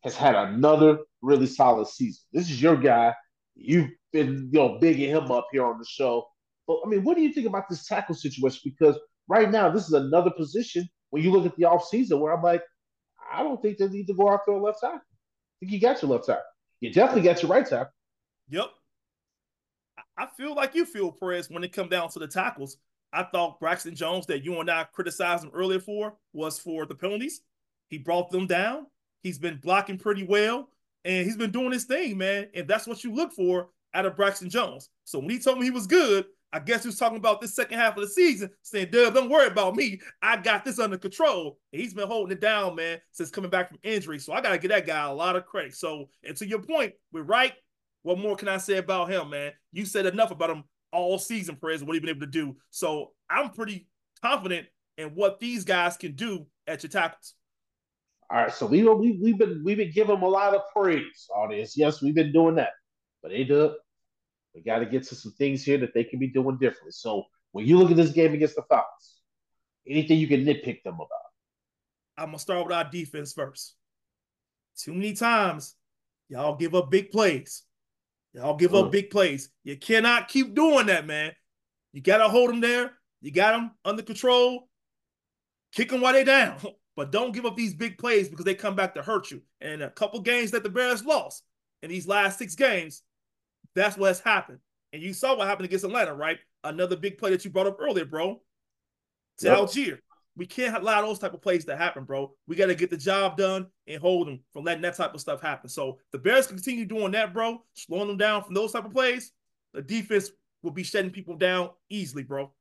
has 0.03 0.17
had 0.17 0.35
another 0.35 0.99
really 1.23 1.47
solid 1.47 1.89
season. 1.89 2.23
This 2.33 2.51
is 2.51 2.61
your 2.61 2.77
guy. 2.77 3.15
You've 3.55 3.91
been, 4.13 4.51
you 4.53 4.59
know, 4.59 4.79
bigging 4.81 5.11
him 5.11 5.31
up 5.31 5.47
here 5.53 5.65
on 5.65 5.79
the 5.79 5.85
show. 5.85 6.27
But 6.67 6.79
I 6.85 6.89
mean, 6.89 7.05
what 7.05 7.17
do 7.17 7.23
you 7.23 7.33
think 7.33 7.47
about 7.47 7.69
this 7.69 7.87
tackle 7.87 8.15
situation? 8.15 8.61
Because 8.65 8.99
right 9.29 9.51
now, 9.51 9.71
this 9.71 9.87
is 9.87 9.93
another 9.93 10.31
position 10.31 10.89
when 11.11 11.23
you 11.23 11.31
look 11.31 11.47
at 11.47 11.57
the 11.57 11.65
offseason 11.65 12.19
where 12.21 12.35
I'm 12.35 12.43
like, 12.43 12.63
I 13.33 13.43
don't 13.43 13.61
think 13.61 13.79
they 13.79 13.89
need 13.89 14.07
to 14.07 14.15
go 14.15 14.33
after 14.33 14.53
a 14.53 14.63
left 14.63 14.81
tackle. 14.81 14.99
I 14.99 15.55
think 15.61 15.73
you 15.73 15.81
got 15.81 16.03
your 16.03 16.11
left 16.11 16.27
tackle. 16.27 16.43
You 16.81 16.93
definitely 16.93 17.23
got 17.23 17.43
your 17.43 17.51
right 17.51 17.67
tackle. 17.67 17.93
Yep. 18.51 18.67
I- 20.19 20.27
feel 20.37 20.55
like 20.55 20.75
you 20.75 20.85
feel, 20.85 21.13
Perez, 21.13 21.51
when 21.51 21.65
it 21.65 21.73
come 21.73 21.89
down 21.89 22.11
to 22.11 22.19
the 22.19 22.29
tackles. 22.29 22.77
I 23.13 23.25
thought 23.25 23.61
Braxton 23.61 23.95
Jones, 23.95 24.27
that 24.27 24.45
you 24.45 24.61
and 24.61 24.71
I 24.71 24.85
criticized 24.93 25.45
him 25.45 25.51
earlier 25.55 25.81
for, 25.81 26.17
was 26.33 26.59
for 26.59 26.87
the 26.87 26.95
penalties. 26.95 27.41
He 27.89 27.99
brought 27.99 28.31
them 28.31 28.47
down. 28.47 28.87
He's 29.23 29.39
been 29.39 29.59
blocking 29.59 29.99
pretty 29.99 30.25
well, 30.25 30.69
and 31.05 31.25
he's 31.25 31.37
been 31.37 31.51
doing 31.51 31.73
his 31.73 31.85
thing, 31.85 32.19
man. 32.19 32.49
And 32.55 32.69
that's 32.69 32.87
what 32.87 33.05
you 33.05 33.15
look 33.15 33.33
for 33.33 33.71
out 33.95 34.07
of 34.07 34.17
Braxton 34.17 34.51
Jones. 34.51 34.91
So 35.05 35.19
when 35.19 35.31
he 35.31 35.39
told 35.39 35.59
me 35.59 35.65
he 35.65 35.71
was 35.71 35.87
good, 35.87 36.27
I 36.53 36.61
guess 36.61 36.83
he 36.83 36.89
was 36.89 36.99
talking 36.99 37.19
about 37.19 37.41
this 37.41 37.55
second 37.55 37.79
half 37.79 37.97
of 37.97 38.03
the 38.03 38.09
season, 38.09 38.51
saying, 38.63 38.89
Dub, 38.91 39.15
don't 39.15 39.29
worry 39.29 39.49
about 39.49 39.77
me. 39.77 40.01
I 40.23 40.37
got 40.37 40.65
this 40.65 40.79
under 40.79 40.97
control. 40.97 41.59
And 41.73 41.83
he's 41.83 41.93
been 41.93 42.07
holding 42.07 42.37
it 42.37 42.41
down, 42.41 42.77
man, 42.77 42.99
since 43.13 43.31
coming 43.31 43.51
back 43.51 43.69
from 43.69 43.79
injury. 43.83 44.19
So 44.19 44.33
I 44.33 44.41
got 44.41 44.51
to 44.51 44.59
give 44.59 44.71
that 44.71 44.87
guy 44.87 45.05
a 45.05 45.13
lot 45.13 45.37
of 45.37 45.45
credit. 45.45 45.75
So, 45.75 46.09
and 46.23 46.37
to 46.37 46.47
your 46.47 46.63
point, 46.63 46.95
we're 47.13 47.23
right. 47.23 47.53
What 48.05 48.19
more 48.19 48.37
can 48.37 48.49
I 48.49 48.59
say 48.59 48.77
about 48.77 49.11
him, 49.11 49.31
man? 49.31 49.53
You 49.73 49.85
said 49.85 50.07
enough 50.07 50.31
about 50.31 50.51
him 50.51 50.65
all 50.93 51.19
season, 51.19 51.57
Perez, 51.57 51.85
what 51.85 51.95
he's 51.95 52.01
been 52.01 52.11
able 52.11 52.21
to 52.21 52.27
do. 52.27 52.57
So 52.71 53.13
I'm 53.29 53.51
pretty 53.51 53.87
confident 54.23 54.67
in 54.99 55.09
what 55.11 55.41
these 55.41 55.65
guys 55.65 55.97
can 55.97 56.13
do 56.13 56.47
at 56.67 56.83
your 56.83 56.91
tackles. 56.91 57.35
All 58.31 58.39
right, 58.39 58.53
so 58.53 58.67
we 58.67 58.83
we 58.83 59.19
we've 59.23 59.39
been 59.39 59.63
we've 59.65 59.77
been 59.77 59.93
giving 59.93 60.15
them 60.15 60.25
a 60.25 60.29
lot 60.29 60.55
of 60.55 60.63
praise, 60.75 61.29
audience. 61.35 61.77
Yes, 61.77 62.03
we've 62.03 62.15
been 62.15 62.33
doing 62.33 62.57
that, 62.57 62.71
but 63.23 63.31
they 63.31 63.45
do. 63.45 63.75
We 64.55 64.63
got 64.63 64.81
to 64.81 64.87
get 64.87 65.05
to 65.09 65.15
some 65.15 65.33
things 65.33 65.63
here 65.63 65.79
that 65.79 65.95
they 65.95 66.03
can 66.03 66.19
be 66.19 66.29
doing 66.29 66.57
differently. 66.59 66.93
So 66.93 67.25
when 67.53 67.67
you 67.67 67.79
look 67.79 67.91
at 67.91 67.97
this 67.97 68.11
game 68.11 68.35
against 68.35 68.57
the 68.57 68.63
Falcons, 68.63 69.21
anything 69.87 70.19
you 70.19 70.27
can 70.27 70.45
nitpick 70.45 70.83
them 70.83 70.95
about? 70.95 71.09
I'm 72.19 72.27
gonna 72.27 72.39
start 72.39 72.67
with 72.67 72.75
our 72.75 72.89
defense 72.91 73.33
first. 73.33 73.77
Too 74.77 74.93
many 74.93 75.13
times, 75.13 75.77
y'all 76.29 76.57
give 76.57 76.75
up 76.75 76.91
big 76.91 77.11
plays. 77.11 77.63
Y'all 78.37 78.55
give 78.55 78.75
up 78.75 78.93
big 78.93 79.09
plays. 79.09 79.49
You 79.65 79.77
cannot 79.79 80.29
keep 80.29 80.55
doing 80.55 80.87
that, 80.87 81.07
man. 81.07 81.33
You 81.95 82.03
got 82.03 82.19
to 82.19 82.29
hold 82.29 82.51
them 82.51 82.61
there. 82.61 82.93
You 83.23 83.31
got 83.31 83.53
them 83.53 83.71
under 83.83 84.03
control. 84.03 84.69
Kick 85.73 85.89
them 85.89 86.03
while 86.03 86.13
they're 86.13 86.25
down. 86.25 86.59
But 86.97 87.13
don't 87.13 87.33
give 87.33 87.45
up 87.45 87.57
these 87.57 87.75
big 87.75 87.99
plays 87.99 88.31
because 88.31 88.47
they 88.47 88.55
come 88.55 88.75
back 88.75 88.95
to 88.95 89.03
hurt 89.03 89.31
you. 89.31 89.43
And 89.61 89.83
a 89.83 89.91
couple 89.91 90.19
games 90.23 90.53
that 90.53 90.63
the 90.63 90.71
Bears 90.71 91.05
lost 91.05 91.43
in 91.83 91.91
these 91.91 92.09
last 92.09 92.39
six 92.39 92.55
games, 92.55 93.03
that's 93.75 93.99
what's 93.99 94.21
happened. 94.21 94.61
And 94.95 95.03
you 95.03 95.13
saw 95.13 95.37
what 95.37 95.47
happened 95.47 95.67
against 95.67 95.85
Atlanta, 95.85 96.15
right? 96.15 96.39
Another 96.65 96.97
big 96.97 97.19
play 97.19 97.33
that 97.33 97.45
you 97.45 97.51
brought 97.51 97.67
up 97.67 97.77
earlier, 97.79 98.07
bro. 98.07 98.41
To 99.41 99.47
yep. 99.47 99.59
Allgeier. 99.59 99.99
We 100.37 100.47
can't 100.47 100.77
allow 100.77 101.01
those 101.01 101.19
type 101.19 101.33
of 101.33 101.41
plays 101.41 101.65
to 101.65 101.77
happen, 101.77 102.05
bro. 102.05 102.33
We 102.47 102.57
got 102.57 102.67
to 102.67 102.75
get 102.75 102.91
the 102.91 102.97
job 102.97 103.39
done 103.39 103.67
and 103.87 104.01
hold 104.01 104.27
them 104.27 104.41
from 104.53 104.65
letting 104.65 104.83
that 104.83 104.97
type 104.97 105.15
of 105.15 105.21
stuff 105.21 105.41
happen. 105.41 105.69
So 105.71 105.99
the 106.13 106.19
Bears 106.19 106.47
continue 106.47 106.85
doing 106.85 107.13
that, 107.13 107.33
bro, 107.33 107.63
slowing 107.73 108.09
them 108.09 108.19
down 108.19 108.45
from 108.45 108.55
those 108.55 108.73
type 108.73 108.85
of 108.85 108.93
plays. 108.93 109.33
The 109.73 109.81
defense 109.81 110.31
will 110.63 110.73
be 110.73 110.83
shutting 110.83 111.11
people 111.11 111.37
down 111.37 111.71
easily, 111.89 112.23
bro. 112.23 112.53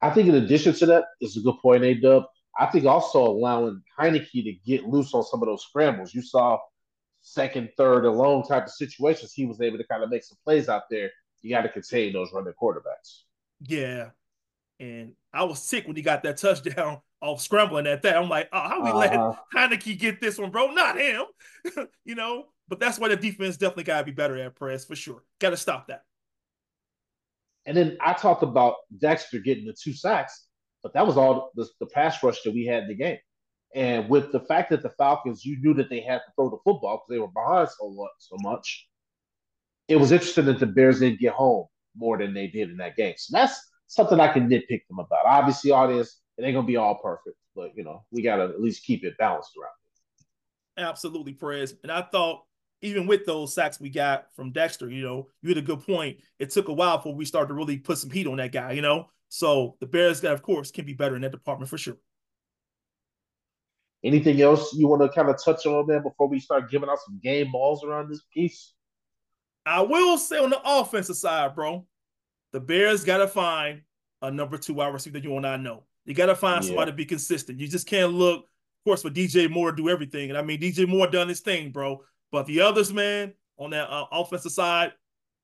I 0.00 0.10
think 0.10 0.28
in 0.28 0.36
addition 0.36 0.74
to 0.74 0.86
that, 0.86 1.04
it's 1.20 1.36
a 1.36 1.40
good 1.40 1.58
point, 1.60 1.84
A 1.84 1.94
Dub. 1.94 2.24
I 2.58 2.66
think 2.66 2.84
also 2.86 3.22
allowing 3.26 3.82
Heinicke 3.98 4.44
to 4.44 4.52
get 4.64 4.86
loose 4.86 5.12
on 5.12 5.24
some 5.24 5.42
of 5.42 5.48
those 5.48 5.64
scrambles. 5.64 6.14
You 6.14 6.22
saw 6.22 6.58
second, 7.20 7.70
third, 7.76 8.04
alone 8.04 8.44
type 8.44 8.64
of 8.64 8.70
situations. 8.70 9.32
He 9.32 9.44
was 9.44 9.60
able 9.60 9.78
to 9.78 9.86
kind 9.86 10.02
of 10.02 10.10
make 10.10 10.24
some 10.24 10.38
plays 10.44 10.68
out 10.68 10.84
there. 10.90 11.10
You 11.42 11.50
got 11.50 11.62
to 11.62 11.68
contain 11.68 12.12
those 12.12 12.30
running 12.32 12.52
quarterbacks. 12.60 13.22
Yeah. 13.60 14.10
And 14.78 15.12
I 15.34 15.44
was 15.44 15.62
sick 15.62 15.86
when 15.86 15.96
he 15.96 16.02
got 16.02 16.22
that 16.22 16.36
touchdown 16.36 17.00
off 17.20 17.40
scrambling 17.40 17.86
at 17.86 18.02
that. 18.02 18.16
I'm 18.16 18.28
like, 18.28 18.48
oh, 18.52 18.68
how 18.68 18.82
we 18.82 18.90
uh-huh. 18.90 19.34
let 19.54 19.70
Heinicke 19.70 19.98
get 19.98 20.20
this 20.20 20.38
one, 20.38 20.50
bro? 20.50 20.68
Not 20.68 20.98
him. 20.98 21.24
you 22.04 22.14
know, 22.14 22.46
but 22.68 22.80
that's 22.80 22.98
why 22.98 23.08
the 23.08 23.16
defense 23.16 23.56
definitely 23.56 23.84
got 23.84 24.00
to 24.00 24.04
be 24.04 24.12
better 24.12 24.36
at 24.38 24.54
press 24.54 24.84
for 24.84 24.96
sure. 24.96 25.22
Got 25.40 25.50
to 25.50 25.56
stop 25.56 25.88
that. 25.88 26.02
And 27.66 27.76
then 27.76 27.96
I 28.00 28.12
talked 28.12 28.42
about 28.42 28.76
Dexter 28.98 29.38
getting 29.38 29.64
the 29.64 29.72
two 29.72 29.94
sacks, 29.94 30.46
but 30.82 30.92
that 30.94 31.06
was 31.06 31.16
all 31.16 31.50
the, 31.54 31.66
the 31.80 31.86
pass 31.86 32.22
rush 32.22 32.42
that 32.42 32.52
we 32.52 32.66
had 32.66 32.82
in 32.82 32.88
the 32.88 32.94
game. 32.94 33.18
And 33.74 34.08
with 34.08 34.30
the 34.30 34.40
fact 34.40 34.70
that 34.70 34.82
the 34.82 34.90
Falcons, 34.90 35.44
you 35.44 35.58
knew 35.60 35.74
that 35.74 35.90
they 35.90 36.00
had 36.00 36.18
to 36.18 36.32
throw 36.36 36.50
the 36.50 36.58
football 36.58 36.98
because 36.98 37.08
they 37.10 37.18
were 37.18 37.28
behind 37.28 37.68
so 37.70 37.90
much, 37.90 38.10
so 38.18 38.36
much. 38.38 38.86
It 39.88 39.96
was 39.96 40.12
interesting 40.12 40.44
that 40.46 40.60
the 40.60 40.66
Bears 40.66 41.00
didn't 41.00 41.20
get 41.20 41.32
home 41.32 41.66
more 41.96 42.18
than 42.18 42.34
they 42.34 42.46
did 42.46 42.70
in 42.70 42.76
that 42.78 42.96
game. 42.96 43.14
So 43.16 43.36
that's 43.36 43.58
something 43.94 44.20
I 44.20 44.32
can 44.32 44.48
nitpick 44.48 44.86
them 44.88 44.98
about. 44.98 45.26
Obviously, 45.26 45.70
all 45.70 45.88
this 45.88 46.20
it 46.36 46.44
ain't 46.44 46.54
gonna 46.54 46.66
be 46.66 46.76
all 46.76 46.96
perfect, 46.96 47.36
but 47.54 47.70
you 47.76 47.84
know, 47.84 48.04
we 48.10 48.22
gotta 48.22 48.44
at 48.44 48.60
least 48.60 48.84
keep 48.84 49.04
it 49.04 49.16
balanced 49.18 49.52
around. 49.60 50.88
Absolutely, 50.88 51.32
Prez. 51.32 51.74
And 51.82 51.92
I 51.92 52.02
thought 52.02 52.42
even 52.82 53.06
with 53.06 53.24
those 53.24 53.54
sacks 53.54 53.80
we 53.80 53.88
got 53.88 54.26
from 54.34 54.52
Dexter, 54.52 54.90
you 54.90 55.02
know, 55.02 55.28
you 55.42 55.48
had 55.48 55.58
a 55.58 55.62
good 55.62 55.84
point. 55.86 56.18
It 56.38 56.50
took 56.50 56.68
a 56.68 56.72
while 56.72 56.98
before 56.98 57.14
we 57.14 57.24
started 57.24 57.48
to 57.48 57.54
really 57.54 57.78
put 57.78 57.98
some 57.98 58.10
heat 58.10 58.26
on 58.26 58.36
that 58.36 58.52
guy, 58.52 58.72
you 58.72 58.82
know. 58.82 59.06
So 59.28 59.76
the 59.80 59.86
Bears, 59.86 60.22
of 60.22 60.42
course, 60.42 60.70
can 60.70 60.84
be 60.84 60.92
better 60.92 61.16
in 61.16 61.22
that 61.22 61.32
department 61.32 61.70
for 61.70 61.78
sure. 61.78 61.96
Anything 64.04 64.40
else 64.42 64.74
you 64.74 64.86
want 64.86 65.00
to 65.00 65.08
kind 65.08 65.30
of 65.30 65.42
touch 65.42 65.64
on 65.64 65.86
there 65.86 66.02
before 66.02 66.28
we 66.28 66.38
start 66.38 66.70
giving 66.70 66.90
out 66.90 66.98
some 67.06 67.18
game 67.22 67.50
balls 67.50 67.82
around 67.82 68.10
this 68.10 68.22
piece? 68.32 68.74
I 69.64 69.80
will 69.80 70.18
say 70.18 70.38
on 70.38 70.50
the 70.50 70.60
offensive 70.62 71.16
side, 71.16 71.54
bro, 71.54 71.86
the 72.54 72.60
Bears 72.60 73.02
got 73.02 73.18
to 73.18 73.26
find 73.26 73.82
a 74.22 74.30
number 74.30 74.56
two 74.56 74.74
wide 74.74 74.94
receiver 74.94 75.18
that 75.18 75.24
you 75.24 75.36
and 75.36 75.44
I 75.44 75.56
know. 75.56 75.82
You 76.04 76.14
got 76.14 76.26
to 76.26 76.36
find 76.36 76.62
yeah. 76.62 76.68
somebody 76.68 76.92
to 76.92 76.96
be 76.96 77.04
consistent. 77.04 77.58
You 77.58 77.66
just 77.66 77.88
can't 77.88 78.12
look, 78.12 78.44
of 78.44 78.84
course, 78.84 79.02
for 79.02 79.10
DJ 79.10 79.50
Moore 79.50 79.72
to 79.72 79.76
do 79.76 79.88
everything. 79.88 80.30
And 80.30 80.38
I 80.38 80.42
mean, 80.42 80.60
DJ 80.60 80.86
Moore 80.86 81.08
done 81.08 81.28
his 81.28 81.40
thing, 81.40 81.72
bro. 81.72 82.04
But 82.30 82.46
the 82.46 82.60
others, 82.60 82.92
man, 82.92 83.34
on 83.58 83.70
that 83.70 83.90
uh, 83.90 84.06
offensive 84.12 84.52
side 84.52 84.92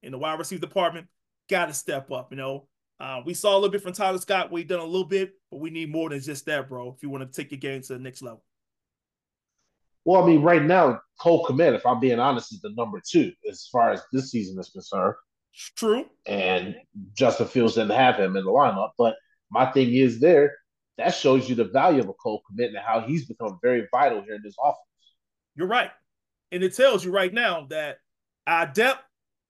in 0.05 0.13
the 0.13 0.19
wide 0.19 0.39
receiver 0.39 0.61
department, 0.61 1.09
got 1.49 1.67
to 1.67 1.75
step 1.75 2.13
up. 2.13 2.31
You 2.31 2.37
know, 2.37 2.69
uh, 3.01 3.23
we 3.27 3.35
saw 3.35 3.55
a 3.55 3.59
little 3.59 3.71
bit 3.71 3.83
from 3.83 3.93
Tyler 3.93 4.19
Scott. 4.19 4.53
We 4.53 4.63
done 4.63 4.79
a 4.79 4.85
little 4.85 5.05
bit, 5.05 5.35
but 5.51 5.59
we 5.59 5.71
need 5.71 5.91
more 5.91 6.11
than 6.11 6.21
just 6.21 6.47
that, 6.47 6.69
bro. 6.69 6.95
If 6.97 7.03
you 7.03 7.11
want 7.11 7.29
to 7.29 7.37
take 7.37 7.51
your 7.51 7.59
game 7.59 7.83
to 7.83 7.95
the 7.95 7.99
next 7.99 8.23
level. 8.23 8.45
Well, 10.05 10.23
I 10.23 10.27
mean, 10.27 10.43
right 10.43 10.63
now, 10.63 11.01
Cole 11.19 11.45
Kmet, 11.45 11.75
if 11.75 11.85
I'm 11.85 11.99
being 11.99 12.21
honest, 12.21 12.53
is 12.53 12.61
the 12.61 12.71
number 12.77 13.03
two 13.05 13.33
as 13.51 13.67
far 13.67 13.91
as 13.91 14.01
this 14.13 14.31
season 14.31 14.61
is 14.61 14.69
concerned. 14.69 15.17
True. 15.77 16.07
And 16.27 16.77
Justin 17.15 17.47
Fields 17.47 17.75
didn't 17.75 17.91
have 17.91 18.17
him 18.17 18.37
in 18.37 18.45
the 18.45 18.51
lineup. 18.51 18.91
But 18.97 19.17
my 19.51 19.67
thing 19.67 19.95
is 19.95 20.21
there, 20.21 20.57
that 20.99 21.15
shows 21.15 21.49
you 21.49 21.55
the 21.55 21.65
value 21.65 22.01
of 22.01 22.09
a 22.09 22.13
Cole 22.13 22.43
Kmet 22.53 22.69
and 22.69 22.79
how 22.79 23.01
he's 23.01 23.27
become 23.27 23.59
very 23.63 23.89
vital 23.91 24.23
here 24.23 24.35
in 24.35 24.43
this 24.43 24.57
offense. 24.63 24.79
You're 25.57 25.67
right. 25.67 25.91
And 26.53 26.63
it 26.63 26.75
tells 26.75 27.05
you 27.05 27.11
right 27.11 27.33
now 27.33 27.67
that 27.71 27.99
our 28.47 28.67
depth 28.67 29.03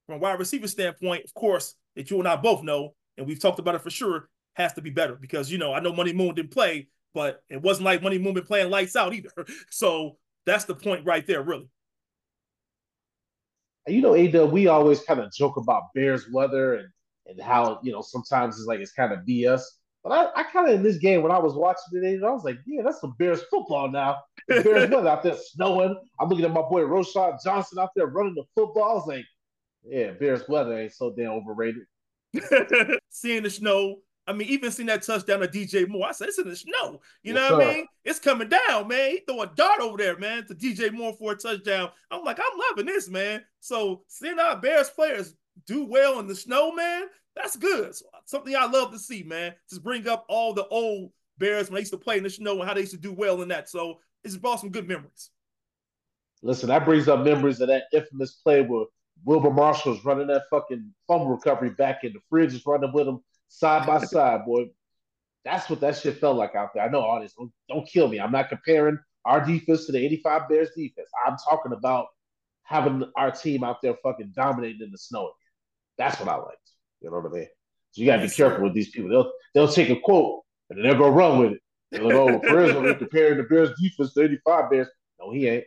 from 0.06 0.16
a 0.16 0.18
wide 0.18 0.38
receiver 0.38 0.68
standpoint, 0.68 1.24
of 1.24 1.34
course, 1.34 1.74
that 1.96 2.10
you 2.10 2.18
and 2.18 2.28
I 2.28 2.36
both 2.36 2.62
know, 2.62 2.94
and 3.16 3.26
we've 3.26 3.40
talked 3.40 3.58
about 3.58 3.74
it 3.74 3.82
for 3.82 3.90
sure, 3.90 4.28
has 4.54 4.72
to 4.74 4.82
be 4.82 4.90
better 4.90 5.14
because 5.14 5.50
you 5.50 5.58
know 5.58 5.72
I 5.72 5.80
know 5.80 5.92
Money 5.92 6.12
Moon 6.12 6.34
didn't 6.34 6.50
play, 6.50 6.88
but 7.14 7.42
it 7.48 7.62
wasn't 7.62 7.84
like 7.84 8.02
Money 8.02 8.18
Moon 8.18 8.34
been 8.34 8.44
playing 8.44 8.70
lights 8.70 8.96
out 8.96 9.14
either. 9.14 9.30
So 9.70 10.18
that's 10.46 10.64
the 10.64 10.74
point 10.74 11.04
right 11.04 11.26
there, 11.26 11.42
really. 11.42 11.68
You 13.90 14.02
know, 14.02 14.14
Ada, 14.14 14.46
we 14.46 14.68
always 14.68 15.00
kind 15.02 15.20
of 15.20 15.32
joke 15.32 15.56
about 15.56 15.92
Bears 15.94 16.26
weather 16.32 16.74
and 16.74 16.88
and 17.26 17.40
how 17.40 17.80
you 17.82 17.92
know 17.92 18.02
sometimes 18.02 18.56
it's 18.56 18.66
like 18.66 18.80
it's 18.80 18.92
kind 18.92 19.12
of 19.12 19.20
BS. 19.20 19.62
But 20.02 20.12
I, 20.12 20.40
I 20.40 20.42
kind 20.44 20.68
of 20.68 20.74
in 20.74 20.82
this 20.82 20.96
game 20.96 21.22
when 21.22 21.32
I 21.32 21.38
was 21.38 21.54
watching 21.54 22.02
it, 22.02 22.24
I 22.24 22.30
was 22.30 22.44
like, 22.44 22.58
yeah, 22.66 22.82
that's 22.82 23.00
some 23.00 23.14
Bears 23.18 23.42
football 23.50 23.90
now. 23.90 24.16
Bears 24.48 24.90
weather 24.90 25.08
out 25.08 25.22
there 25.22 25.36
snowing. 25.36 25.94
I'm 26.18 26.28
looking 26.28 26.44
at 26.44 26.52
my 26.52 26.62
boy 26.62 26.82
Roschon 26.82 27.38
Johnson 27.44 27.78
out 27.78 27.90
there 27.94 28.06
running 28.06 28.34
the 28.34 28.44
football. 28.54 28.90
I 28.90 28.94
was 28.94 29.06
like, 29.06 29.26
yeah, 29.84 30.12
Bears 30.12 30.48
weather 30.48 30.78
ain't 30.78 30.94
so 30.94 31.12
damn 31.14 31.32
overrated. 31.32 31.82
Seeing 33.10 33.42
the 33.42 33.50
snow. 33.50 33.96
I 34.26 34.32
mean, 34.32 34.48
even 34.48 34.70
seeing 34.70 34.86
that 34.86 35.02
touchdown 35.02 35.40
to 35.40 35.48
DJ 35.48 35.88
Moore, 35.88 36.06
I 36.08 36.12
said, 36.12 36.28
it's 36.28 36.38
in 36.38 36.48
the 36.48 36.54
snow. 36.54 37.00
You 37.22 37.34
yes, 37.34 37.34
know 37.34 37.56
what 37.56 37.64
sir. 37.64 37.70
I 37.70 37.74
mean? 37.74 37.86
It's 38.04 38.18
coming 38.18 38.48
down, 38.48 38.88
man. 38.88 39.10
He 39.10 39.20
throw 39.26 39.42
a 39.42 39.46
dart 39.46 39.80
over 39.80 39.96
there, 39.96 40.18
man, 40.18 40.46
to 40.46 40.54
DJ 40.54 40.92
Moore 40.92 41.14
for 41.14 41.32
a 41.32 41.36
touchdown. 41.36 41.90
I'm 42.10 42.24
like, 42.24 42.38
I'm 42.38 42.58
loving 42.70 42.86
this, 42.86 43.08
man. 43.08 43.42
So 43.60 44.02
seeing 44.06 44.38
our 44.38 44.56
Bears 44.60 44.90
players 44.90 45.34
do 45.66 45.84
well 45.84 46.20
in 46.20 46.26
the 46.26 46.34
snow, 46.34 46.72
man, 46.72 47.04
that's 47.34 47.56
good. 47.56 47.94
So, 47.94 48.04
something 48.26 48.54
I 48.54 48.66
love 48.66 48.92
to 48.92 48.98
see, 48.98 49.22
man. 49.22 49.54
Just 49.68 49.82
bring 49.82 50.06
up 50.08 50.26
all 50.28 50.54
the 50.54 50.66
old 50.68 51.10
Bears 51.38 51.68
when 51.68 51.74
they 51.74 51.80
used 51.80 51.92
to 51.92 51.98
play 51.98 52.18
in 52.18 52.22
the 52.22 52.30
snow 52.30 52.58
and 52.58 52.68
how 52.68 52.74
they 52.74 52.80
used 52.80 52.92
to 52.92 52.98
do 52.98 53.12
well 53.12 53.42
in 53.42 53.48
that. 53.48 53.68
So 53.68 53.98
it's 54.22 54.36
brought 54.36 54.60
some 54.60 54.70
good 54.70 54.86
memories. 54.86 55.30
Listen, 56.42 56.68
that 56.68 56.84
brings 56.84 57.08
up 57.08 57.24
memories 57.24 57.60
of 57.60 57.68
that 57.68 57.84
infamous 57.92 58.32
play 58.32 58.62
where 58.62 58.84
Wilber 59.24 59.50
Marshall's 59.50 60.04
running 60.04 60.28
that 60.28 60.44
fucking 60.50 60.90
fumble 61.06 61.28
recovery 61.28 61.70
back 61.70 62.04
in 62.04 62.12
the 62.12 62.20
fridge 62.28 62.54
is 62.54 62.64
running 62.64 62.92
with 62.92 63.08
him 63.08 63.20
side 63.50 63.86
by 63.86 63.98
side, 63.98 64.46
boy. 64.46 64.66
That's 65.44 65.68
what 65.68 65.80
that 65.80 65.96
shit 65.96 66.18
felt 66.18 66.36
like 66.36 66.54
out 66.54 66.70
there. 66.74 66.84
I 66.84 66.88
know, 66.88 67.00
audience, 67.00 67.34
don't, 67.36 67.52
don't 67.68 67.86
kill 67.86 68.08
me. 68.08 68.20
I'm 68.20 68.32
not 68.32 68.48
comparing 68.48 68.98
our 69.24 69.44
defense 69.44 69.86
to 69.86 69.92
the 69.92 69.98
85 69.98 70.48
Bears 70.48 70.70
defense. 70.76 71.08
I'm 71.26 71.36
talking 71.48 71.72
about 71.72 72.06
having 72.62 73.04
our 73.16 73.30
team 73.30 73.64
out 73.64 73.82
there 73.82 73.94
fucking 74.02 74.32
dominating 74.34 74.82
in 74.82 74.92
the 74.92 74.98
snow. 74.98 75.32
That's 75.98 76.18
what 76.20 76.28
I 76.28 76.36
liked. 76.36 76.56
You 77.00 77.10
know 77.10 77.18
what 77.18 77.32
I 77.32 77.34
mean? 77.34 77.48
So 77.92 78.02
you 78.02 78.06
gotta 78.06 78.22
be 78.22 78.28
careful 78.28 78.64
with 78.64 78.74
these 78.74 78.90
people. 78.90 79.10
They'll 79.10 79.32
they'll 79.54 79.72
take 79.72 79.90
a 79.90 79.98
quote 79.98 80.42
and 80.68 80.78
then 80.78 80.84
they'll 80.84 80.98
go 80.98 81.08
run 81.08 81.38
with 81.38 81.52
it. 81.52 81.60
They're 81.90 82.04
like, 82.04 82.14
oh, 82.14 82.38
Prez 82.38 82.76
are 82.76 82.94
comparing 82.94 83.38
the 83.38 83.42
Bears 83.44 83.70
defense 83.80 84.14
to 84.14 84.22
85 84.22 84.70
Bears. 84.70 84.88
No, 85.18 85.32
he 85.32 85.48
ain't. 85.48 85.64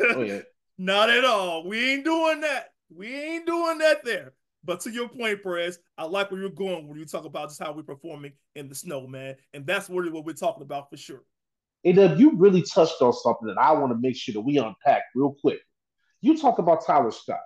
No, 0.00 0.20
he 0.22 0.32
ain't. 0.32 0.44
Not 0.78 1.10
at 1.10 1.24
all. 1.24 1.68
We 1.68 1.92
ain't 1.92 2.04
doing 2.04 2.40
that. 2.40 2.70
We 2.92 3.14
ain't 3.14 3.46
doing 3.46 3.78
that 3.78 4.04
there. 4.04 4.32
But 4.64 4.80
to 4.80 4.90
your 4.90 5.08
point, 5.08 5.42
Prez, 5.42 5.78
I 5.98 6.04
like 6.04 6.30
where 6.30 6.40
you're 6.40 6.50
going 6.50 6.88
when 6.88 6.98
you 6.98 7.04
talk 7.04 7.24
about 7.24 7.48
just 7.48 7.62
how 7.62 7.72
we're 7.72 7.82
performing 7.82 8.32
in 8.54 8.68
the 8.68 8.74
snow, 8.74 9.06
man. 9.06 9.36
And 9.52 9.66
that's 9.66 9.90
really 9.90 10.10
what 10.10 10.24
we're 10.24 10.32
talking 10.32 10.62
about 10.62 10.90
for 10.90 10.96
sure. 10.96 11.22
And 11.84 11.96
Dub, 11.96 12.18
you 12.18 12.32
really 12.36 12.62
touched 12.62 13.02
on 13.02 13.12
something 13.12 13.46
that 13.48 13.58
I 13.58 13.72
want 13.72 13.92
to 13.92 13.98
make 13.98 14.16
sure 14.16 14.32
that 14.32 14.40
we 14.40 14.56
unpack 14.56 15.02
real 15.14 15.36
quick. 15.40 15.60
You 16.22 16.38
talk 16.38 16.58
about 16.58 16.86
Tyler 16.86 17.10
Scott. 17.10 17.40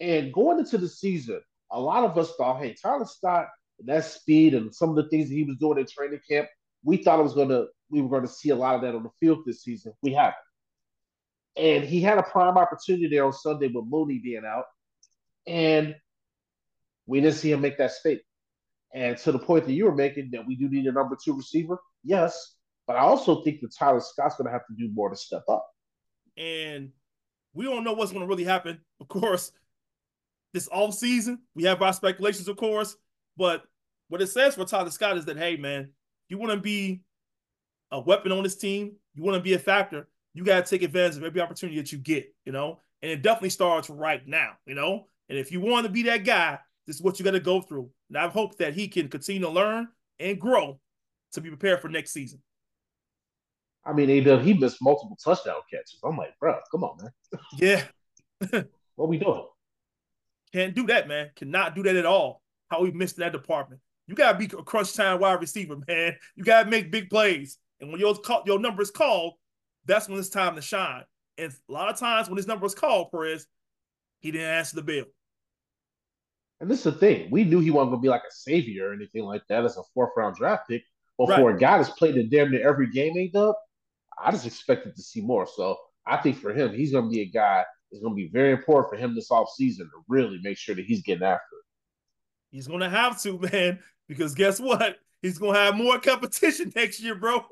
And 0.00 0.32
going 0.32 0.58
into 0.58 0.76
the 0.76 0.88
season, 0.88 1.40
a 1.70 1.80
lot 1.80 2.04
of 2.04 2.18
us 2.18 2.34
thought, 2.36 2.60
hey, 2.60 2.74
Tyler 2.74 3.06
Scott, 3.06 3.48
that 3.86 4.04
speed 4.04 4.54
and 4.54 4.74
some 4.74 4.90
of 4.90 4.96
the 4.96 5.08
things 5.08 5.28
that 5.28 5.34
he 5.34 5.44
was 5.44 5.56
doing 5.56 5.78
in 5.78 5.86
training 5.86 6.20
camp, 6.28 6.48
we 6.84 6.98
thought 6.98 7.20
it 7.20 7.22
was 7.22 7.34
gonna 7.34 7.64
we 7.90 8.02
were 8.02 8.08
gonna 8.08 8.28
see 8.28 8.50
a 8.50 8.56
lot 8.56 8.74
of 8.74 8.82
that 8.82 8.94
on 8.94 9.02
the 9.02 9.10
field 9.18 9.38
this 9.46 9.62
season. 9.62 9.92
We 10.02 10.12
haven't. 10.12 10.34
And 11.56 11.84
he 11.84 12.00
had 12.00 12.18
a 12.18 12.22
prime 12.22 12.58
opportunity 12.58 13.08
there 13.08 13.24
on 13.24 13.32
Sunday 13.32 13.68
with 13.68 13.84
Mooney 13.86 14.18
being 14.18 14.44
out. 14.46 14.64
And 15.46 15.94
we 17.10 17.20
didn't 17.20 17.36
see 17.36 17.52
him 17.52 17.60
make 17.60 17.76
that 17.78 17.92
statement. 17.92 18.24
And 18.94 19.16
to 19.18 19.32
the 19.32 19.38
point 19.38 19.66
that 19.66 19.72
you 19.72 19.84
were 19.84 19.94
making 19.94 20.30
that 20.32 20.46
we 20.46 20.56
do 20.56 20.68
need 20.68 20.86
a 20.86 20.92
number 20.92 21.16
two 21.22 21.36
receiver, 21.36 21.78
yes. 22.04 22.56
But 22.86 22.96
I 22.96 23.00
also 23.00 23.42
think 23.42 23.60
that 23.60 23.74
Tyler 23.76 24.00
Scott's 24.00 24.36
gonna 24.36 24.50
have 24.50 24.66
to 24.66 24.74
do 24.78 24.90
more 24.92 25.10
to 25.10 25.16
step 25.16 25.42
up. 25.48 25.66
And 26.36 26.90
we 27.52 27.64
don't 27.64 27.84
know 27.84 27.92
what's 27.92 28.12
gonna 28.12 28.26
really 28.26 28.44
happen. 28.44 28.80
Of 29.00 29.08
course, 29.08 29.52
this 30.52 30.68
off 30.72 30.94
season. 30.94 31.40
We 31.54 31.64
have 31.64 31.82
our 31.82 31.92
speculations, 31.92 32.48
of 32.48 32.56
course, 32.56 32.96
but 33.36 33.64
what 34.08 34.22
it 34.22 34.28
says 34.28 34.54
for 34.54 34.64
Tyler 34.64 34.90
Scott 34.90 35.16
is 35.16 35.24
that 35.26 35.36
hey, 35.36 35.56
man, 35.56 35.90
you 36.28 36.38
want 36.38 36.52
to 36.52 36.58
be 36.58 37.02
a 37.92 38.00
weapon 38.00 38.32
on 38.32 38.42
this 38.42 38.56
team, 38.56 38.96
you 39.14 39.22
want 39.22 39.36
to 39.36 39.42
be 39.42 39.54
a 39.54 39.58
factor, 39.58 40.08
you 40.34 40.44
got 40.44 40.64
to 40.64 40.70
take 40.70 40.82
advantage 40.82 41.16
of 41.16 41.24
every 41.24 41.40
opportunity 41.40 41.78
that 41.78 41.92
you 41.92 41.98
get. 41.98 42.32
You 42.44 42.52
know, 42.52 42.80
And 43.02 43.10
it 43.10 43.22
definitely 43.22 43.50
starts 43.50 43.90
right 43.90 44.26
now, 44.26 44.52
you 44.66 44.74
know? 44.74 45.06
And 45.28 45.38
if 45.38 45.52
you 45.52 45.60
want 45.60 45.86
to 45.86 45.92
be 45.92 46.02
that 46.04 46.24
guy, 46.24 46.58
this 46.90 46.96
is 46.96 47.02
what 47.02 47.20
you 47.20 47.24
got 47.24 47.30
to 47.30 47.40
go 47.40 47.60
through. 47.60 47.88
And 48.08 48.18
I 48.18 48.26
hope 48.26 48.56
that 48.58 48.74
he 48.74 48.88
can 48.88 49.06
continue 49.06 49.42
to 49.42 49.48
learn 49.48 49.86
and 50.18 50.40
grow 50.40 50.80
to 51.34 51.40
be 51.40 51.48
prepared 51.48 51.80
for 51.80 51.88
next 51.88 52.10
season. 52.10 52.42
I 53.86 53.92
mean, 53.92 54.08
he 54.08 54.20
he 54.42 54.54
missed 54.54 54.82
multiple 54.82 55.16
touchdown 55.22 55.60
catches. 55.72 56.00
I'm 56.02 56.16
like, 56.16 56.36
bro, 56.40 56.58
come 56.68 56.82
on, 56.82 56.98
man. 57.00 57.12
Yeah. 57.58 57.84
what 58.96 59.08
we 59.08 59.18
doing? 59.18 59.46
Can't 60.52 60.74
do 60.74 60.88
that, 60.88 61.06
man. 61.06 61.30
Cannot 61.36 61.76
do 61.76 61.84
that 61.84 61.94
at 61.94 62.06
all. 62.06 62.42
How 62.72 62.82
we 62.82 62.90
missed 62.90 63.18
that 63.18 63.30
department. 63.30 63.80
You 64.08 64.16
gotta 64.16 64.36
be 64.36 64.46
a 64.46 64.62
crunch 64.64 64.92
time 64.92 65.20
wide 65.20 65.40
receiver, 65.40 65.76
man. 65.86 66.16
You 66.34 66.42
gotta 66.42 66.68
make 66.68 66.90
big 66.90 67.08
plays. 67.08 67.56
And 67.80 67.92
when 67.92 68.00
your 68.00 68.16
your 68.46 68.58
number 68.58 68.82
is 68.82 68.90
called, 68.90 69.34
that's 69.84 70.08
when 70.08 70.18
it's 70.18 70.28
time 70.28 70.56
to 70.56 70.60
shine. 70.60 71.04
And 71.38 71.52
a 71.68 71.72
lot 71.72 71.88
of 71.88 72.00
times 72.00 72.28
when 72.28 72.36
his 72.36 72.48
number 72.48 72.64
was 72.64 72.74
called, 72.74 73.12
Prez, 73.12 73.46
he 74.18 74.32
didn't 74.32 74.48
answer 74.48 74.74
the 74.74 74.82
bell. 74.82 75.04
And 76.60 76.70
this 76.70 76.78
is 76.78 76.84
the 76.84 76.92
thing. 76.92 77.30
We 77.30 77.44
knew 77.44 77.60
he 77.60 77.70
wasn't 77.70 77.92
gonna 77.92 78.02
be 78.02 78.08
like 78.08 78.22
a 78.22 78.32
savior 78.32 78.90
or 78.90 78.94
anything 78.94 79.24
like 79.24 79.42
that 79.48 79.64
as 79.64 79.76
a 79.76 79.82
fourth 79.94 80.10
round 80.16 80.36
draft 80.36 80.68
pick. 80.68 80.82
But 81.18 81.28
right. 81.28 81.40
for 81.40 81.50
a 81.50 81.58
guy 81.58 81.78
that's 81.78 81.90
played 81.90 82.16
in 82.16 82.30
damn 82.30 82.50
near 82.50 82.66
every 82.66 82.90
game 82.90 83.16
ain't 83.16 83.36
up, 83.36 83.58
I 84.22 84.30
just 84.30 84.46
expected 84.46 84.96
to 84.96 85.02
see 85.02 85.20
more. 85.20 85.46
So 85.46 85.76
I 86.06 86.16
think 86.18 86.38
for 86.38 86.52
him, 86.52 86.72
he's 86.74 86.92
gonna 86.92 87.08
be 87.08 87.20
a 87.20 87.26
guy 87.26 87.64
it's 87.90 88.00
going 88.00 88.12
to 88.14 88.16
be 88.16 88.28
very 88.28 88.52
important 88.52 88.88
for 88.88 88.96
him 88.96 89.14
this 89.14 89.30
offseason 89.30 89.78
to 89.78 90.04
really 90.08 90.38
make 90.42 90.56
sure 90.56 90.74
that 90.74 90.84
he's 90.84 91.02
getting 91.02 91.24
after 91.24 91.42
it. 91.42 91.64
He's 92.50 92.66
going 92.66 92.80
to 92.80 92.88
have 92.88 93.20
to, 93.22 93.38
man, 93.38 93.80
because 94.08 94.34
guess 94.34 94.60
what? 94.60 94.96
He's 95.22 95.38
going 95.38 95.54
to 95.54 95.60
have 95.60 95.76
more 95.76 95.98
competition 95.98 96.72
next 96.76 97.00
year, 97.00 97.14
bro. 97.14 97.44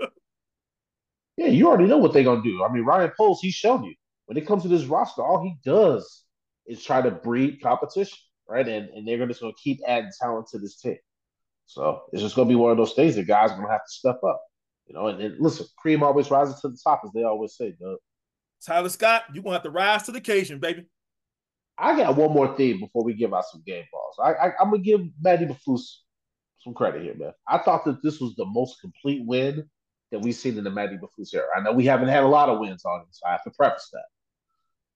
yeah, 1.36 1.48
you 1.48 1.68
already 1.68 1.86
know 1.86 1.98
what 1.98 2.12
they're 2.12 2.24
going 2.24 2.42
to 2.42 2.48
do. 2.48 2.64
I 2.64 2.72
mean, 2.72 2.84
Ryan 2.84 3.12
Poles, 3.16 3.40
he's 3.40 3.54
shown 3.54 3.84
you. 3.84 3.94
When 4.26 4.36
it 4.36 4.46
comes 4.46 4.62
to 4.62 4.68
this 4.68 4.84
roster, 4.84 5.22
all 5.22 5.42
he 5.42 5.56
does 5.64 6.24
is 6.66 6.84
try 6.84 7.00
to 7.00 7.11
breed 7.11 7.61
competition, 7.62 8.18
right? 8.49 8.66
And, 8.66 8.88
and 8.90 9.07
they're 9.07 9.26
just 9.26 9.40
going 9.40 9.53
to 9.53 9.62
keep 9.62 9.80
adding 9.86 10.11
talent 10.20 10.49
to 10.49 10.59
this 10.59 10.80
team. 10.80 10.99
So 11.66 12.03
it's 12.12 12.22
just 12.22 12.34
going 12.34 12.49
to 12.49 12.53
be 12.53 12.57
one 12.57 12.70
of 12.70 12.78
those 12.78 12.94
things 12.94 13.14
that 13.16 13.26
guys 13.26 13.51
are 13.51 13.57
going 13.57 13.66
to 13.66 13.72
have 13.72 13.84
to 13.84 13.92
step 13.92 14.20
up. 14.26 14.40
You 14.86 14.94
know, 14.94 15.09
and, 15.09 15.20
and 15.20 15.36
listen, 15.38 15.66
cream 15.76 16.03
always 16.03 16.30
rises 16.30 16.61
to 16.61 16.68
the 16.68 16.78
top, 16.82 17.03
as 17.05 17.11
they 17.12 17.22
always 17.22 17.57
say, 17.57 17.74
Doug. 17.78 17.99
Tyler 18.64 18.88
Scott, 18.88 19.24
you're 19.32 19.42
gonna 19.42 19.55
have 19.55 19.62
to 19.62 19.70
rise 19.70 20.05
to 20.05 20.12
the 20.12 20.18
occasion, 20.18 20.59
baby. 20.59 20.86
I 21.76 21.96
got 21.96 22.16
one 22.16 22.32
more 22.32 22.57
thing 22.57 22.80
before 22.80 23.05
we 23.05 23.14
give 23.14 23.32
out 23.32 23.44
some 23.44 23.62
game 23.64 23.84
balls. 23.92 24.16
I, 24.22 24.32
I 24.32 24.46
am 24.61 24.70
gonna 24.70 24.78
give 24.78 25.01
Matt 25.20 25.40
Eberflus 25.40 25.82
some 26.61 26.74
credit 26.74 27.03
here, 27.03 27.14
man. 27.14 27.32
I 27.46 27.59
thought 27.59 27.84
that 27.84 28.03
this 28.03 28.20
was 28.20 28.34
the 28.34 28.46
most 28.46 28.80
complete 28.80 29.24
win 29.24 29.68
that 30.11 30.20
we've 30.20 30.34
seen 30.34 30.59
in 30.59 30.64
the 30.64 30.70
Matt 30.70 30.90
Eberflus 30.90 31.34
era. 31.34 31.46
I 31.57 31.61
know 31.61 31.72
we 31.72 31.84
haven't 31.84 32.09
had 32.09 32.24
a 32.24 32.28
lot 32.28 32.49
of 32.49 32.59
wins 32.59 32.84
on 32.84 33.05
so 33.11 33.26
I 33.28 33.32
have 33.32 33.44
to 33.44 33.51
preface 33.51 33.90
that. 33.92 34.07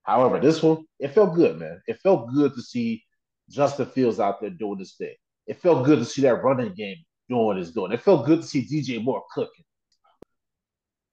However, 0.03 0.41
this 0.41 0.63
one, 0.63 0.85
it 0.99 1.15
felt 1.15 1.37
good, 1.37 1.59
man. 1.61 1.81
It 1.87 2.01
felt 2.01 2.33
good 2.35 2.55
to 2.55 2.63
see 2.63 3.05
Justin 3.53 3.87
Fields 3.87 4.19
out 4.19 4.41
there 4.41 4.51
doing 4.51 4.79
this 4.79 4.95
thing. 4.95 5.15
It 5.47 5.61
felt 5.61 5.85
good 5.85 5.99
to 5.99 6.05
see 6.05 6.23
that 6.23 6.43
running 6.43 6.73
game 6.75 6.97
doing 7.29 7.47
what 7.47 7.59
it's 7.59 7.71
doing. 7.71 7.93
It 7.93 8.01
felt 8.01 8.27
good 8.27 8.41
to 8.41 8.47
see 8.47 8.67
DJ 8.67 9.03
Moore 9.03 9.23
cooking. 9.35 9.65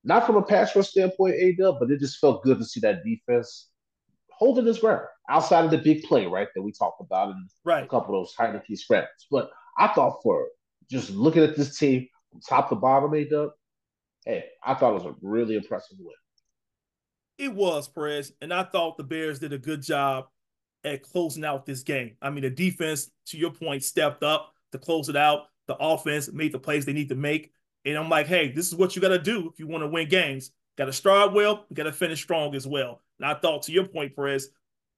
Not 0.04 0.26
from 0.26 0.38
a 0.38 0.42
pass 0.42 0.76
rush 0.76 0.90
standpoint, 0.90 1.36
A 1.36 1.52
but 1.80 1.92
it 1.92 2.00
just 2.00 2.20
felt 2.20 2.44
good 2.44 2.58
to 2.58 2.66
see 2.66 2.80
that 2.80 3.04
defense 3.04 3.70
holding 4.32 4.68
its 4.68 4.80
ground 4.80 5.06
outside 5.30 5.66
of 5.66 5.72
the 5.72 5.78
big 5.78 6.04
play, 6.04 6.26
right, 6.26 6.48
that 6.56 6.62
we 6.62 6.72
talked 6.72 7.02
about 7.02 7.32
in 7.32 7.48
right. 7.66 7.84
a 7.84 7.88
couple 7.88 8.16
of 8.16 8.26
those 8.26 8.36
Heinicke 8.36 8.78
spreads. 8.78 9.08
But 9.30 9.52
I 9.78 9.90
thought 9.90 10.22
for 10.24 10.48
just 10.90 11.10
looking 11.10 11.44
at 11.44 11.58
this 11.58 11.78
team 11.78 12.08
from 12.32 12.40
top 12.42 12.70
to 12.70 12.76
bottom, 12.76 13.14
A 13.14 13.50
hey, 14.26 14.46
I 14.64 14.74
thought 14.74 14.92
it 14.92 15.04
was 15.04 15.06
a 15.06 15.16
really 15.22 15.56
impressive 15.56 15.98
win. 16.00 16.16
It 17.38 17.54
was, 17.54 17.88
Prez, 17.88 18.32
and 18.42 18.54
I 18.54 18.64
thought 18.64 18.98
the 18.98 19.04
Bears 19.04 19.40
did 19.40 19.54
a 19.54 19.58
good 19.58 19.82
job 19.82 20.28
at 20.84 21.04
closing 21.04 21.44
out 21.44 21.66
this 21.66 21.84
game. 21.84 22.16
I 22.22 22.30
mean, 22.30 22.44
the 22.44 22.50
defense, 22.50 23.12
to 23.28 23.38
your 23.38 23.52
point, 23.52 23.84
stepped 23.84 24.24
up 24.24 24.54
to 24.72 24.78
close 24.78 25.10
it 25.10 25.16
out. 25.16 25.48
The 25.68 25.76
offense 25.76 26.32
made 26.32 26.52
the 26.52 26.60
plays 26.60 26.86
they 26.86 26.94
need 26.94 27.10
to 27.10 27.16
make. 27.16 27.52
And 27.86 27.98
I'm 27.98 28.10
like, 28.10 28.28
hey, 28.28 28.52
this 28.52 28.68
is 28.68 28.76
what 28.76 28.96
you 28.96 29.02
got 29.02 29.10
to 29.10 29.20
do 29.20 29.50
if 29.52 29.60
you 29.60 29.68
want 29.68 29.84
to 29.84 29.88
win 29.88 30.10
games. 30.10 30.52
Got 30.78 30.86
to 30.86 30.94
start 30.94 31.34
well, 31.34 31.66
got 31.74 31.84
to 31.84 31.92
finish 31.92 32.22
strong 32.22 32.56
as 32.56 32.66
well. 32.66 33.02
And 33.20 33.26
I 33.30 33.34
thought, 33.34 33.64
to 33.64 33.72
your 33.72 33.86
point, 33.86 34.16
Prez, 34.16 34.50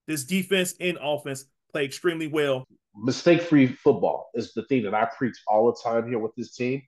this 0.06 0.24
defense 0.24 0.74
and 0.80 0.98
offense 1.00 1.44
play 1.72 1.84
extremely 1.84 2.28
well. 2.28 2.64
Mistake 2.94 3.42
free 3.42 3.66
football 3.66 4.30
is 4.34 4.52
the 4.52 4.64
thing 4.66 4.82
that 4.84 4.94
I 4.94 5.08
preach 5.16 5.36
all 5.46 5.66
the 5.66 5.78
time 5.82 6.08
here 6.08 6.18
with 6.18 6.34
this 6.36 6.54
team. 6.54 6.82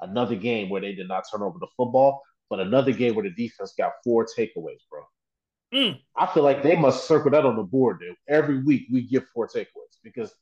Another 0.00 0.34
game 0.34 0.68
where 0.68 0.80
they 0.80 0.94
did 0.94 1.08
not 1.08 1.24
turn 1.30 1.42
over 1.42 1.58
the 1.58 1.68
football, 1.76 2.20
but 2.50 2.60
another 2.60 2.92
game 2.92 3.14
where 3.14 3.22
the 3.22 3.30
defense 3.30 3.74
got 3.78 3.92
four 4.02 4.26
takeaways, 4.26 4.82
bro. 4.90 5.02
Mm. 5.74 5.98
I 6.16 6.26
feel 6.26 6.44
like 6.44 6.62
they 6.62 6.76
must 6.76 7.08
circle 7.08 7.32
that 7.32 7.44
on 7.44 7.56
the 7.56 7.62
board, 7.62 7.98
dude. 8.00 8.14
Every 8.28 8.62
week 8.62 8.86
we 8.92 9.02
get 9.02 9.26
four 9.34 9.48
takeaways 9.48 9.98
because 10.04 10.32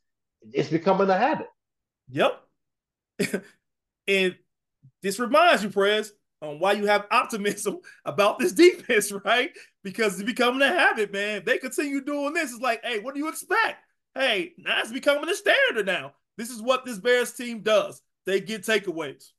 it's 0.52 0.68
becoming 0.68 1.08
a 1.08 1.16
habit. 1.16 1.46
Yep. 2.10 2.42
and 4.08 4.36
this 5.02 5.18
reminds 5.18 5.62
you, 5.62 5.70
Prez, 5.70 6.12
on 6.42 6.58
why 6.58 6.72
you 6.72 6.86
have 6.86 7.06
optimism 7.10 7.78
about 8.04 8.38
this 8.38 8.52
defense, 8.52 9.10
right? 9.24 9.50
Because 9.82 10.14
it's 10.14 10.24
becoming 10.24 10.62
a 10.62 10.68
habit, 10.68 11.12
man. 11.12 11.38
If 11.38 11.44
they 11.46 11.58
continue 11.58 12.04
doing 12.04 12.34
this, 12.34 12.52
it's 12.52 12.60
like, 12.60 12.84
hey, 12.84 12.98
what 12.98 13.14
do 13.14 13.20
you 13.20 13.28
expect? 13.28 13.78
Hey, 14.14 14.52
now 14.58 14.80
it's 14.80 14.92
becoming 14.92 15.30
a 15.30 15.34
standard 15.34 15.86
now. 15.86 16.12
This 16.36 16.50
is 16.50 16.60
what 16.60 16.84
this 16.84 16.98
Bears 16.98 17.32
team 17.32 17.60
does. 17.60 18.02
They 18.26 18.40
get 18.40 18.62
takeaways. 18.62 19.30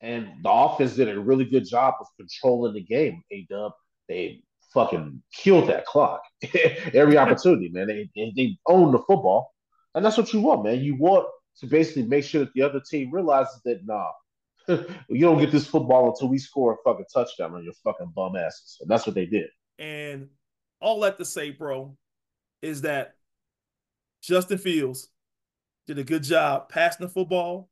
And 0.00 0.28
the 0.42 0.50
offense 0.50 0.94
did 0.94 1.08
a 1.08 1.18
really 1.18 1.46
good 1.46 1.66
job 1.66 1.94
of 2.00 2.06
controlling 2.16 2.74
the 2.74 2.82
game, 2.82 3.22
A 3.32 3.46
Dub. 3.50 3.72
They 4.08 4.42
fucking 4.72 5.22
killed 5.32 5.68
that 5.68 5.86
clock 5.86 6.20
every 6.92 7.16
opportunity, 7.16 7.70
man. 7.70 7.86
They, 7.86 8.10
they, 8.14 8.32
they 8.36 8.58
own 8.66 8.92
the 8.92 8.98
football. 8.98 9.52
And 9.94 10.04
that's 10.04 10.18
what 10.18 10.32
you 10.32 10.40
want, 10.40 10.64
man. 10.64 10.80
You 10.80 10.96
want 10.96 11.26
to 11.60 11.66
basically 11.66 12.02
make 12.02 12.24
sure 12.24 12.44
that 12.44 12.52
the 12.54 12.62
other 12.62 12.80
team 12.88 13.10
realizes 13.10 13.60
that 13.64 13.80
nah, 13.84 14.10
you 15.08 15.20
don't 15.20 15.38
get 15.38 15.50
this 15.50 15.66
football 15.66 16.10
until 16.10 16.28
we 16.28 16.38
score 16.38 16.74
a 16.74 16.76
fucking 16.84 17.06
touchdown 17.12 17.54
on 17.54 17.64
your 17.64 17.72
fucking 17.84 18.12
bum 18.14 18.36
asses. 18.36 18.78
And 18.80 18.90
that's 18.90 19.06
what 19.06 19.14
they 19.14 19.26
did. 19.26 19.48
And 19.78 20.28
all 20.80 21.00
that 21.00 21.16
to 21.18 21.24
say, 21.24 21.50
bro, 21.50 21.96
is 22.62 22.82
that 22.82 23.14
Justin 24.22 24.58
Fields 24.58 25.08
did 25.86 25.98
a 25.98 26.04
good 26.04 26.22
job 26.22 26.68
passing 26.68 27.06
the 27.06 27.12
football. 27.12 27.70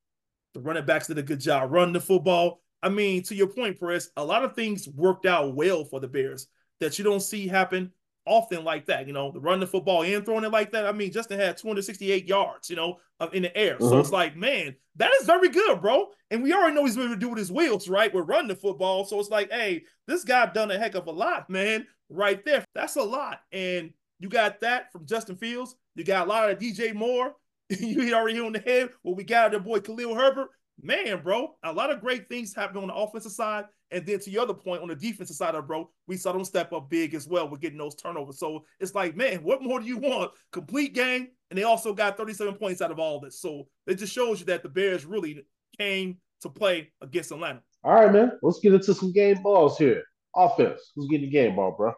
The 0.55 0.61
running 0.61 0.87
backs 0.87 1.09
did 1.09 1.19
a 1.19 1.23
good 1.23 1.41
job 1.41 1.71
running 1.73 1.93
the 1.93 2.01
football. 2.01 2.63
I 2.85 2.91
mean, 2.91 3.23
to 3.25 3.35
your 3.35 3.47
point, 3.47 3.79
Prez, 3.79 4.11
a 4.17 4.25
lot 4.25 4.45
of 4.45 4.55
things 4.55 4.87
worked 4.89 5.25
out 5.25 5.55
well 5.55 5.85
for 5.85 6.01
the 6.01 6.07
Bears 6.07 6.49
that 6.81 6.99
you 6.99 7.05
don't 7.05 7.21
see 7.21 7.49
happen 7.49 7.91
often 8.27 8.63
like 8.63 8.87
that. 8.87 9.07
You 9.07 9.15
know, 9.15 9.33
the 9.33 9.41
running 9.41 9.61
the 9.61 9.67
football 9.67 10.03
and 10.03 10.25
throwing 10.25 10.45
it 10.45 10.53
like 10.53 10.73
that. 10.73 10.87
I 10.87 10.93
mean, 10.93 11.11
Justin 11.11 11.41
had 11.41 11.57
268 11.57 12.27
yards, 12.27 12.69
you 12.69 12.77
know, 12.77 12.99
in 13.33 13.43
the 13.43 13.57
air. 13.57 13.77
Mm-hmm. 13.77 13.89
So 13.89 13.99
it's 13.99 14.13
like, 14.13 14.37
man, 14.37 14.77
that 14.97 15.11
is 15.19 15.27
very 15.27 15.49
good, 15.49 15.81
bro. 15.81 16.09
And 16.31 16.43
we 16.43 16.53
already 16.53 16.75
know 16.75 16.85
he's 16.85 16.97
going 16.97 17.09
to 17.09 17.17
do 17.17 17.31
with 17.31 17.39
his 17.39 17.51
wheels, 17.51 17.89
right? 17.89 18.13
We're 18.13 18.23
running 18.23 18.49
the 18.49 18.55
football. 18.55 19.07
So 19.07 19.19
it's 19.19 19.31
like, 19.31 19.51
hey, 19.51 19.85
this 20.07 20.25
guy 20.25 20.47
done 20.47 20.71
a 20.71 20.79
heck 20.79 20.95
of 20.95 21.07
a 21.07 21.11
lot, 21.11 21.49
man, 21.49 21.87
right 22.11 22.45
there. 22.45 22.65
That's 22.75 22.97
a 22.97 23.03
lot. 23.03 23.41
And 23.51 23.93
you 24.19 24.29
got 24.29 24.61
that 24.61 24.93
from 24.93 25.07
Justin 25.07 25.37
Fields. 25.37 25.75
You 25.95 26.05
got 26.05 26.27
a 26.27 26.31
lot 26.31 26.51
of 26.51 26.59
DJ 26.59 26.95
Moore. 26.95 27.35
you 27.71 28.15
already 28.15 28.35
hit 28.35 28.45
on 28.45 28.53
the 28.53 28.59
head. 28.61 28.91
Well, 29.03 29.15
we 29.15 29.25
got 29.25 29.55
our 29.55 29.61
boy 29.61 29.81
Khalil 29.81 30.15
Herbert. 30.15 30.49
Man, 30.83 31.23
bro, 31.23 31.55
a 31.63 31.73
lot 31.73 31.91
of 31.91 32.01
great 32.01 32.29
things 32.29 32.55
happening 32.55 32.83
on 32.83 32.89
the 32.89 32.95
offensive 32.95 33.33
side. 33.33 33.67
And 33.91 34.05
then 34.05 34.19
to 34.19 34.31
your 34.31 34.43
other 34.43 34.55
point, 34.55 34.83
on 34.83 34.89
the 34.89 34.97
defensive 34.97 35.37
side 35.37 35.55
of 35.55 35.69
bro, 35.69 35.89
we 36.09 36.17
saw 36.17 36.33
them 36.33 36.45
step 36.45 36.73
up 36.73 36.91
big 36.91 37.15
as 37.15 37.29
well 37.29 37.49
with 37.49 37.61
getting 37.61 37.79
those 37.79 37.95
turnovers. 37.95 38.41
So 38.41 38.65
it's 38.81 38.95
like, 38.95 39.17
man, 39.17 39.45
what 39.45 39.63
more 39.63 39.79
do 39.79 39.87
you 39.87 39.99
want? 39.99 40.33
Complete 40.53 40.95
game, 40.95 41.29
and 41.51 41.59
they 41.59 41.63
also 41.63 41.95
got 41.95 42.17
37 42.17 42.55
points 42.55 42.83
out 42.83 42.91
of 42.91 42.99
all 42.99 43.21
this. 43.21 43.41
So 43.41 43.69
it 43.87 43.95
just 43.97 44.13
shows 44.13 44.41
you 44.41 44.47
that 44.47 44.65
the 44.65 44.69
Bears 44.69 45.05
really 45.05 45.47
came 45.79 46.19
to 46.43 46.49
play 46.49 46.91
against 47.01 47.31
Atlanta. 47.31 47.63
All 47.85 47.95
right, 47.95 48.13
man. 48.13 48.33
Let's 48.43 48.59
get 48.61 48.75
into 48.75 48.95
some 48.95 49.13
game 49.13 49.43
balls 49.43 49.79
here. 49.79 50.03
Offense. 50.35 50.81
Who's 50.97 51.09
getting 51.09 51.27
the 51.27 51.33
game 51.33 51.55
ball, 51.55 51.73
bro? 51.77 51.93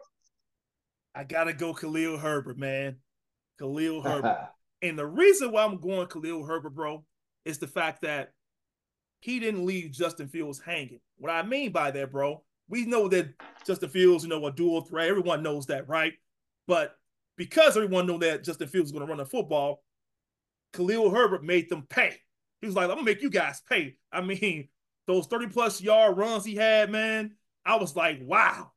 I 1.15 1.23
gotta 1.23 1.53
go 1.53 1.73
Khalil 1.73 2.17
Herbert, 2.19 2.59
man. 2.59 2.97
Khalil 3.57 4.01
Herbert. 4.03 4.49
and 4.83 4.99
the 4.99 5.05
reason 5.07 5.51
why 5.51 5.63
I'm 5.65 5.79
going 5.79 6.05
Khalil 6.07 6.43
Herbert, 6.45 6.75
bro, 6.75 7.03
is 7.43 7.57
the 7.57 7.65
fact 7.67 8.03
that 8.03 8.33
he 9.19 9.39
didn't 9.39 9.65
leave 9.65 9.91
Justin 9.91 10.27
Fields 10.27 10.59
hanging. 10.59 10.99
What 11.17 11.31
I 11.31 11.43
mean 11.43 11.71
by 11.71 11.91
that, 11.91 12.11
bro, 12.11 12.43
we 12.69 12.85
know 12.85 13.07
that 13.07 13.33
Justin 13.65 13.89
Fields, 13.89 14.23
you 14.23 14.29
know, 14.29 14.45
a 14.45 14.51
dual 14.51 14.81
threat. 14.81 15.09
Everyone 15.09 15.43
knows 15.43 15.67
that, 15.67 15.87
right? 15.87 16.13
But 16.67 16.95
because 17.37 17.77
everyone 17.77 18.07
know 18.07 18.17
that 18.19 18.43
Justin 18.43 18.67
Fields 18.67 18.89
is 18.89 18.91
going 18.91 19.05
to 19.05 19.09
run 19.09 19.17
the 19.17 19.25
football, 19.25 19.83
Khalil 20.73 21.09
Herbert 21.09 21.43
made 21.43 21.69
them 21.69 21.85
pay. 21.89 22.15
He 22.61 22.67
was 22.67 22.75
like, 22.75 22.85
I'm 22.85 22.95
gonna 22.95 23.03
make 23.03 23.21
you 23.21 23.29
guys 23.29 23.61
pay. 23.69 23.95
I 24.11 24.21
mean, 24.21 24.67
those 25.05 25.27
30 25.27 25.47
plus 25.47 25.81
yard 25.81 26.17
runs 26.17 26.43
he 26.43 26.55
had, 26.55 26.91
man, 26.91 27.35
I 27.65 27.75
was 27.75 27.95
like, 27.95 28.19
wow. 28.21 28.71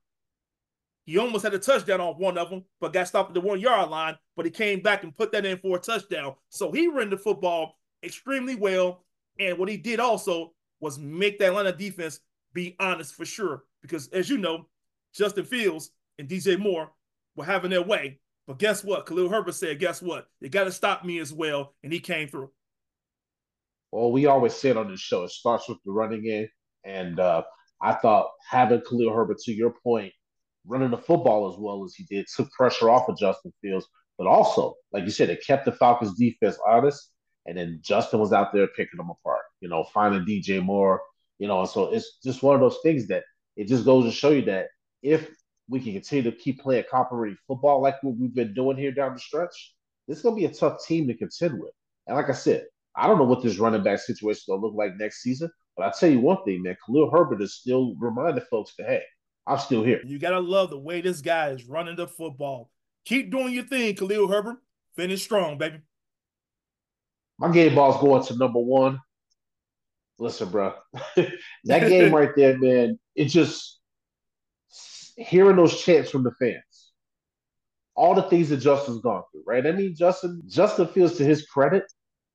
He 1.07 1.19
almost 1.19 1.43
had 1.43 1.55
a 1.55 1.59
touchdown 1.59 2.01
on 2.01 2.15
one 2.15 2.39
of 2.39 2.51
them, 2.51 2.65
but 2.81 2.93
got 2.93 3.09
stopped 3.09 3.31
at 3.31 3.35
the 3.35 3.41
one 3.41 3.59
yard 3.59 3.91
line. 3.91 4.17
But 4.37 4.45
he 4.45 4.51
came 4.51 4.81
back 4.81 5.03
and 5.03 5.17
put 5.17 5.33
that 5.33 5.47
in 5.47 5.59
for 5.59 5.77
a 5.77 5.81
touchdown. 5.81 6.35
So 6.51 6.71
he 6.71 6.89
ran 6.89 7.11
the 7.11 7.17
football 7.17 7.79
extremely 8.05 8.55
well. 8.55 9.05
And 9.41 9.59
what 9.59 9.69
he 9.69 9.77
did 9.77 9.99
also 9.99 10.53
was 10.81 10.99
make 10.99 11.39
that 11.39 11.49
Atlanta 11.49 11.73
defense 11.73 12.21
be 12.53 12.77
honest 12.79 13.15
for 13.15 13.25
sure. 13.25 13.65
Because 13.83 14.09
as 14.09 14.29
you 14.29 14.39
know, 14.39 14.67
Justin 15.15 15.45
Fields 15.45 15.91
and 16.19 16.29
DJ 16.29 16.59
Moore 16.59 16.91
were 17.35 17.45
having 17.45 17.71
their 17.71 17.83
way. 17.83 18.21
But 18.47 18.59
guess 18.59 18.85
what? 18.85 19.07
Khalil 19.07 19.29
Herbert 19.29 19.55
said, 19.55 19.79
guess 19.79 20.03
what? 20.03 20.27
They 20.41 20.49
got 20.49 20.65
to 20.65 20.73
stop 20.73 21.05
me 21.05 21.19
as 21.19 21.33
well. 21.33 21.75
And 21.83 21.93
he 21.93 22.01
came 22.01 22.29
through. 22.29 22.51
Well, 23.93 24.13
we 24.13 24.27
always 24.27 24.55
say 24.55 24.71
it 24.71 24.77
on 24.77 24.91
this 24.91 25.01
show, 25.01 25.25
it 25.25 25.31
starts 25.31 25.69
with 25.69 25.79
the 25.85 25.93
running 25.93 26.23
game. 26.23 26.49
And 26.85 27.19
uh, 27.19 27.43
I 27.83 27.95
thought 27.95 28.31
having 28.49 28.83
Khalil 28.89 29.13
Herbert, 29.13 29.39
to 29.39 29.53
your 29.53 29.75
point, 29.83 30.13
running 30.67 30.91
the 30.91 30.99
football 30.99 31.53
as 31.53 31.59
well 31.59 31.85
as 31.85 31.95
he 31.95 32.05
did, 32.05 32.27
took 32.35 32.51
pressure 32.53 32.91
off 32.91 33.09
of 33.09 33.19
Justin 33.19 33.53
Fields. 33.63 33.87
But 34.19 34.27
also, 34.27 34.75
like 34.93 35.05
you 35.05 35.11
said, 35.11 35.31
it 35.31 35.45
kept 35.47 35.65
the 35.65 35.73
Falcons 35.73 36.15
defense 36.19 36.59
honest. 36.69 37.11
And 37.51 37.59
then 37.59 37.81
Justin 37.83 38.21
was 38.21 38.33
out 38.33 38.53
there 38.53 38.69
picking 38.69 38.97
them 38.97 39.11
apart, 39.11 39.43
you 39.61 39.69
know, 39.69 39.83
finding 39.83 40.25
DJ 40.25 40.63
Moore, 40.63 41.03
you 41.41 41.49
know. 41.49 41.59
And 41.59 41.69
So 41.69 41.93
it's 41.93 42.19
just 42.23 42.45
one 42.45 42.55
of 42.55 42.61
those 42.61 42.79
things 42.85 43.09
that 43.09 43.25
it 43.57 43.67
just 43.67 43.85
goes 43.85 44.05
to 44.05 44.13
show 44.13 44.31
you 44.31 44.43
that 44.43 44.69
if 45.03 45.29
we 45.69 45.81
can 45.81 45.93
continue 45.93 46.31
to 46.31 46.37
keep 46.37 46.61
playing 46.61 46.85
complimentary 46.89 47.37
football 47.49 47.83
like 47.83 48.01
what 48.05 48.17
we've 48.17 48.33
been 48.33 48.55
doing 48.55 48.77
here 48.77 48.93
down 48.93 49.15
the 49.15 49.19
stretch, 49.19 49.75
this 50.07 50.19
is 50.19 50.23
going 50.23 50.37
to 50.37 50.41
be 50.41 50.47
a 50.47 50.55
tough 50.55 50.85
team 50.87 51.09
to 51.09 51.15
contend 51.15 51.61
with. 51.61 51.73
And 52.07 52.17
like 52.17 52.29
I 52.29 52.35
said, 52.35 52.67
I 52.95 53.09
don't 53.09 53.19
know 53.19 53.25
what 53.25 53.43
this 53.43 53.59
running 53.59 53.83
back 53.83 53.99
situation 53.99 54.39
is 54.39 54.45
going 54.47 54.61
to 54.61 54.67
look 54.67 54.77
like 54.77 54.97
next 54.97 55.21
season, 55.21 55.51
but 55.77 55.87
I'll 55.87 55.93
tell 55.93 56.09
you 56.09 56.21
one 56.21 56.45
thing, 56.45 56.63
man. 56.63 56.77
Khalil 56.87 57.11
Herbert 57.11 57.43
is 57.43 57.57
still 57.57 57.97
reminding 57.99 58.45
folks 58.49 58.75
that, 58.79 58.87
hey, 58.87 59.03
I'm 59.49 59.59
still 59.59 59.83
here. 59.83 60.01
You 60.05 60.21
got 60.21 60.31
to 60.31 60.41
love 60.41 60.71
the 60.71 60.79
way 60.79 61.01
this 61.01 61.21
guy 61.21 61.49
is 61.49 61.65
running 61.65 61.97
the 61.97 62.07
football. 62.07 62.71
Keep 63.07 63.33
doing 63.33 63.53
your 63.53 63.65
thing, 63.65 63.97
Khalil 63.97 64.29
Herbert. 64.29 64.59
Finish 64.95 65.25
strong, 65.25 65.59
baby. 65.59 65.81
My 67.41 67.51
game 67.51 67.75
ball's 67.75 68.01
going 68.03 68.23
to 68.25 68.37
number 68.37 68.61
one. 68.61 69.01
Listen, 70.19 70.51
bro, 70.51 70.75
that 71.17 71.89
game 71.89 72.15
right 72.15 72.29
there, 72.37 72.59
man, 72.59 72.99
it 73.17 73.25
just 73.27 73.81
hearing 75.17 75.57
those 75.57 75.81
chants 75.81 76.11
from 76.11 76.23
the 76.23 76.33
fans, 76.39 76.93
all 77.95 78.15
the 78.15 78.25
things 78.25 78.51
that 78.51 78.59
Justin's 78.59 79.01
gone 79.01 79.23
through, 79.33 79.45
right? 79.47 79.67
I 79.67 79.73
mean, 79.73 79.97
Justin, 79.97 80.43
Justin 80.47 80.89
Fields 80.89 81.17
to 81.17 81.25
his 81.25 81.47
credit, 81.47 81.85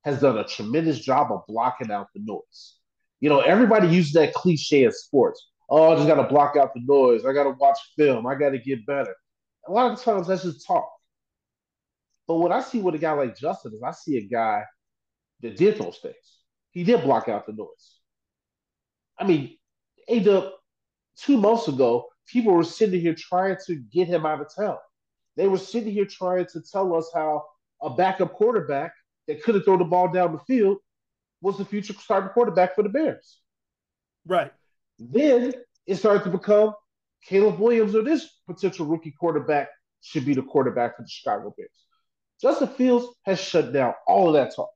has 0.04 0.20
done 0.20 0.38
a 0.38 0.44
tremendous 0.44 0.98
job 0.98 1.30
of 1.30 1.42
blocking 1.46 1.92
out 1.92 2.08
the 2.12 2.20
noise. 2.24 2.76
You 3.20 3.28
know, 3.28 3.40
everybody 3.40 3.86
uses 3.86 4.12
that 4.14 4.34
cliche 4.34 4.84
in 4.84 4.92
sports. 4.92 5.48
Oh, 5.70 5.92
I 5.92 5.96
just 5.96 6.08
got 6.08 6.16
to 6.16 6.28
block 6.28 6.56
out 6.56 6.74
the 6.74 6.80
noise. 6.84 7.24
I 7.24 7.32
got 7.32 7.44
to 7.44 7.50
watch 7.50 7.78
film. 7.96 8.26
I 8.26 8.34
got 8.34 8.50
to 8.50 8.58
get 8.58 8.84
better. 8.86 9.14
A 9.68 9.72
lot 9.72 9.92
of 9.92 10.02
times 10.02 10.26
that's 10.26 10.42
just 10.42 10.66
talk. 10.66 10.88
But 12.26 12.36
what 12.36 12.52
I 12.52 12.60
see 12.60 12.80
with 12.80 12.96
a 12.96 12.98
guy 12.98 13.12
like 13.12 13.36
Justin 13.36 13.72
is 13.74 13.82
I 13.82 13.92
see 13.92 14.18
a 14.18 14.22
guy 14.22 14.64
that 15.42 15.56
did 15.56 15.78
those 15.78 15.98
things. 15.98 16.16
He 16.70 16.84
did 16.84 17.02
block 17.02 17.28
out 17.28 17.46
the 17.46 17.52
noise. 17.52 17.98
I 19.18 19.24
mean, 19.24 19.56
A 20.08 20.50
two 21.18 21.36
months 21.36 21.68
ago, 21.68 22.08
people 22.26 22.52
were 22.52 22.64
sitting 22.64 23.00
here 23.00 23.14
trying 23.14 23.56
to 23.66 23.76
get 23.76 24.08
him 24.08 24.26
out 24.26 24.40
of 24.40 24.54
town. 24.54 24.76
They 25.36 25.48
were 25.48 25.58
sitting 25.58 25.92
here 25.92 26.06
trying 26.06 26.46
to 26.52 26.60
tell 26.60 26.94
us 26.94 27.10
how 27.14 27.44
a 27.82 27.90
backup 27.90 28.32
quarterback 28.34 28.92
that 29.26 29.42
couldn't 29.42 29.62
throw 29.62 29.76
the 29.76 29.84
ball 29.84 30.12
down 30.12 30.32
the 30.32 30.38
field 30.40 30.78
was 31.40 31.58
the 31.58 31.64
future 31.64 31.94
starting 31.94 32.30
quarterback 32.30 32.74
for 32.74 32.82
the 32.82 32.88
Bears. 32.88 33.38
Right. 34.26 34.52
Then 34.98 35.52
it 35.86 35.96
started 35.96 36.24
to 36.24 36.30
become 36.30 36.74
Caleb 37.24 37.58
Williams 37.58 37.94
or 37.94 38.02
this 38.02 38.28
potential 38.46 38.86
rookie 38.86 39.14
quarterback 39.18 39.68
should 40.00 40.24
be 40.24 40.34
the 40.34 40.42
quarterback 40.42 40.96
for 40.96 41.02
the 41.02 41.08
Chicago 41.08 41.54
Bears. 41.56 41.70
Justin 42.40 42.68
Fields 42.68 43.06
has 43.24 43.40
shut 43.40 43.72
down 43.72 43.94
all 44.06 44.28
of 44.28 44.34
that 44.34 44.54
talk. 44.54 44.70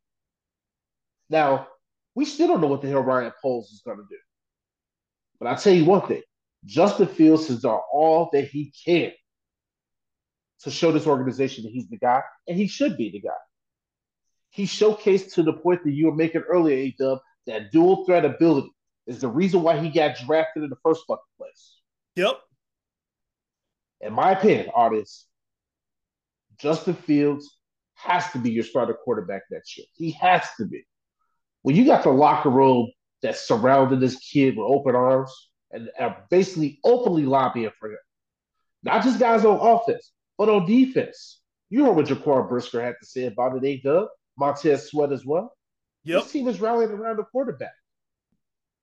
Now, 1.31 1.69
we 2.15 2.25
still 2.25 2.49
don't 2.49 2.61
know 2.61 2.67
what 2.67 2.83
the 2.83 2.89
hell 2.89 3.01
Ryan 3.01 3.33
Poles 3.41 3.71
is 3.71 3.83
going 3.85 3.99
to 3.99 4.05
do. 4.11 4.19
But 5.39 5.49
I'll 5.49 5.57
tell 5.57 5.73
you 5.73 5.85
one 5.85 6.07
thing 6.07 6.23
Justin 6.67 7.07
Fields 7.07 7.49
has 7.49 7.61
done 7.63 7.81
all 7.93 8.29
that 8.33 8.49
he 8.49 8.73
can 8.85 9.13
to 10.63 10.71
show 10.71 10.93
this 10.93 11.07
organization 11.07 11.65
that 11.65 11.73
he's 11.73 11.89
the 11.89 11.97
guy, 11.97 12.21
and 12.47 12.59
he 12.59 12.67
should 12.67 12.99
be 12.99 13.11
the 13.11 13.21
guy. 13.21 13.31
He 14.51 14.65
showcased 14.65 15.33
to 15.35 15.43
the 15.43 15.55
point 15.55 15.85
that 15.85 15.93
you 15.93 16.07
were 16.07 16.15
making 16.15 16.43
earlier, 16.43 16.77
A-Dub, 16.77 17.21
that 17.47 17.73
dual 17.73 18.05
threat 18.05 18.25
ability 18.27 18.71
is 19.07 19.21
the 19.21 19.29
reason 19.29 19.63
why 19.63 19.79
he 19.79 19.89
got 19.89 20.17
drafted 20.19 20.65
in 20.65 20.69
the 20.69 20.77
first 20.83 21.05
fucking 21.07 21.23
place. 21.39 21.79
Yep. 22.17 22.39
In 24.03 24.13
my 24.13 24.33
opinion, 24.33 24.69
artists, 24.75 25.27
Justin 26.59 26.95
Fields 26.95 27.49
has 27.95 28.31
to 28.33 28.39
be 28.39 28.51
your 28.51 28.65
starter 28.65 28.95
quarterback 28.95 29.43
next 29.51 29.79
year. 29.79 29.87
He 29.95 30.11
has 30.13 30.43
to 30.59 30.67
be. 30.67 30.85
When 31.63 31.77
you 31.77 31.85
got 31.85 32.03
the 32.03 32.11
locker 32.11 32.51
room 32.51 32.91
that 33.23 33.37
surrounded 33.37 34.01
this 34.01 34.17
kid 34.17 34.57
with 34.57 34.67
open 34.67 34.95
arms 34.95 35.33
and 35.71 35.91
are 35.99 36.25
basically 36.31 36.81
openly 36.85 37.27
lobbying 37.27 37.71
for 37.79 37.91
him, 37.91 37.99
not 38.83 39.05
just 39.05 39.21
guys 39.21 39.45
on 39.45 39.59
offense, 39.59 40.13
but 40.39 40.49
on 40.49 40.67
defense. 40.67 41.41
You 41.69 41.85
heard 41.85 41.97
what 41.97 42.07
Jaquan 42.07 42.49
Brisker 42.49 42.83
had 42.83 42.97
to 43.01 43.07
say 43.07 43.27
about 43.27 43.57
it, 43.57 43.65
A-Dub. 43.65 44.09
Montez 44.39 44.89
Sweat 44.89 45.13
as 45.13 45.25
well. 45.25 45.53
Yep. 46.05 46.23
This 46.23 46.33
team 46.33 46.49
is 46.49 46.61
rallying 46.61 46.91
around 46.91 47.19
the 47.19 47.25
quarterback. 47.25 47.75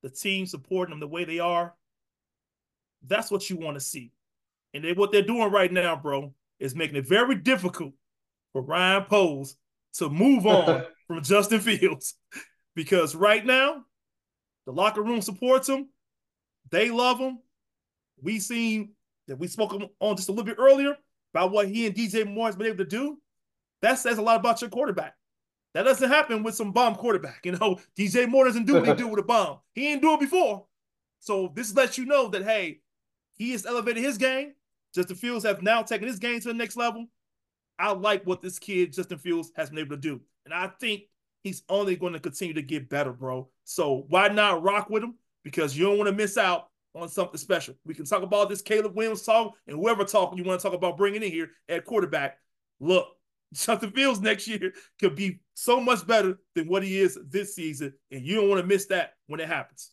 The 0.04 0.10
team 0.10 0.46
supporting 0.46 0.92
them 0.92 1.00
the 1.00 1.08
way 1.08 1.26
they 1.26 1.40
are. 1.40 1.74
That's 3.06 3.32
what 3.32 3.50
you 3.50 3.58
want 3.58 3.76
to 3.76 3.82
see. 3.82 4.12
And 4.74 4.84
they, 4.84 4.94
what 4.94 5.12
they're 5.12 5.24
doing 5.24 5.52
right 5.52 5.72
now, 5.72 5.96
bro, 5.96 6.34
is 6.60 6.76
making 6.76 6.98
it 6.98 7.08
very 7.08 7.36
difficult 7.36 7.94
for 8.54 8.62
Ryan 8.62 9.04
Poles 9.06 9.56
to 9.96 10.10
move 10.10 10.46
on 10.46 10.86
from 11.08 11.24
Justin 11.24 11.60
Fields. 11.60 12.14
Because 12.78 13.16
right 13.16 13.44
now, 13.44 13.86
the 14.68 14.72
locker 14.72 15.02
room 15.02 15.24
supports 15.24 15.68
him. 15.68 15.90
They 16.70 16.92
love 16.92 17.18
him. 17.18 17.40
We 18.22 18.40
seen 18.40 18.92
that 19.28 19.40
we 19.40 19.48
spoke 19.48 19.74
on 20.00 20.16
just 20.16 20.30
a 20.30 20.32
little 20.32 20.46
bit 20.46 20.60
earlier 20.60 20.96
about 21.34 21.52
what 21.52 21.68
he 21.68 21.88
and 21.88 21.96
DJ 21.96 22.32
Moore 22.32 22.46
has 22.46 22.56
been 22.56 22.68
able 22.68 22.78
to 22.78 22.86
do. 22.86 23.18
That 23.82 23.96
says 23.96 24.20
a 24.20 24.22
lot 24.22 24.40
about 24.40 24.62
your 24.62 24.70
quarterback. 24.70 25.16
That 25.74 25.84
doesn't 25.86 26.08
happen 26.08 26.44
with 26.44 26.54
some 26.54 26.72
bomb 26.72 26.94
quarterback. 26.94 27.42
You 27.46 27.54
know, 27.54 27.80
DJ 27.98 28.30
Moore 28.30 28.46
doesn't 28.46 28.68
do 28.68 28.76
what 28.76 28.88
he 28.88 28.94
do 28.94 29.08
with 29.08 29.22
a 29.22 29.24
bomb. 29.24 29.58
He 29.74 29.82
didn't 29.82 30.04
do 30.04 30.14
it 30.14 30.20
before. 30.20 30.68
So 31.20 31.52
this 31.56 31.76
lets 31.76 31.98
you 31.98 32.06
know 32.06 32.28
that 32.28 32.44
hey, 32.44 32.82
he 33.34 33.54
has 33.54 33.66
elevated 33.66 34.04
his 34.04 34.20
game. 34.20 34.54
Justin 34.94 35.16
Fields 35.16 35.46
have 35.46 35.64
now 35.64 35.82
taken 35.82 36.08
his 36.08 36.20
game 36.20 36.40
to 36.42 36.50
the 36.50 36.54
next 36.54 36.78
level. 36.78 37.08
I 37.80 37.92
like 37.94 38.24
what 38.28 38.44
this 38.44 38.60
kid 38.60 38.94
Justin 38.94 39.18
Fields 39.18 39.52
has 39.56 39.72
been 39.72 39.80
able 39.80 39.96
to 39.96 40.02
do, 40.02 40.22
and 40.46 40.54
I 40.54 40.68
think 40.80 41.06
he's 41.48 41.64
only 41.70 41.96
going 41.96 42.14
to 42.14 42.20
continue 42.20 42.54
to 42.54 42.62
get 42.62 42.90
better, 42.90 43.12
bro. 43.12 43.50
So 43.64 44.06
why 44.10 44.28
not 44.28 44.62
rock 44.62 44.90
with 44.90 45.04
him? 45.04 45.16
Because 45.44 45.78
you 45.78 45.86
don't 45.86 45.98
want 45.98 46.10
to 46.10 46.16
miss 46.16 46.38
out 46.38 46.68
on 46.94 47.10
something 47.10 47.38
special. 47.38 47.76
We 47.86 47.94
can 47.94 48.06
talk 48.06 48.22
about 48.22 48.50
this 48.50 48.62
Caleb 48.62 48.96
Williams 48.96 49.24
talk 49.24 49.54
and 49.68 49.78
whoever 49.78 50.04
talk 50.04 50.36
you 50.38 50.44
want 50.44 50.60
to 50.60 50.68
talk 50.68 50.76
about 50.76 50.98
bringing 50.98 51.24
in 51.24 51.32
here 51.32 51.52
at 51.70 51.86
quarterback. 51.86 52.38
Look, 52.80 53.08
Justin 53.54 53.92
Fields 53.92 54.20
next 54.20 54.48
year 54.48 54.74
could 55.00 55.16
be 55.16 55.40
so 55.54 55.80
much 55.80 56.06
better 56.06 56.38
than 56.54 56.68
what 56.68 56.84
he 56.84 57.00
is 57.00 57.18
this 57.30 57.56
season, 57.56 57.94
and 58.12 58.26
you 58.26 58.36
don't 58.36 58.50
want 58.50 58.62
to 58.62 58.68
miss 58.68 58.88
that 58.88 59.14
when 59.28 59.40
it 59.40 59.48
happens. 59.48 59.92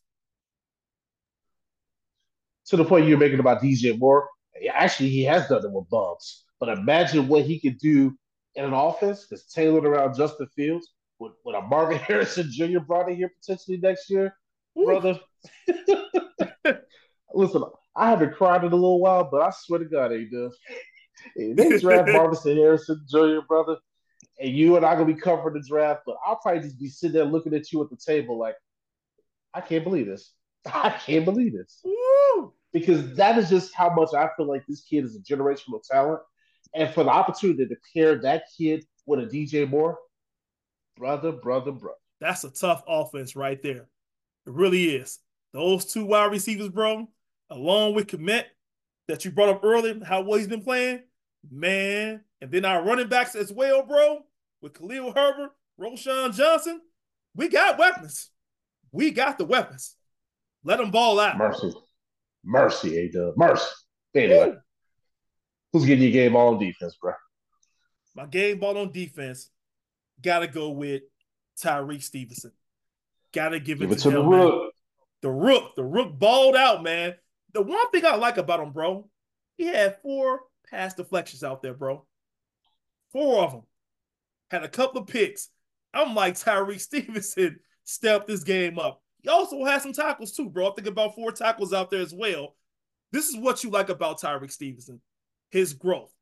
To 2.66 2.76
the 2.76 2.84
point 2.84 3.06
you're 3.06 3.18
making 3.18 3.38
about 3.38 3.62
DJ 3.62 3.96
Moore, 3.98 4.28
actually, 4.72 5.10
he 5.10 5.22
has 5.24 5.48
done 5.48 5.64
it 5.64 5.70
with 5.70 5.88
bumps. 5.88 6.44
But 6.58 6.70
imagine 6.70 7.28
what 7.28 7.44
he 7.44 7.60
could 7.60 7.78
do 7.78 8.16
in 8.54 8.64
an 8.64 8.72
offense 8.72 9.26
that's 9.28 9.52
tailored 9.52 9.84
around 9.84 10.16
Justin 10.16 10.48
Fields 10.56 10.88
with, 11.24 11.32
with 11.44 11.56
a 11.56 11.62
Marvin 11.62 11.98
Harrison 12.06 12.50
Jr. 12.50 12.80
brought 12.80 13.08
in 13.08 13.16
here 13.16 13.32
potentially 13.40 13.78
next 13.78 14.08
year, 14.10 14.36
Ooh. 14.78 14.84
brother. 14.84 15.18
Listen, 17.34 17.64
I 17.96 18.10
haven't 18.10 18.34
cried 18.34 18.64
in 18.64 18.72
a 18.72 18.76
little 18.76 19.00
while, 19.00 19.28
but 19.30 19.42
I 19.42 19.50
swear 19.50 19.80
to 19.80 19.86
God, 19.86 20.12
he 20.12 20.26
does. 20.26 20.56
They 21.36 21.78
draft 21.78 22.08
Marvin 22.12 22.56
Harrison 22.56 23.04
Jr., 23.08 23.40
brother, 23.48 23.76
and 24.38 24.54
you 24.54 24.76
and 24.76 24.84
I 24.84 24.94
gonna 24.94 25.06
be 25.06 25.20
covering 25.20 25.54
the 25.54 25.66
draft, 25.66 26.02
but 26.06 26.16
I'll 26.24 26.36
probably 26.36 26.62
just 26.62 26.78
be 26.78 26.88
sitting 26.88 27.14
there 27.14 27.24
looking 27.24 27.54
at 27.54 27.72
you 27.72 27.82
at 27.82 27.90
the 27.90 27.96
table 27.96 28.38
like, 28.38 28.56
I 29.52 29.60
can't 29.60 29.84
believe 29.84 30.06
this. 30.06 30.32
I 30.66 30.90
can't 30.90 31.24
believe 31.24 31.52
this. 31.52 31.80
Woo! 31.84 32.52
Because 32.72 33.14
that 33.16 33.38
is 33.38 33.48
just 33.48 33.74
how 33.74 33.90
much 33.94 34.14
I 34.14 34.28
feel 34.36 34.46
like 34.46 34.64
this 34.66 34.82
kid 34.82 35.04
is 35.04 35.16
a 35.16 35.20
generational 35.20 35.80
talent. 35.88 36.20
And 36.74 36.92
for 36.92 37.04
the 37.04 37.10
opportunity 37.10 37.66
to 37.66 37.76
pair 37.94 38.20
that 38.22 38.44
kid 38.56 38.84
with 39.06 39.20
a 39.20 39.26
DJ 39.26 39.68
Moore, 39.68 39.98
brother, 40.96 41.32
brother, 41.32 41.72
brother. 41.72 41.98
That's 42.20 42.44
a 42.44 42.50
tough 42.50 42.82
offense 42.86 43.36
right 43.36 43.60
there. 43.62 43.88
It 44.46 44.52
really 44.52 44.96
is. 44.96 45.18
Those 45.52 45.84
two 45.84 46.04
wide 46.04 46.32
receivers, 46.32 46.68
bro, 46.68 47.08
along 47.50 47.94
with 47.94 48.08
Kmet 48.08 48.44
that 49.08 49.24
you 49.24 49.30
brought 49.30 49.50
up 49.50 49.64
earlier, 49.64 50.02
how 50.04 50.22
well 50.22 50.38
he's 50.38 50.48
been 50.48 50.62
playing, 50.62 51.02
man. 51.50 52.22
And 52.40 52.50
then 52.50 52.64
our 52.64 52.82
running 52.84 53.08
backs 53.08 53.34
as 53.34 53.52
well, 53.52 53.82
bro, 53.82 54.20
with 54.60 54.74
Khalil 54.74 55.12
Herbert, 55.12 55.50
Roschon 55.80 56.34
Johnson. 56.34 56.80
We 57.34 57.48
got 57.48 57.78
weapons. 57.78 58.30
We 58.92 59.10
got 59.10 59.38
the 59.38 59.44
weapons. 59.44 59.96
Let 60.64 60.78
them 60.78 60.90
ball 60.90 61.20
out. 61.20 61.36
Mercy. 61.36 61.72
Mercy, 62.44 62.98
A 62.98 63.10
Dub. 63.10 63.34
Mercy. 63.36 63.64
Anyway, 64.14 64.50
Ooh. 64.50 64.56
who's 65.72 65.84
getting 65.84 66.04
your 66.04 66.12
game 66.12 66.32
ball 66.34 66.54
on 66.54 66.60
defense, 66.60 66.96
bro? 67.00 67.12
My 68.14 68.26
game 68.26 68.60
ball 68.60 68.78
on 68.78 68.92
defense, 68.92 69.50
gotta 70.22 70.46
go 70.46 70.70
with 70.70 71.02
Tyrique 71.62 72.02
Stevenson. 72.02 72.52
Gotta 73.32 73.60
give 73.60 73.82
it, 73.82 73.88
give 73.88 73.90
to, 73.90 73.94
it 73.94 74.00
to 74.00 74.08
him, 74.08 74.14
the 74.14 74.22
rook. 74.22 74.62
Man. 74.62 74.70
The 75.22 75.30
rook. 75.30 75.76
The 75.76 75.84
rook 75.84 76.18
balled 76.18 76.56
out, 76.56 76.82
man. 76.82 77.14
The 77.52 77.62
one 77.62 77.90
thing 77.90 78.04
I 78.04 78.16
like 78.16 78.36
about 78.36 78.60
him, 78.60 78.72
bro, 78.72 79.08
he 79.56 79.66
had 79.66 80.00
four 80.02 80.40
pass 80.70 80.94
deflections 80.94 81.44
out 81.44 81.62
there, 81.62 81.74
bro. 81.74 82.04
Four 83.12 83.44
of 83.44 83.52
them. 83.52 83.62
Had 84.50 84.64
a 84.64 84.68
couple 84.68 85.00
of 85.00 85.08
picks. 85.08 85.50
I'm 85.92 86.14
like 86.14 86.34
Tyrique 86.34 86.80
Stevenson 86.80 87.60
stepped 87.84 88.26
this 88.26 88.44
game 88.44 88.78
up. 88.78 89.00
He 89.22 89.28
also 89.28 89.64
had 89.64 89.82
some 89.82 89.92
tackles 89.92 90.32
too, 90.32 90.50
bro. 90.50 90.70
I 90.70 90.74
think 90.74 90.88
about 90.88 91.14
four 91.14 91.32
tackles 91.32 91.72
out 91.72 91.90
there 91.90 92.00
as 92.00 92.12
well. 92.12 92.56
This 93.12 93.28
is 93.28 93.36
what 93.36 93.62
you 93.62 93.70
like 93.70 93.88
about 93.88 94.20
Tyrique 94.20 94.50
Stevenson 94.50 95.00
his 95.54 95.72
growth. 95.72 96.12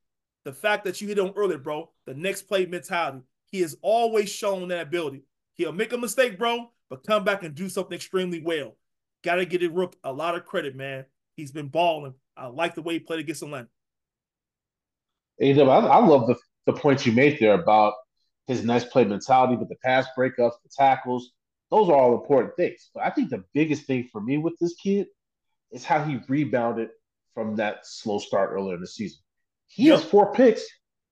The 0.44 0.52
fact 0.52 0.84
that 0.84 1.00
you 1.00 1.08
hit 1.08 1.18
him 1.18 1.32
earlier, 1.34 1.56
bro, 1.56 1.90
the 2.04 2.12
next 2.12 2.42
play 2.42 2.66
mentality. 2.66 3.22
He 3.52 3.60
has 3.60 3.76
always 3.82 4.30
shown 4.30 4.68
that 4.68 4.86
ability. 4.88 5.22
He'll 5.54 5.72
make 5.72 5.92
a 5.92 5.98
mistake, 5.98 6.38
bro, 6.38 6.70
but 6.88 7.06
come 7.06 7.22
back 7.22 7.42
and 7.44 7.54
do 7.54 7.68
something 7.68 7.94
extremely 7.94 8.40
well. 8.40 8.76
Got 9.22 9.36
to 9.36 9.44
get 9.44 9.62
it 9.62 9.72
Rook 9.72 9.94
a 10.02 10.12
lot 10.12 10.34
of 10.34 10.46
credit, 10.46 10.74
man. 10.74 11.04
He's 11.36 11.52
been 11.52 11.68
balling. 11.68 12.14
I 12.36 12.46
like 12.46 12.74
the 12.74 12.82
way 12.82 12.94
he 12.94 12.98
played 12.98 13.20
against 13.20 13.42
Atlanta. 13.42 13.68
Hey, 15.38 15.60
I, 15.60 15.64
I 15.64 16.04
love 16.04 16.26
the, 16.26 16.36
the 16.66 16.72
point 16.72 17.04
you 17.04 17.12
made 17.12 17.38
there 17.38 17.54
about 17.54 17.92
his 18.46 18.64
nice 18.64 18.84
play 18.84 19.04
mentality, 19.04 19.56
but 19.56 19.68
the 19.68 19.76
pass 19.84 20.06
breakups, 20.18 20.54
the 20.62 20.70
tackles, 20.74 21.30
those 21.70 21.88
are 21.88 21.94
all 21.94 22.14
important 22.14 22.56
things. 22.56 22.90
But 22.94 23.04
I 23.04 23.10
think 23.10 23.28
the 23.28 23.44
biggest 23.52 23.84
thing 23.86 24.08
for 24.10 24.20
me 24.20 24.38
with 24.38 24.58
this 24.58 24.74
kid 24.74 25.06
is 25.70 25.84
how 25.84 26.02
he 26.04 26.20
rebounded 26.28 26.88
from 27.34 27.56
that 27.56 27.86
slow 27.86 28.18
start 28.18 28.50
earlier 28.52 28.74
in 28.74 28.80
the 28.80 28.86
season. 28.86 29.20
He 29.68 29.84
yep. 29.84 30.00
has 30.00 30.08
four 30.08 30.32
picks, 30.32 30.64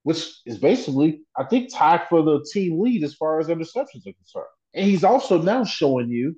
which 0.02 0.40
is 0.46 0.58
basically, 0.58 1.22
I 1.36 1.44
think, 1.44 1.72
tied 1.72 2.08
for 2.08 2.22
the 2.22 2.44
team 2.52 2.80
lead 2.80 3.04
as 3.04 3.14
far 3.14 3.38
as 3.38 3.48
interceptions 3.48 4.06
are 4.06 4.12
concerned. 4.12 4.46
And 4.74 4.86
he's 4.86 5.04
also 5.04 5.40
now 5.40 5.64
showing 5.64 6.08
you 6.08 6.36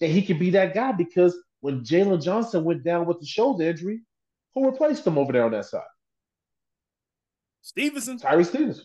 that 0.00 0.08
he 0.08 0.22
can 0.22 0.38
be 0.38 0.50
that 0.50 0.74
guy 0.74 0.92
because 0.92 1.36
when 1.60 1.84
Jaylon 1.84 2.22
Johnson 2.22 2.64
went 2.64 2.84
down 2.84 3.06
with 3.06 3.20
the 3.20 3.26
shoulder 3.26 3.64
injury, 3.64 4.00
who 4.54 4.66
replaced 4.66 5.06
him 5.06 5.18
over 5.18 5.32
there 5.32 5.44
on 5.44 5.52
that 5.52 5.66
side? 5.66 5.82
Stevenson. 7.62 8.18
Tyree 8.18 8.44
Stevenson. 8.44 8.84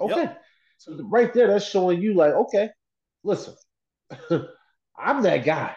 Okay. 0.00 0.22
Yep. 0.22 0.42
So 0.78 1.00
right 1.04 1.32
there, 1.34 1.48
that's 1.48 1.68
showing 1.68 2.00
you 2.00 2.14
like, 2.14 2.32
okay, 2.32 2.70
listen, 3.24 3.54
I'm 4.96 5.22
that 5.22 5.44
guy. 5.44 5.74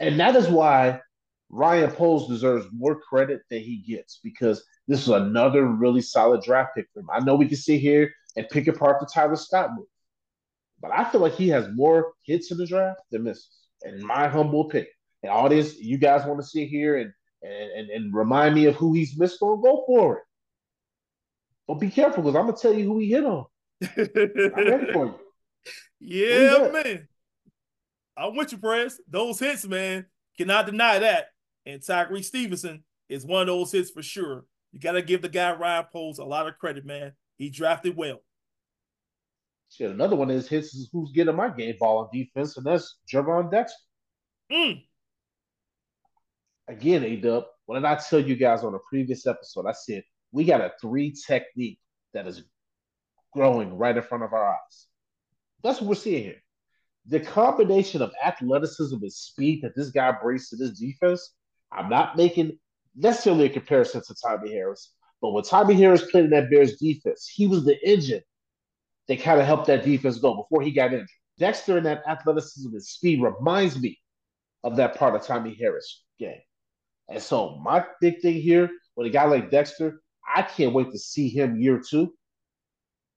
And 0.00 0.18
that 0.20 0.36
is 0.36 0.48
why 0.48 1.00
Ryan 1.50 1.90
Poles 1.90 2.28
deserves 2.28 2.66
more 2.72 3.00
credit 3.00 3.40
than 3.50 3.60
he 3.60 3.78
gets 3.78 4.20
because 4.22 4.62
this 4.86 5.00
is 5.00 5.08
another 5.08 5.66
really 5.66 6.02
solid 6.02 6.42
draft 6.42 6.70
pick 6.76 6.86
for 6.92 7.00
him. 7.00 7.10
I 7.10 7.20
know 7.20 7.36
we 7.36 7.48
can 7.48 7.56
sit 7.56 7.80
here 7.80 8.12
and 8.36 8.48
pick 8.48 8.66
apart 8.66 9.00
the 9.00 9.06
Tyler 9.06 9.36
Scott 9.36 9.70
move, 9.74 9.86
but 10.80 10.90
I 10.92 11.04
feel 11.04 11.20
like 11.20 11.34
he 11.34 11.48
has 11.48 11.68
more 11.74 12.12
hits 12.24 12.50
in 12.50 12.58
the 12.58 12.66
draft 12.66 13.00
than 13.10 13.24
misses, 13.24 13.48
in 13.82 14.04
my 14.04 14.28
humble 14.28 14.62
opinion. 14.62 14.92
And 15.22 15.32
all 15.32 15.48
this, 15.48 15.78
you 15.78 15.98
guys 15.98 16.26
want 16.26 16.40
to 16.40 16.46
sit 16.46 16.68
here 16.68 16.98
and, 16.98 17.12
and, 17.42 17.90
and 17.90 18.14
remind 18.14 18.54
me 18.54 18.66
of 18.66 18.76
who 18.76 18.92
he's 18.92 19.18
missed 19.18 19.42
on, 19.42 19.60
go 19.62 19.84
for 19.86 20.18
it. 20.18 20.22
But 21.66 21.74
be 21.74 21.90
careful 21.90 22.22
because 22.22 22.36
I'm 22.36 22.44
going 22.44 22.56
to 22.56 22.62
tell 22.62 22.72
you 22.72 22.84
who 22.84 22.98
he 22.98 23.10
hit 23.10 23.24
on. 23.24 23.46
I'm 23.82 24.68
ready 24.68 24.92
for 24.92 25.06
you. 25.06 25.14
Yeah, 26.00 26.70
man. 26.72 27.08
I'm 28.16 28.36
with 28.36 28.52
you, 28.52 28.58
Prez. 28.58 29.00
Those 29.08 29.40
hits, 29.40 29.66
man, 29.66 30.06
cannot 30.36 30.66
deny 30.66 31.00
that. 31.00 31.26
And 31.68 31.82
Tyrique 31.82 32.24
Stevenson 32.24 32.82
is 33.10 33.26
one 33.26 33.42
of 33.42 33.48
those 33.48 33.72
hits 33.72 33.90
for 33.90 34.02
sure. 34.02 34.46
You 34.72 34.80
got 34.80 34.92
to 34.92 35.02
give 35.02 35.20
the 35.20 35.28
guy 35.28 35.52
Ryan 35.52 35.84
Poles 35.92 36.18
a 36.18 36.24
lot 36.24 36.48
of 36.48 36.56
credit, 36.56 36.86
man. 36.86 37.12
He 37.36 37.50
drafted 37.50 37.94
well. 37.94 38.20
Shit, 39.70 39.90
another 39.90 40.16
one 40.16 40.30
of 40.30 40.36
his 40.36 40.48
hits 40.48 40.74
is 40.74 40.88
who's 40.90 41.12
getting 41.12 41.36
my 41.36 41.50
game 41.50 41.74
ball 41.78 41.98
on 41.98 42.08
defense, 42.10 42.56
and 42.56 42.64
that's 42.64 42.96
Gervon 43.12 43.50
Dexter. 43.50 43.76
Mm. 44.50 44.82
Again, 46.68 47.04
A 47.04 47.16
Dub, 47.16 47.44
what 47.66 47.74
did 47.74 47.84
I 47.84 47.96
tell 47.96 48.20
you 48.20 48.34
guys 48.34 48.64
on 48.64 48.74
a 48.74 48.78
previous 48.88 49.26
episode? 49.26 49.66
I 49.66 49.72
said 49.72 50.04
we 50.32 50.46
got 50.46 50.62
a 50.62 50.72
three 50.80 51.14
technique 51.26 51.80
that 52.14 52.26
is 52.26 52.44
growing 53.34 53.76
right 53.76 53.94
in 53.94 54.02
front 54.02 54.24
of 54.24 54.32
our 54.32 54.52
eyes. 54.54 54.86
That's 55.62 55.82
what 55.82 55.88
we're 55.88 55.96
seeing 55.96 56.24
here. 56.24 56.42
The 57.08 57.20
combination 57.20 58.00
of 58.00 58.12
athleticism 58.24 58.96
and 58.96 59.12
speed 59.12 59.60
that 59.62 59.76
this 59.76 59.90
guy 59.90 60.14
brings 60.22 60.48
to 60.48 60.56
this 60.56 60.78
defense, 60.78 61.34
I'm 61.72 61.88
not 61.88 62.16
making 62.16 62.58
necessarily 62.96 63.46
a 63.46 63.50
comparison 63.50 64.02
to 64.06 64.14
Tommy 64.14 64.52
Harris, 64.52 64.92
but 65.20 65.30
when 65.30 65.44
Tommy 65.44 65.74
Harris 65.74 66.10
played 66.10 66.24
in 66.24 66.30
that 66.30 66.50
Bears 66.50 66.76
defense, 66.76 67.30
he 67.32 67.46
was 67.46 67.64
the 67.64 67.78
engine 67.88 68.22
that 69.08 69.20
kind 69.20 69.40
of 69.40 69.46
helped 69.46 69.66
that 69.66 69.84
defense 69.84 70.18
go 70.18 70.34
before 70.36 70.62
he 70.62 70.70
got 70.70 70.92
injured. 70.92 71.08
Dexter 71.38 71.76
and 71.76 71.86
that 71.86 72.02
athleticism 72.06 72.68
and 72.72 72.82
speed 72.82 73.22
reminds 73.22 73.78
me 73.80 73.98
of 74.64 74.76
that 74.76 74.96
part 74.96 75.14
of 75.14 75.22
Tommy 75.22 75.56
Harris 75.58 76.02
game. 76.18 76.40
And 77.08 77.22
so 77.22 77.60
my 77.62 77.84
big 78.00 78.20
thing 78.20 78.40
here 78.40 78.70
with 78.96 79.06
a 79.06 79.10
guy 79.10 79.24
like 79.24 79.50
Dexter, 79.50 80.02
I 80.34 80.42
can't 80.42 80.74
wait 80.74 80.90
to 80.90 80.98
see 80.98 81.28
him 81.28 81.60
year 81.60 81.80
two 81.88 82.12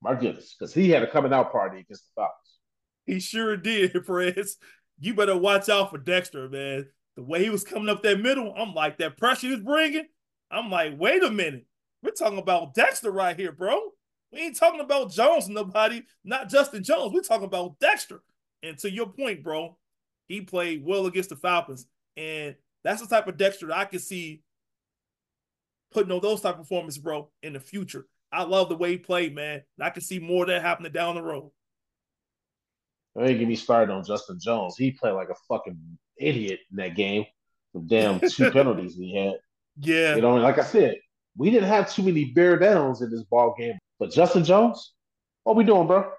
my 0.02 0.16
goodness, 0.16 0.56
because 0.58 0.74
he 0.74 0.90
had 0.90 1.04
a 1.04 1.12
coming 1.12 1.32
out 1.32 1.52
party 1.52 1.80
against 1.80 2.06
the 2.08 2.22
Falcons. 2.22 2.60
He 3.06 3.20
sure 3.20 3.56
did, 3.56 3.94
Prez. 4.06 4.58
You 5.00 5.14
better 5.14 5.38
watch 5.38 5.70
out 5.70 5.92
for 5.92 5.98
Dexter, 5.98 6.50
man. 6.50 6.88
The 7.16 7.24
way 7.24 7.44
he 7.44 7.50
was 7.50 7.64
coming 7.64 7.90
up 7.90 8.04
that 8.04 8.22
middle, 8.22 8.54
I'm 8.56 8.74
like, 8.74 8.98
that 8.98 9.18
pressure 9.18 9.48
he 9.48 9.54
was 9.54 9.64
bringing, 9.64 10.06
I'm 10.50 10.70
like, 10.70 10.94
wait 10.98 11.24
a 11.24 11.30
minute. 11.30 11.66
We're 12.04 12.12
talking 12.12 12.40
about 12.40 12.74
Dexter 12.74 13.12
right 13.12 13.38
here, 13.38 13.52
bro. 13.52 13.80
We 14.32 14.40
ain't 14.40 14.58
talking 14.58 14.80
about 14.80 15.12
Jones, 15.12 15.50
nobody, 15.50 16.04
not 16.24 16.50
Justin 16.50 16.84
Jones. 16.84 17.14
We're 17.14 17.22
talking 17.22 17.46
about 17.46 17.80
Dexter. 17.80 18.22
And 18.64 18.78
to 18.80 18.90
your 18.90 19.08
point, 19.08 19.44
bro, 19.44 19.78
he 20.28 20.42
played 20.42 20.86
well 20.86 21.06
against 21.06 21.30
the 21.30 21.36
Falcons. 21.36 21.86
And 22.16 22.56
that's 22.84 23.02
the 23.02 23.08
type 23.08 23.28
of 23.28 23.38
Dexter 23.38 23.72
I 23.72 23.86
can 23.86 24.00
see 24.00 24.42
putting 25.92 26.12
on 26.12 26.22
those 26.22 26.42
type 26.42 26.56
of 26.56 26.62
performances, 26.62 27.02
bro, 27.02 27.30
in 27.44 27.54
the 27.54 27.60
future. 27.60 28.08
I 28.32 28.44
love 28.44 28.70
the 28.70 28.78
way 28.78 28.92
he 28.92 28.98
played, 28.98 29.36
man. 29.36 29.62
And 29.78 29.86
I 29.86 29.90
can 29.90 30.02
see 30.02 30.20
more 30.20 30.44
of 30.44 30.48
that 30.48 30.62
happening 30.62 30.94
down 30.94 31.16
the 31.16 31.22
road. 31.22 31.52
Don't 33.16 33.28
get 33.28 33.48
me 33.48 33.56
started 33.56 33.92
on 33.92 34.04
Justin 34.06 34.40
Jones. 34.40 34.76
He 34.78 34.92
played 34.92 35.14
like 35.14 35.30
a 35.30 35.36
fucking 35.48 35.78
idiot 36.18 36.60
in 36.72 36.78
that 36.78 36.96
game. 36.96 37.26
The 37.74 37.82
damn 37.82 38.20
two 38.20 38.52
penalties 38.52 38.96
he 38.96 39.16
had. 39.16 39.36
Yeah. 39.80 40.16
You 40.16 40.22
know, 40.22 40.36
like 40.36 40.60
I 40.60 40.64
said, 40.64 40.98
we 41.38 41.50
didn't 41.50 41.70
have 41.70 41.92
too 41.92 42.04
many 42.04 42.26
bear 42.26 42.58
downs 42.58 43.02
in 43.02 43.12
this 43.12 43.24
ball 43.24 43.56
game. 43.58 43.78
But 44.00 44.12
Justin 44.12 44.44
Jones, 44.44 44.94
what 45.44 45.56
we 45.56 45.64
doing, 45.64 45.88
bro? 45.88 46.12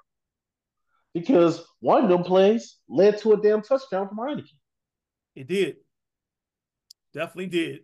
Because 1.14 1.64
one 1.80 2.05
of 2.05 2.11
them 2.11 2.22
plays 2.22 2.76
led 2.88 3.18
to 3.18 3.32
a 3.32 3.40
damn 3.40 3.62
touchdown 3.62 4.09
from 4.09 4.18
Heinicke. 4.18 4.49
It 5.34 5.47
did. 5.47 5.76
Definitely 7.12 7.47
did. 7.47 7.80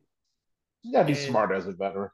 You 0.82 0.92
gotta 0.92 1.06
be 1.06 1.12
and, 1.12 1.20
smart 1.20 1.52
as 1.52 1.66
a 1.66 1.72
veteran 1.72 2.10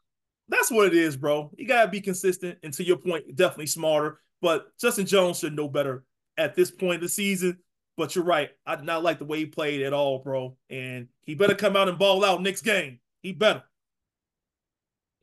that's 0.49 0.71
what 0.71 0.87
it 0.87 0.95
is, 0.95 1.17
bro. 1.17 1.51
You 1.57 1.67
gotta 1.67 1.91
be 1.91 2.01
consistent, 2.01 2.59
and 2.63 2.73
to 2.75 2.85
your 2.85 2.97
point, 2.97 3.35
definitely 3.35 3.67
smarter. 3.67 4.21
But 4.43 4.67
Justin 4.79 5.07
Jones 5.07 5.39
should 5.39 5.57
know 5.57 5.69
better 5.69 6.05
at 6.37 6.55
this 6.55 6.70
point 6.70 6.97
of 6.97 7.01
the 7.03 7.09
season. 7.09 7.59
But 7.97 8.14
you're 8.16 8.24
right. 8.24 8.51
I 8.66 8.74
did 8.76 8.85
not 8.85 9.05
like 9.05 9.18
the 9.18 9.24
way 9.24 9.39
he 9.39 9.47
played 9.47 9.82
at 9.82 9.93
all, 9.93 10.18
bro. 10.18 10.57
And 10.68 11.09
he 11.22 11.35
better 11.35 11.55
come 11.55 11.76
out 11.76 11.89
and 11.89 11.99
ball 11.99 12.24
out 12.24 12.43
next 12.43 12.62
game. 12.62 12.99
He 13.22 13.32
better. 13.32 13.62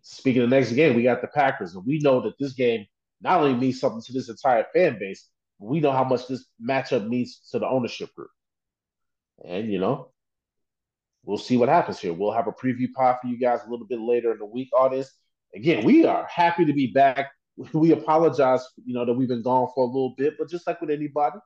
Speaking 0.01 0.41
of 0.43 0.49
next 0.49 0.71
game, 0.71 0.95
we 0.95 1.03
got 1.03 1.21
the 1.21 1.27
Packers, 1.27 1.75
and 1.75 1.85
we 1.85 1.99
know 1.99 2.21
that 2.21 2.33
this 2.39 2.53
game 2.53 2.85
not 3.21 3.39
only 3.39 3.53
means 3.53 3.79
something 3.79 4.01
to 4.01 4.13
this 4.13 4.29
entire 4.29 4.65
fan 4.73 4.97
base, 4.99 5.27
but 5.59 5.67
we 5.67 5.79
know 5.79 5.91
how 5.91 6.03
much 6.03 6.27
this 6.27 6.45
matchup 6.65 7.07
means 7.07 7.41
to 7.51 7.59
the 7.59 7.67
ownership 7.67 8.13
group. 8.15 8.31
And 9.45 9.71
you 9.71 9.79
know, 9.79 10.11
we'll 11.23 11.37
see 11.37 11.57
what 11.57 11.69
happens 11.69 11.99
here. 11.99 12.13
We'll 12.13 12.31
have 12.31 12.47
a 12.47 12.51
preview 12.51 12.91
pod 12.93 13.17
for 13.21 13.27
you 13.27 13.37
guys 13.37 13.59
a 13.65 13.69
little 13.69 13.85
bit 13.85 13.99
later 13.99 14.31
in 14.31 14.39
the 14.39 14.45
week 14.45 14.69
on 14.75 14.91
this. 14.91 15.11
Again, 15.53 15.83
we 15.83 16.05
are 16.05 16.25
happy 16.25 16.65
to 16.65 16.73
be 16.73 16.87
back. 16.87 17.31
We 17.73 17.91
apologize, 17.91 18.65
you 18.85 18.93
know, 18.93 19.05
that 19.05 19.13
we've 19.13 19.27
been 19.27 19.43
gone 19.43 19.69
for 19.75 19.83
a 19.83 19.87
little 19.87 20.15
bit, 20.17 20.35
but 20.39 20.49
just 20.49 20.65
like 20.65 20.81
with 20.81 20.89
anybody, 20.89 21.37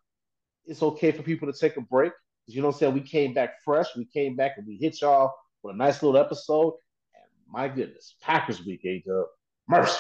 it's 0.65 0.83
okay 0.83 1.11
for 1.11 1.23
people 1.23 1.51
to 1.51 1.57
take 1.57 1.77
a 1.77 1.81
break. 1.81 2.13
You 2.47 2.61
know 2.61 2.67
what 2.67 2.75
I'm 2.75 2.79
saying? 2.79 2.93
We 2.93 3.01
came 3.01 3.33
back 3.33 3.63
fresh. 3.63 3.87
We 3.95 4.05
came 4.05 4.35
back 4.35 4.53
and 4.57 4.67
we 4.67 4.77
hit 4.77 5.01
y'all 5.01 5.33
with 5.63 5.75
a 5.75 5.77
nice 5.77 6.03
little 6.03 6.19
episode. 6.19 6.73
And 7.15 7.25
my 7.51 7.67
goodness, 7.67 8.15
Packers 8.21 8.63
week, 8.65 8.81
A 8.85 9.03
Dub. 9.05 9.25
Mercy. 9.67 9.99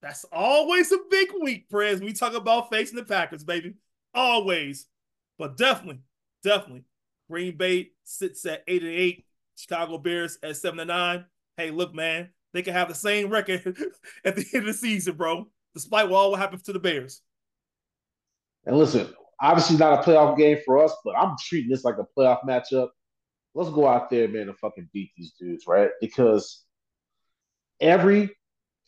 That's 0.00 0.24
always 0.32 0.92
a 0.92 0.98
big 1.10 1.28
week, 1.42 1.68
Prez. 1.68 2.00
We 2.00 2.12
talk 2.12 2.34
about 2.34 2.70
facing 2.70 2.96
the 2.96 3.04
Packers, 3.04 3.44
baby. 3.44 3.74
Always. 4.14 4.86
But 5.38 5.56
definitely, 5.56 6.00
definitely 6.42 6.84
Green 7.30 7.56
Bay 7.56 7.90
sits 8.04 8.46
at 8.46 8.62
eight 8.66 8.82
and 8.82 8.92
eight. 8.92 9.24
Chicago 9.56 9.98
Bears 9.98 10.38
at 10.42 10.56
seven 10.56 10.86
nine. 10.88 11.24
Hey, 11.56 11.70
look, 11.70 11.94
man, 11.94 12.30
they 12.56 12.62
can 12.62 12.72
have 12.72 12.88
the 12.88 12.94
same 12.94 13.28
record 13.28 13.62
at 14.24 14.36
the 14.36 14.46
end 14.54 14.62
of 14.62 14.66
the 14.66 14.74
season, 14.74 15.16
bro. 15.16 15.46
Despite 15.74 16.08
what 16.08 16.18
all 16.18 16.34
happened 16.34 16.64
to 16.64 16.72
the 16.72 16.78
Bears. 16.78 17.20
And 18.64 18.78
listen, 18.78 19.08
obviously 19.40 19.76
not 19.76 20.00
a 20.00 20.02
playoff 20.02 20.36
game 20.38 20.58
for 20.64 20.82
us, 20.82 20.94
but 21.04 21.16
I'm 21.16 21.36
treating 21.38 21.70
this 21.70 21.84
like 21.84 21.96
a 21.98 22.06
playoff 22.18 22.44
matchup. 22.44 22.88
Let's 23.54 23.70
go 23.70 23.86
out 23.86 24.10
there, 24.10 24.28
man, 24.28 24.48
and 24.48 24.58
fucking 24.58 24.88
beat 24.92 25.10
these 25.16 25.34
dudes, 25.38 25.66
right? 25.66 25.90
Because 26.00 26.64
every 27.80 28.30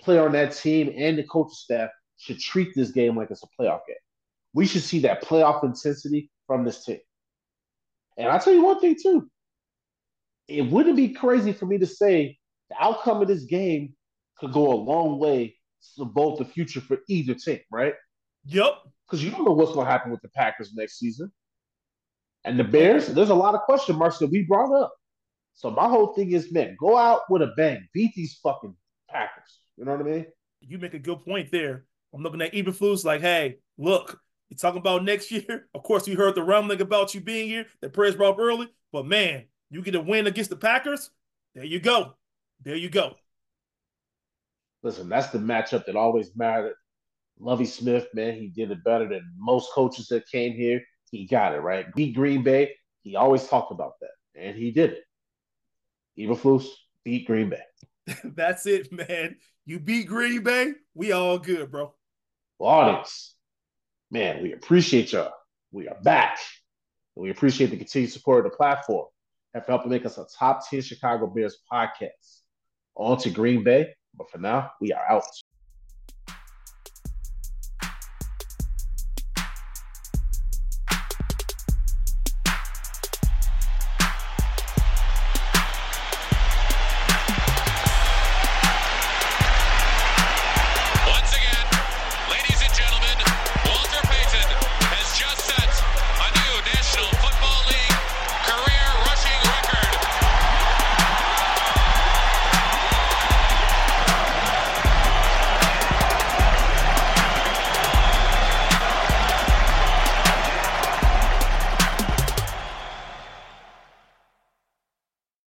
player 0.01 0.25
on 0.25 0.33
that 0.33 0.53
team 0.53 0.93
and 0.97 1.19
the 1.19 1.25
coaching 1.25 1.53
staff 1.53 1.91
should 2.17 2.39
treat 2.39 2.75
this 2.75 2.91
game 2.91 3.17
like 3.17 3.31
it's 3.31 3.43
a 3.43 3.63
playoff 3.63 3.81
game. 3.87 3.97
We 4.55 4.67
should 4.67 4.83
see 4.83 5.01
that 5.01 5.23
playoff 5.23 5.63
intensity 5.65 6.31
from 6.47 6.65
this 6.65 6.85
team. 6.85 6.99
And 8.17 8.29
I'll 8.29 8.41
tell 8.41 8.53
you 8.53 8.65
one 8.65 8.81
thing 8.81 8.97
too. 9.01 9.31
It 10.49 10.63
wouldn't 10.63 10.97
be 10.97 11.11
crazy 11.11 11.53
for 11.53 11.67
me 11.67 11.79
to 11.79 11.87
say 11.87 12.39
the 12.71 12.77
outcome 12.81 13.23
of 13.23 13.29
this 13.29 13.45
game 13.45 13.95
could 14.39 14.53
go 14.53 14.73
a 14.73 14.75
long 14.75 15.19
way 15.19 15.57
to 15.97 16.05
both 16.05 16.39
the 16.39 16.45
future 16.45 16.81
for 16.81 16.99
either 17.09 17.35
team, 17.35 17.61
right? 17.71 17.95
Yep. 18.47 18.75
Because 19.07 19.25
you 19.25 19.31
don't 19.31 19.45
know 19.45 19.53
what's 19.53 19.73
going 19.73 19.87
to 19.87 19.91
happen 19.91 20.11
with 20.11 20.23
the 20.23 20.29
Packers 20.29 20.73
next 20.75 20.99
season. 20.99 21.33
And 22.45 22.59
the 22.59 22.65
Bears, 22.65 23.09
there's 23.09 23.31
a 23.31 23.35
lot 23.35 23.55
of 23.55 23.63
question 23.63 23.97
marks 23.97 24.19
that 24.19 24.31
we 24.31 24.43
brought 24.43 24.73
up. 24.75 24.93
So 25.55 25.71
my 25.71 25.89
whole 25.89 26.15
thing 26.15 26.33
is, 26.33 26.53
man, 26.53 26.77
go 26.79 26.97
out 26.97 27.23
with 27.29 27.43
a 27.43 27.53
bang, 27.57 27.89
beat 27.93 28.15
these 28.15 28.39
fucking 28.43 28.77
Packers. 29.11 29.61
You 29.77 29.85
know 29.85 29.93
what 29.97 30.07
I 30.07 30.11
mean? 30.11 30.27
You 30.61 30.79
make 30.79 30.95
a 30.95 30.99
good 30.99 31.25
point 31.25 31.51
there. 31.51 31.85
I'm 32.15 32.23
looking 32.23 32.43
at 32.43 32.53
Eberflus 32.53 33.05
like, 33.05 33.21
hey, 33.21 33.59
look, 33.77 34.21
you 34.49 34.57
talking 34.57 34.81
about 34.81 35.05
next 35.05 35.31
year? 35.33 35.69
Of 35.75 35.83
course, 35.83 36.07
we 36.07 36.15
heard 36.15 36.35
the 36.35 36.43
rumbling 36.43 36.81
about 36.81 37.15
you 37.15 37.21
being 37.21 37.49
here 37.49 37.67
that 37.81 37.93
Prez 37.93 38.15
brought 38.15 38.35
up 38.35 38.39
early, 38.39 38.69
but 38.93 39.07
man, 39.07 39.45
you 39.71 39.83
get 39.83 39.95
a 39.95 40.01
win 40.01 40.27
against 40.27 40.51
the 40.51 40.57
Packers. 40.57 41.11
There 41.55 41.65
you 41.65 41.81
go. 41.81 42.15
There 42.65 42.77
you 42.77 42.91
go. 42.91 43.15
Listen, 44.83 45.09
that's 45.09 45.29
the 45.29 45.39
matchup 45.39 45.87
that 45.87 45.97
always 45.97 46.31
mattered. 46.37 46.75
Lovie 47.41 47.67
Smith, 47.67 48.09
man, 48.15 48.35
he 48.35 48.49
did 48.49 48.71
it 48.71 48.85
better 48.85 49.09
than 49.09 49.23
most 49.37 49.71
coaches 49.73 50.09
that 50.09 50.29
came 50.29 50.55
here. 50.55 50.83
He 51.11 51.27
got 51.27 51.55
it 51.55 51.59
right. 51.59 51.87
Beat 51.95 52.15
Green 52.15 52.43
Bay. 52.43 52.73
He 53.03 53.17
always 53.17 53.47
talked 53.47 53.73
about 53.73 53.93
that, 54.01 54.41
and 54.41 54.57
he 54.57 54.71
did 54.71 54.93
it. 54.93 55.05
Eberflus 56.19 56.67
beat 57.05 57.27
Green 57.27 57.49
Bay. 57.49 57.63
That's 58.25 58.67
it, 58.67 58.93
man. 58.93 59.37
You 59.65 59.79
beat 59.79 60.09
Green 60.09 60.43
Bay. 60.43 60.73
We 60.95 61.13
all 61.13 61.39
good, 61.39 61.71
bro. 61.71 61.95
Audience, 62.59 63.37
man, 64.11 64.43
we 64.43 64.53
appreciate 64.53 65.13
y'all. 65.13 65.33
We 65.71 65.87
are 65.87 66.01
back. 66.03 66.39
We 67.15 67.31
appreciate 67.31 67.71
the 67.71 67.77
continued 67.77 68.11
support 68.11 68.45
of 68.45 68.51
the 68.51 68.57
platform 68.57 69.07
and 69.55 69.65
for 69.65 69.73
helping 69.73 69.91
make 69.91 70.07
us 70.07 70.19
a 70.19 70.27
top 70.39 70.69
10 70.69 70.83
Chicago 70.83 71.27
Bears 71.27 71.59
podcast. 71.71 72.41
On 72.99 73.17
to 73.19 73.31
Green 73.31 73.65
Bay. 73.65 73.95
But 74.17 74.31
for 74.31 74.39
now, 74.39 74.73
we 74.81 74.93
are 74.93 75.09
out. 75.09 75.25